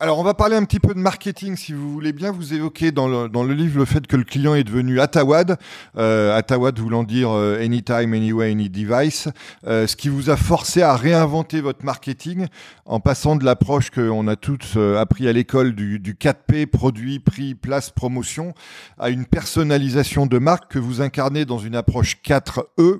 Alors, 0.00 0.18
on 0.18 0.24
va 0.24 0.34
parler 0.34 0.56
un 0.56 0.64
petit 0.64 0.80
peu 0.80 0.92
de 0.92 0.98
marketing, 0.98 1.54
si 1.56 1.72
vous 1.72 1.92
voulez 1.92 2.12
bien. 2.12 2.32
Vous 2.32 2.52
évoquez 2.52 2.90
dans 2.90 3.06
le, 3.06 3.54
livre 3.54 3.78
le 3.78 3.84
fait 3.84 4.04
que 4.08 4.16
le 4.16 4.24
client 4.24 4.56
est 4.56 4.64
devenu 4.64 4.98
Atawad, 4.98 5.56
euh, 5.96 6.36
Atawad 6.36 6.76
voulant 6.80 7.04
dire 7.04 7.30
euh, 7.30 7.62
Anytime, 7.62 8.12
Anywhere, 8.12 8.50
Any 8.50 8.68
Device, 8.68 9.28
euh, 9.68 9.86
ce 9.86 9.94
qui 9.94 10.08
vous 10.08 10.30
a 10.30 10.36
forcé 10.36 10.82
à 10.82 10.96
réinventer 10.96 11.60
votre 11.60 11.84
marketing 11.84 12.48
en 12.86 12.98
passant 12.98 13.36
de 13.36 13.44
l'approche 13.44 13.90
qu'on 13.90 14.26
a 14.26 14.34
tous 14.34 14.74
euh, 14.76 14.98
appris 14.98 15.28
à 15.28 15.32
l'école 15.32 15.76
du 15.76 16.00
4P, 16.00 16.66
produit, 16.66 17.20
prix, 17.20 17.54
place, 17.54 17.90
promotion, 17.90 18.52
à 18.98 19.10
une 19.10 19.26
personnalisation 19.26 20.26
de 20.26 20.38
marque 20.38 20.72
que 20.72 20.80
vous 20.80 21.02
incarnez 21.02 21.44
dans 21.44 21.58
une 21.58 21.76
approche 21.76 22.16
4E, 22.26 22.98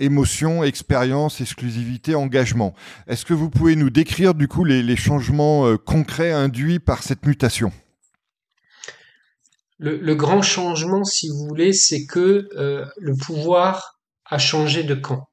émotion, 0.00 0.64
expérience, 0.64 1.40
exclusivité, 1.40 2.14
engagement. 2.14 2.74
Est-ce 3.06 3.24
que 3.24 3.34
vous 3.34 3.50
pouvez 3.50 3.76
nous 3.76 3.90
décrire 3.90 4.34
du 4.34 4.48
coup 4.48 4.64
les, 4.64 4.96
changements 4.96 5.66
euh, 5.66 5.76
concrets 5.76 6.32
induits 6.32 6.78
par 6.78 7.02
cette 7.02 7.26
mutation? 7.26 7.72
Le, 9.78 10.14
grand 10.14 10.40
changement, 10.40 11.04
si 11.04 11.28
vous 11.28 11.46
voulez, 11.46 11.72
c'est 11.72 12.06
que 12.06 12.48
euh, 12.56 12.86
le 12.96 13.14
pouvoir 13.14 13.98
a 14.24 14.38
changé 14.38 14.82
de 14.82 14.94
camp. 14.94 15.28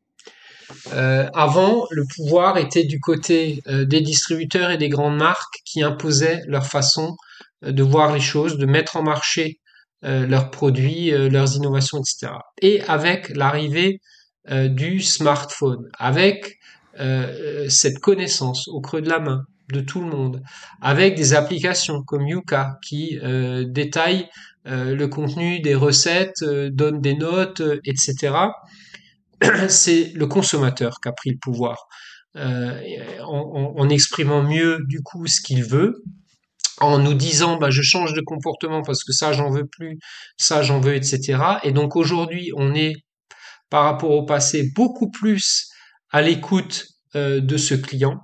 Euh, 0.93 1.29
avant, 1.33 1.85
le 1.89 2.03
pouvoir 2.15 2.57
était 2.57 2.83
du 2.83 2.99
côté 2.99 3.61
des 3.67 4.01
distributeurs 4.01 4.71
et 4.71 4.77
des 4.77 4.89
grandes 4.89 5.17
marques 5.17 5.59
qui 5.63 5.83
imposaient 5.83 6.41
leur 6.47 6.65
façon 6.65 7.15
de 7.61 7.83
voir 7.83 8.13
les 8.13 8.19
choses, 8.19 8.57
de 8.57 8.65
mettre 8.65 8.97
en 8.97 9.03
marché 9.03 9.59
leurs 10.01 10.49
produits, 10.49 11.11
leurs 11.11 11.55
innovations, 11.55 11.99
etc. 11.99 12.33
Et 12.61 12.81
avec 12.83 13.29
l'arrivée 13.35 14.01
euh, 14.49 14.69
du 14.69 15.01
smartphone, 15.01 15.87
avec 15.99 16.57
euh, 16.99 17.69
cette 17.69 17.99
connaissance 17.99 18.67
au 18.67 18.81
creux 18.81 19.03
de 19.03 19.07
la 19.07 19.19
main 19.19 19.45
de 19.71 19.81
tout 19.81 20.01
le 20.01 20.07
monde, 20.07 20.41
avec 20.81 21.15
des 21.15 21.35
applications 21.35 22.01
comme 22.01 22.27
Yuka 22.27 22.79
qui 22.83 23.19
euh, 23.21 23.65
détaillent 23.67 24.27
le 24.65 25.07
contenu 25.07 25.59
des 25.59 25.73
recettes, 25.73 26.43
donne 26.43 27.01
des 27.01 27.15
notes, 27.15 27.63
etc. 27.83 28.35
C'est 29.67 30.11
le 30.13 30.27
consommateur 30.27 30.97
qui 31.01 31.09
a 31.09 31.11
pris 31.13 31.31
le 31.31 31.37
pouvoir. 31.41 31.87
En, 32.35 33.73
en, 33.75 33.89
exprimant 33.89 34.43
mieux 34.43 34.77
du 34.87 35.01
coup 35.01 35.25
ce 35.25 35.41
qu'il 35.41 35.63
veut, 35.63 36.03
en 36.79 36.99
nous 36.99 37.15
disant 37.15 37.57
bah, 37.57 37.71
je 37.71 37.81
change 37.81 38.13
de 38.13 38.21
comportement 38.21 38.83
parce 38.83 39.03
que 39.03 39.13
ça 39.13 39.33
j'en 39.33 39.49
veux 39.49 39.65
plus, 39.65 39.97
ça 40.37 40.61
j'en 40.61 40.79
veux, 40.79 40.93
etc. 40.93 41.39
Et 41.63 41.71
donc 41.71 41.95
aujourd'hui 41.95 42.51
on 42.55 42.75
est 42.75 42.93
par 43.71 43.85
rapport 43.85 44.11
au 44.11 44.23
passé 44.23 44.69
beaucoup 44.75 45.09
plus 45.09 45.71
à 46.11 46.21
l'écoute 46.21 46.85
euh, 47.15 47.39
de 47.39 47.57
ce 47.57 47.73
client. 47.73 48.19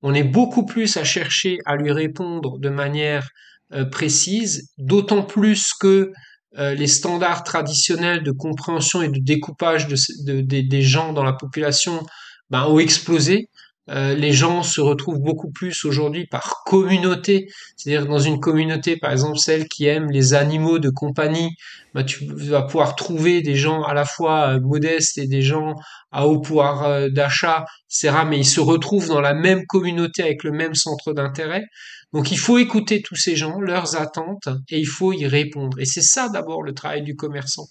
On 0.00 0.14
est 0.14 0.24
beaucoup 0.24 0.64
plus 0.64 0.96
à 0.96 1.04
chercher 1.04 1.58
à 1.66 1.76
lui 1.76 1.92
répondre 1.92 2.58
de 2.58 2.70
manière 2.70 3.28
euh, 3.74 3.84
précise, 3.84 4.70
d'autant 4.78 5.22
plus 5.22 5.74
que 5.74 6.12
euh, 6.58 6.74
les 6.74 6.86
standards 6.86 7.44
traditionnels 7.44 8.22
de 8.22 8.30
compréhension 8.30 9.02
et 9.02 9.08
de 9.08 9.18
découpage 9.20 9.88
de, 9.88 10.40
des 10.40 10.82
gens 10.82 11.12
dans 11.12 11.24
la 11.24 11.32
population 11.32 12.06
ben, 12.50 12.64
ont 12.66 12.78
explosé. 12.78 13.48
Euh, 13.90 14.14
les 14.14 14.32
gens 14.32 14.62
se 14.62 14.80
retrouvent 14.80 15.18
beaucoup 15.18 15.50
plus 15.50 15.84
aujourd'hui 15.84 16.26
par 16.28 16.62
communauté, 16.64 17.48
c'est-à-dire 17.76 18.06
dans 18.06 18.20
une 18.20 18.38
communauté, 18.38 18.96
par 18.96 19.10
exemple 19.10 19.38
celle 19.38 19.66
qui 19.66 19.86
aime 19.86 20.08
les 20.10 20.34
animaux 20.34 20.78
de 20.78 20.88
compagnie, 20.88 21.50
bah, 21.92 22.04
tu 22.04 22.24
vas 22.26 22.62
pouvoir 22.62 22.94
trouver 22.94 23.42
des 23.42 23.56
gens 23.56 23.82
à 23.82 23.92
la 23.92 24.04
fois 24.04 24.54
euh, 24.54 24.60
modestes 24.60 25.18
et 25.18 25.26
des 25.26 25.42
gens 25.42 25.74
à 26.12 26.28
haut 26.28 26.40
pouvoir 26.40 26.84
euh, 26.84 27.08
d'achat, 27.08 27.64
etc. 27.90 28.18
Mais 28.28 28.38
ils 28.38 28.46
se 28.46 28.60
retrouvent 28.60 29.08
dans 29.08 29.20
la 29.20 29.34
même 29.34 29.66
communauté 29.66 30.22
avec 30.22 30.44
le 30.44 30.52
même 30.52 30.76
centre 30.76 31.12
d'intérêt. 31.12 31.64
Donc 32.12 32.30
il 32.30 32.38
faut 32.38 32.58
écouter 32.58 33.02
tous 33.02 33.16
ces 33.16 33.34
gens, 33.34 33.58
leurs 33.58 33.96
attentes, 33.96 34.48
et 34.68 34.78
il 34.78 34.86
faut 34.86 35.12
y 35.12 35.26
répondre. 35.26 35.80
Et 35.80 35.86
c'est 35.86 36.02
ça 36.02 36.28
d'abord 36.28 36.62
le 36.62 36.72
travail 36.72 37.02
du 37.02 37.16
commerçant. 37.16 37.66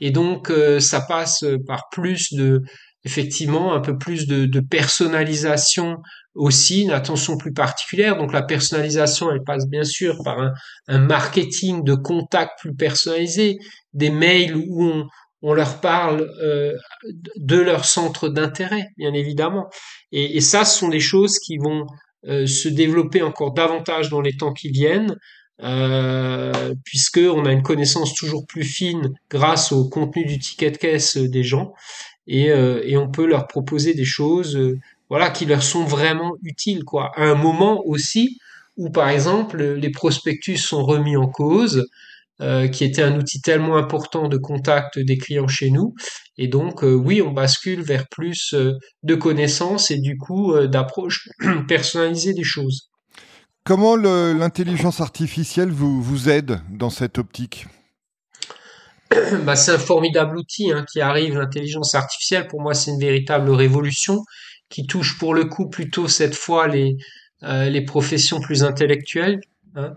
Et 0.00 0.10
donc 0.10 0.52
ça 0.80 1.00
passe 1.00 1.44
par 1.68 1.88
plus 1.90 2.34
de 2.34 2.62
effectivement 3.06 3.72
un 3.72 3.80
peu 3.80 3.96
plus 3.96 4.26
de, 4.26 4.60
personnalisation 4.60 5.98
aussi, 6.34 6.82
une 6.82 6.90
attention 6.90 7.38
plus 7.38 7.52
particulière. 7.52 8.18
Donc 8.18 8.32
la 8.32 8.42
personnalisation, 8.42 9.30
elle 9.30 9.44
passe 9.44 9.68
bien 9.68 9.84
sûr 9.84 10.16
par 10.24 10.38
un, 10.88 10.98
marketing 10.98 11.84
de 11.84 11.94
contact 11.94 12.58
plus 12.58 12.74
personnalisé, 12.74 13.58
des 13.94 14.10
mails 14.10 14.56
où 14.56 15.04
on, 15.42 15.52
leur 15.54 15.80
parle 15.80 16.28
euh, 16.42 16.72
de 17.36 17.56
leur 17.56 17.84
centre 17.84 18.28
d'intérêt, 18.28 18.88
bien 18.98 19.14
évidemment. 19.14 19.68
Et, 20.10 20.40
ça, 20.40 20.64
ce 20.64 20.80
sont 20.80 20.88
des 20.88 21.00
choses 21.00 21.38
qui 21.38 21.58
vont 21.58 21.86
euh, 22.26 22.46
se 22.46 22.68
développer 22.68 23.22
encore 23.22 23.54
davantage 23.54 24.10
dans 24.10 24.20
les 24.20 24.36
temps 24.36 24.52
qui 24.52 24.70
viennent. 24.70 25.14
euh, 25.62 26.74
puisque 26.84 27.18
on 27.18 27.46
a 27.46 27.52
une 27.52 27.62
connaissance 27.62 28.12
toujours 28.14 28.44
plus 28.46 28.64
fine 28.64 29.14
grâce 29.30 29.72
au 29.72 29.88
contenu 29.88 30.26
du 30.26 30.38
ticket 30.38 30.70
de 30.70 30.76
caisse 30.76 31.16
des 31.16 31.44
gens 31.44 31.72
et, 32.26 32.50
euh, 32.50 32.80
et 32.84 32.96
on 32.96 33.10
peut 33.10 33.26
leur 33.26 33.46
proposer 33.46 33.94
des 33.94 34.04
choses 34.04 34.56
euh, 34.56 34.78
voilà 35.08 35.30
qui 35.30 35.46
leur 35.46 35.62
sont 35.62 35.84
vraiment 35.84 36.34
utiles 36.42 36.84
quoi 36.84 37.12
à 37.16 37.24
un 37.24 37.34
moment 37.34 37.82
aussi 37.86 38.38
où 38.76 38.90
par 38.90 39.08
exemple 39.08 39.62
les 39.62 39.90
prospectus 39.90 40.58
sont 40.58 40.84
remis 40.84 41.16
en 41.16 41.28
cause 41.28 41.86
euh, 42.42 42.68
qui 42.68 42.84
était 42.84 43.02
un 43.02 43.18
outil 43.18 43.40
tellement 43.40 43.76
important 43.76 44.28
de 44.28 44.36
contact 44.36 44.98
des 44.98 45.16
clients 45.16 45.48
chez 45.48 45.70
nous. 45.70 45.94
Et 46.36 46.48
donc, 46.48 46.82
oui, 46.82 47.22
on 47.22 47.32
bascule 47.32 47.80
vers 47.80 48.06
plus 48.08 48.54
de 49.02 49.14
connaissances 49.14 49.90
et 49.90 49.96
du 49.96 50.18
coup 50.18 50.52
d'approche 50.66 51.30
personnalisée 51.66 52.34
des 52.34 52.44
choses. 52.44 52.90
Comment 53.64 53.96
l'intelligence 53.96 55.00
artificielle 55.00 55.70
vous, 55.70 56.02
vous 56.02 56.28
aide 56.28 56.60
dans 56.70 56.90
cette 56.90 57.16
optique? 57.16 57.66
bah, 59.44 59.56
C'est 59.56 59.72
un 59.72 59.78
formidable 59.78 60.38
outil 60.38 60.72
hein, 60.72 60.84
qui 60.90 61.00
arrive, 61.00 61.38
l'intelligence 61.38 61.94
artificielle. 61.94 62.46
Pour 62.46 62.60
moi, 62.60 62.74
c'est 62.74 62.90
une 62.90 63.00
véritable 63.00 63.50
révolution 63.50 64.22
qui 64.68 64.86
touche 64.86 65.18
pour 65.18 65.34
le 65.34 65.44
coup 65.44 65.68
plutôt 65.68 66.08
cette 66.08 66.34
fois 66.34 66.66
les, 66.66 66.96
les 67.42 67.84
professions 67.84 68.40
plus 68.40 68.64
intellectuelles 68.64 69.40
Hein. 69.76 69.94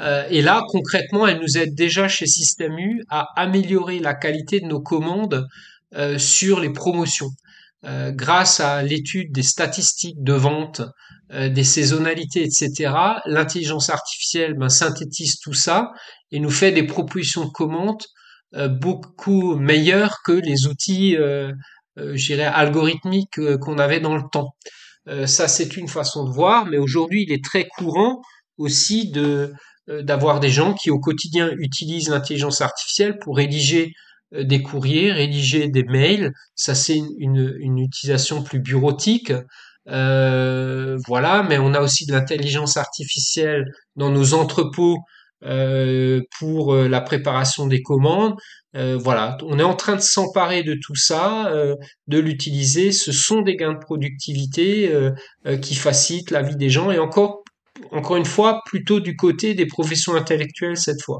Euh, 0.00 0.26
et 0.30 0.42
là, 0.42 0.62
concrètement, 0.68 1.26
elle 1.26 1.40
nous 1.40 1.58
aide 1.58 1.74
déjà 1.74 2.08
chez 2.08 2.26
Système 2.26 2.78
U 2.78 3.04
à 3.10 3.28
améliorer 3.36 4.00
la 4.00 4.14
qualité 4.14 4.60
de 4.60 4.66
nos 4.66 4.80
commandes 4.80 5.46
euh, 5.94 6.18
sur 6.18 6.60
les 6.60 6.72
promotions. 6.72 7.30
Euh, 7.84 8.10
grâce 8.10 8.58
à 8.58 8.82
l'étude 8.82 9.30
des 9.32 9.42
statistiques 9.42 10.22
de 10.22 10.32
vente, 10.32 10.82
des 11.30 11.62
saisonnalités, 11.62 12.42
etc., 12.42 12.90
l'intelligence 13.26 13.90
artificielle 13.90 14.54
ben, 14.54 14.70
synthétise 14.70 15.38
tout 15.40 15.52
ça 15.52 15.90
et 16.32 16.40
nous 16.40 16.48
fait 16.48 16.72
des 16.72 16.84
propositions 16.84 17.44
de 17.44 17.50
commandes 17.50 18.02
beaucoup 18.52 19.56
meilleures 19.56 20.18
que 20.24 20.32
les 20.32 20.66
outils, 20.66 21.16
je 21.96 22.40
algorithmiques 22.40 23.40
qu'on 23.60 23.78
avait 23.78 24.00
dans 24.00 24.16
le 24.16 24.22
temps. 24.32 24.54
ça, 25.26 25.48
c'est 25.48 25.76
une 25.76 25.88
façon 25.88 26.24
de 26.24 26.30
voir, 26.30 26.66
mais 26.66 26.78
aujourd'hui, 26.78 27.24
il 27.28 27.32
est 27.32 27.44
très 27.44 27.66
courant 27.66 28.22
aussi 28.56 29.10
de 29.10 29.52
euh, 29.88 30.02
d'avoir 30.02 30.40
des 30.40 30.50
gens 30.50 30.74
qui 30.74 30.90
au 30.90 30.98
quotidien 31.00 31.50
utilisent 31.58 32.10
l'intelligence 32.10 32.60
artificielle 32.60 33.18
pour 33.18 33.36
rédiger 33.36 33.92
euh, 34.34 34.44
des 34.44 34.62
courriers, 34.62 35.12
rédiger 35.12 35.68
des 35.68 35.84
mails. 35.84 36.32
Ça 36.54 36.74
c'est 36.74 37.00
une, 37.18 37.78
utilisation 37.78 38.42
plus 38.42 38.60
bureautique. 38.60 39.32
Euh, 39.88 40.98
voilà, 41.06 41.42
mais 41.42 41.58
on 41.58 41.72
a 41.72 41.80
aussi 41.80 42.04
de 42.04 42.12
l'intelligence 42.12 42.76
artificielle 42.76 43.64
dans 43.96 44.10
nos 44.10 44.34
entrepôts 44.34 44.98
euh, 45.44 46.20
pour 46.38 46.74
euh, 46.74 46.88
la 46.88 47.00
préparation 47.00 47.66
des 47.66 47.82
commandes. 47.82 48.34
Euh, 48.74 48.98
voilà, 49.00 49.38
on 49.42 49.58
est 49.58 49.64
en 49.64 49.76
train 49.76 49.94
de 49.94 50.00
s'emparer 50.00 50.62
de 50.64 50.74
tout 50.74 50.96
ça, 50.96 51.52
de 52.06 52.18
l'utiliser. 52.18 52.92
Ce 52.92 53.12
sont 53.12 53.42
des 53.42 53.56
gains 53.56 53.72
de 53.72 53.78
productivité 53.78 54.92
qui 55.62 55.74
facilitent 55.74 56.30
la 56.30 56.42
vie 56.42 56.56
des 56.56 56.68
gens 56.68 56.90
et 56.90 56.98
encore 56.98 57.42
encore 57.92 58.16
une 58.16 58.24
fois, 58.24 58.62
plutôt 58.66 59.00
du 59.00 59.14
côté 59.16 59.54
des 59.54 59.66
professions 59.66 60.14
intellectuelles 60.14 60.76
cette 60.76 61.00
fois. 61.02 61.18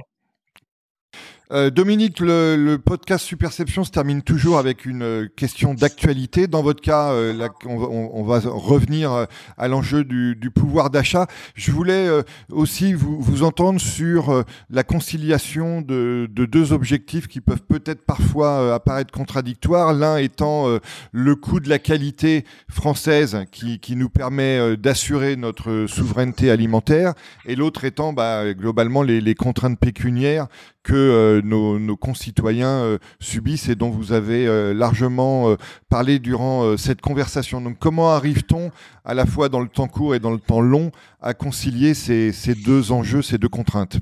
Euh, 1.51 1.71
Dominique, 1.71 2.21
le, 2.21 2.77
podcast 2.77 3.25
Superception 3.25 3.83
se 3.83 3.91
termine 3.91 4.21
toujours 4.21 4.59
avec 4.59 4.85
une 4.85 5.03
euh, 5.03 5.29
question 5.35 5.73
d'actualité. 5.73 6.47
Dans 6.47 6.63
votre 6.63 6.83
cas, 6.83 7.13
euh, 7.13 7.49
on, 7.65 8.23
va 8.23 8.41
revenir 8.45 9.27
à 9.57 9.69
l'enjeu 9.69 10.05
du, 10.05 10.51
pouvoir 10.55 10.91
d'achat. 10.91 11.27
Je 11.55 11.73
voulais 11.73 12.09
aussi 12.51 12.93
vous, 12.93 13.43
entendre 13.43 13.81
sur 13.81 14.45
la 14.71 14.83
conciliation 14.83 15.81
de, 15.81 16.29
deux 16.31 16.73
objectifs 16.73 17.29
qui 17.29 17.41
peuvent 17.41 17.63
peut-être 17.63 18.05
parfois 18.05 18.75
apparaître 18.75 19.13
contradictoires. 19.13 19.95
L'un 19.95 20.19
étant 20.19 20.67
le 21.13 21.37
coût 21.37 21.61
de 21.61 21.69
la 21.69 21.79
qualité 21.79 22.45
française 22.69 23.45
qui, 23.51 23.97
nous 23.97 24.09
permet 24.09 24.77
d'assurer 24.77 25.37
notre 25.37 25.87
souveraineté 25.89 26.51
alimentaire, 26.51 27.15
et 27.47 27.57
l'autre 27.57 27.85
étant 27.85 28.13
bah, 28.13 28.53
globalement 28.55 29.03
les, 29.03 29.21
les 29.21 29.35
contraintes 29.35 29.79
pécuniaires 29.79 30.49
que 30.89 30.95
euh, 30.95 31.43
nos, 31.43 31.97
concitoyens 31.97 32.83
euh, 32.83 32.99
subissent 33.21 33.69
et 33.69 33.75
dont 33.75 33.91
vous 33.91 34.13
avez 34.13 34.47
euh, 34.47 34.73
largement 34.73 35.55
parlé 35.91 36.19
durant 36.19 36.77
cette 36.79 37.03
conversation. 37.03 37.61
Donc 37.61 37.79
comment 37.79 38.11
arrive-t-on 38.11 38.71
à 39.05 39.13
la 39.13 39.27
fois 39.27 39.51
dans 39.51 39.61
le 39.61 39.69
temps 39.69 39.87
court 39.87 40.15
et 40.15 40.19
dans 40.19 40.31
le 40.31 40.39
temps 40.39 40.63
long 40.63 40.91
à 41.21 41.35
concilier 41.35 41.93
ces, 41.93 42.33
deux 42.65 42.91
enjeux, 42.91 43.21
ces 43.21 43.37
deux 43.37 43.49
contraintes? 43.49 43.99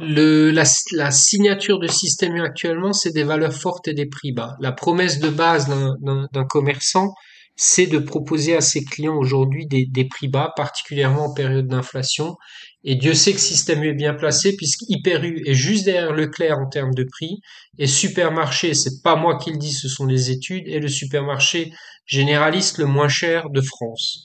La, 0.00 1.10
signature 1.10 1.80
de 1.80 1.88
système 1.88 2.36
actuellement, 2.36 2.92
c'est 2.92 3.12
des 3.12 3.24
valeurs 3.24 3.54
fortes 3.54 3.88
et 3.88 3.94
des 3.94 4.06
prix 4.06 4.32
bas. 4.32 4.56
La 4.60 4.70
promesse 4.70 5.18
de 5.18 5.28
base 5.28 5.68
d'un 5.68 6.44
commerçant, 6.44 7.14
c'est 7.56 7.88
de 7.88 7.98
proposer 7.98 8.54
à 8.54 8.60
ses 8.60 8.84
clients 8.84 9.16
aujourd'hui 9.16 9.66
des, 9.66 9.86
des, 9.86 10.04
prix 10.04 10.28
bas, 10.28 10.52
particulièrement 10.54 11.26
en 11.26 11.34
période 11.34 11.66
d'inflation, 11.66 12.36
et 12.84 12.94
Dieu 12.94 13.14
sait 13.14 13.32
que 13.32 13.40
Système 13.40 13.82
est 13.82 13.94
bien 13.94 14.14
placé 14.14 14.54
puisqu'Hyper 14.56 15.24
U 15.24 15.42
est 15.44 15.54
juste 15.54 15.84
derrière 15.84 16.12
Leclerc 16.12 16.58
en 16.58 16.68
termes 16.68 16.94
de 16.94 17.04
prix. 17.04 17.40
Et 17.78 17.86
Supermarché, 17.86 18.74
c'est 18.74 19.02
pas 19.02 19.16
moi 19.16 19.36
qui 19.38 19.50
le 19.50 19.58
dis, 19.58 19.72
ce 19.72 19.88
sont 19.88 20.06
les 20.06 20.30
études, 20.30 20.66
et 20.66 20.78
le 20.78 20.88
supermarché 20.88 21.72
généraliste 22.06 22.78
le 22.78 22.86
moins 22.86 23.08
cher 23.08 23.50
de 23.50 23.60
France. 23.60 24.24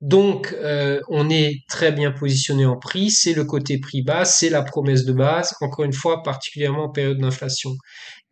Donc, 0.00 0.52
euh, 0.52 1.00
on 1.08 1.30
est 1.30 1.62
très 1.68 1.92
bien 1.92 2.10
positionné 2.10 2.66
en 2.66 2.76
prix. 2.76 3.10
C'est 3.10 3.34
le 3.34 3.44
côté 3.44 3.78
prix 3.78 4.02
bas, 4.02 4.24
c'est 4.24 4.50
la 4.50 4.62
promesse 4.62 5.04
de 5.04 5.12
base. 5.12 5.54
Encore 5.60 5.84
une 5.84 5.92
fois, 5.92 6.22
particulièrement 6.22 6.84
en 6.84 6.90
période 6.90 7.18
d'inflation. 7.18 7.70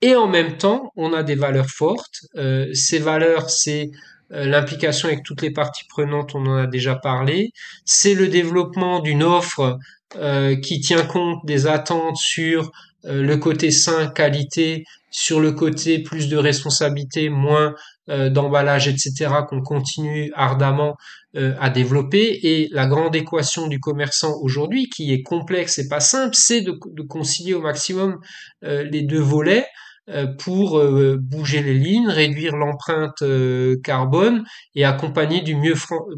Et 0.02 0.14
en 0.16 0.26
même 0.26 0.56
temps, 0.56 0.90
on 0.96 1.12
a 1.12 1.22
des 1.22 1.34
valeurs 1.34 1.70
fortes. 1.70 2.20
Euh, 2.36 2.72
ces 2.74 2.98
valeurs, 2.98 3.50
c'est 3.50 3.90
l'implication 4.30 5.08
avec 5.08 5.22
toutes 5.24 5.42
les 5.42 5.50
parties 5.50 5.84
prenantes, 5.88 6.34
on 6.34 6.46
en 6.46 6.56
a 6.56 6.66
déjà 6.66 6.94
parlé. 6.94 7.52
C'est 7.84 8.14
le 8.14 8.28
développement 8.28 9.00
d'une 9.00 9.22
offre 9.22 9.78
euh, 10.16 10.56
qui 10.56 10.80
tient 10.80 11.04
compte 11.04 11.44
des 11.44 11.66
attentes 11.66 12.16
sur 12.16 12.70
euh, 13.04 13.22
le 13.22 13.36
côté 13.36 13.70
sain, 13.70 14.06
qualité, 14.08 14.84
sur 15.10 15.40
le 15.40 15.52
côté 15.52 15.98
plus 16.00 16.28
de 16.28 16.36
responsabilité, 16.36 17.28
moins 17.28 17.74
d'emballage, 18.08 18.88
etc., 18.88 19.28
qu'on 19.48 19.62
continue 19.62 20.32
ardemment 20.34 20.96
à 21.36 21.70
développer. 21.70 22.40
Et 22.42 22.68
la 22.72 22.86
grande 22.86 23.14
équation 23.14 23.68
du 23.68 23.78
commerçant 23.78 24.36
aujourd'hui, 24.40 24.88
qui 24.88 25.12
est 25.12 25.22
complexe 25.22 25.78
et 25.78 25.86
pas 25.86 26.00
simple, 26.00 26.34
c'est 26.34 26.60
de, 26.60 26.72
concilier 27.08 27.54
au 27.54 27.60
maximum 27.60 28.18
les 28.62 29.02
deux 29.02 29.20
volets. 29.20 29.64
Euh, 30.08 30.26
pour 30.26 30.78
euh, 30.78 31.18
bouger 31.20 31.62
les 31.62 31.74
lignes, 31.74 32.08
réduire 32.08 32.56
l'empreinte 32.56 33.22
euh, 33.22 33.76
carbone 33.84 34.44
et 34.74 34.84
accompagner 34.84 35.40
du 35.42 35.54
mieux 35.54 35.74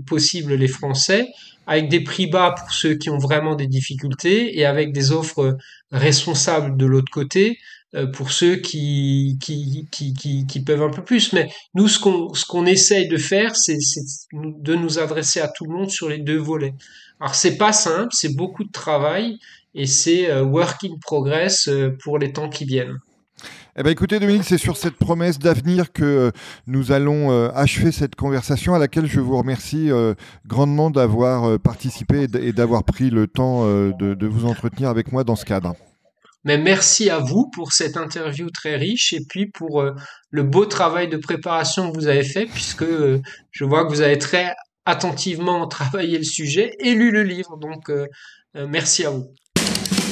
possible 0.06 0.54
les 0.54 0.68
Français 0.68 1.26
avec 1.66 1.88
des 1.90 2.00
prix 2.00 2.26
bas 2.26 2.54
pour 2.56 2.72
ceux 2.72 2.94
qui 2.94 3.10
ont 3.10 3.18
vraiment 3.18 3.54
des 3.54 3.66
difficultés 3.66 4.58
et 4.58 4.64
avec 4.64 4.92
des 4.92 5.12
offres 5.12 5.58
responsables 5.90 6.76
de 6.76 6.86
l'autre 6.86 7.10
côté 7.12 7.58
pour 8.14 8.32
ceux 8.32 8.56
qui 8.56 9.38
peuvent 10.66 10.82
un 10.82 10.90
peu 10.90 11.04
plus. 11.04 11.32
Mais 11.34 11.50
nous, 11.74 11.86
ce 11.86 12.00
qu'on 12.00 12.34
ce 12.34 12.66
essaye 12.66 13.06
de 13.06 13.16
faire, 13.16 13.54
c'est 13.54 13.78
de 14.32 14.74
nous 14.74 14.98
adresser 14.98 15.40
à 15.40 15.48
tout 15.48 15.66
le 15.66 15.76
monde 15.76 15.90
sur 15.90 16.08
les 16.08 16.18
deux 16.18 16.38
volets. 16.38 16.74
Alors 17.20 17.36
c'est 17.36 17.56
pas 17.56 17.72
simple, 17.72 18.08
c'est 18.10 18.34
beaucoup 18.34 18.64
de 18.64 18.72
travail 18.72 19.38
et 19.74 19.86
c'est 19.86 20.34
work 20.40 20.82
in 20.82 20.96
progress 21.00 21.70
pour 22.02 22.18
les 22.18 22.32
temps 22.32 22.48
qui 22.48 22.64
viennent. 22.64 22.98
Eh 23.74 23.82
ben, 23.82 23.88
écoutez, 23.88 24.20
Dominique, 24.20 24.44
c'est 24.44 24.58
sur 24.58 24.76
cette 24.76 24.96
promesse 24.96 25.38
d'avenir 25.38 25.92
que 25.94 26.04
euh, 26.04 26.30
nous 26.66 26.92
allons 26.92 27.32
euh, 27.32 27.48
achever 27.54 27.90
cette 27.90 28.16
conversation 28.16 28.74
à 28.74 28.78
laquelle 28.78 29.06
je 29.06 29.18
vous 29.18 29.38
remercie 29.38 29.90
euh, 29.90 30.12
grandement 30.46 30.90
d'avoir 30.90 31.58
participé 31.58 32.26
et 32.38 32.52
d'avoir 32.52 32.84
pris 32.84 33.08
le 33.08 33.26
temps 33.28 33.64
de, 33.64 34.26
vous 34.26 34.44
entretenir 34.44 34.90
avec 34.90 35.10
moi 35.10 35.24
dans 35.24 35.36
ce 35.36 35.46
cadre. 35.46 35.74
Mais 36.44 36.58
merci 36.58 37.08
à 37.08 37.18
vous 37.18 37.48
pour 37.48 37.72
cette 37.72 37.96
interview 37.96 38.50
très 38.50 38.76
riche 38.76 39.14
et 39.14 39.24
puis 39.26 39.46
pour 39.46 39.82
le 40.30 40.42
beau 40.42 40.66
travail 40.66 41.08
de 41.08 41.16
préparation 41.16 41.90
que 41.90 41.96
vous 41.96 42.08
avez 42.08 42.24
fait, 42.24 42.44
puisque 42.44 42.84
je 42.84 43.64
vois 43.64 43.86
que 43.86 43.90
vous 43.90 44.02
avez 44.02 44.18
très 44.18 44.52
attentivement 44.84 45.66
travaillé 45.78 46.18
le 46.18 46.24
sujet 46.24 46.76
et 46.78 46.94
lu 46.94 47.10
le 47.10 47.22
livre. 47.22 47.56
Donc, 47.56 47.90
merci 48.54 49.06
à 49.06 49.10
vous. 49.10 49.32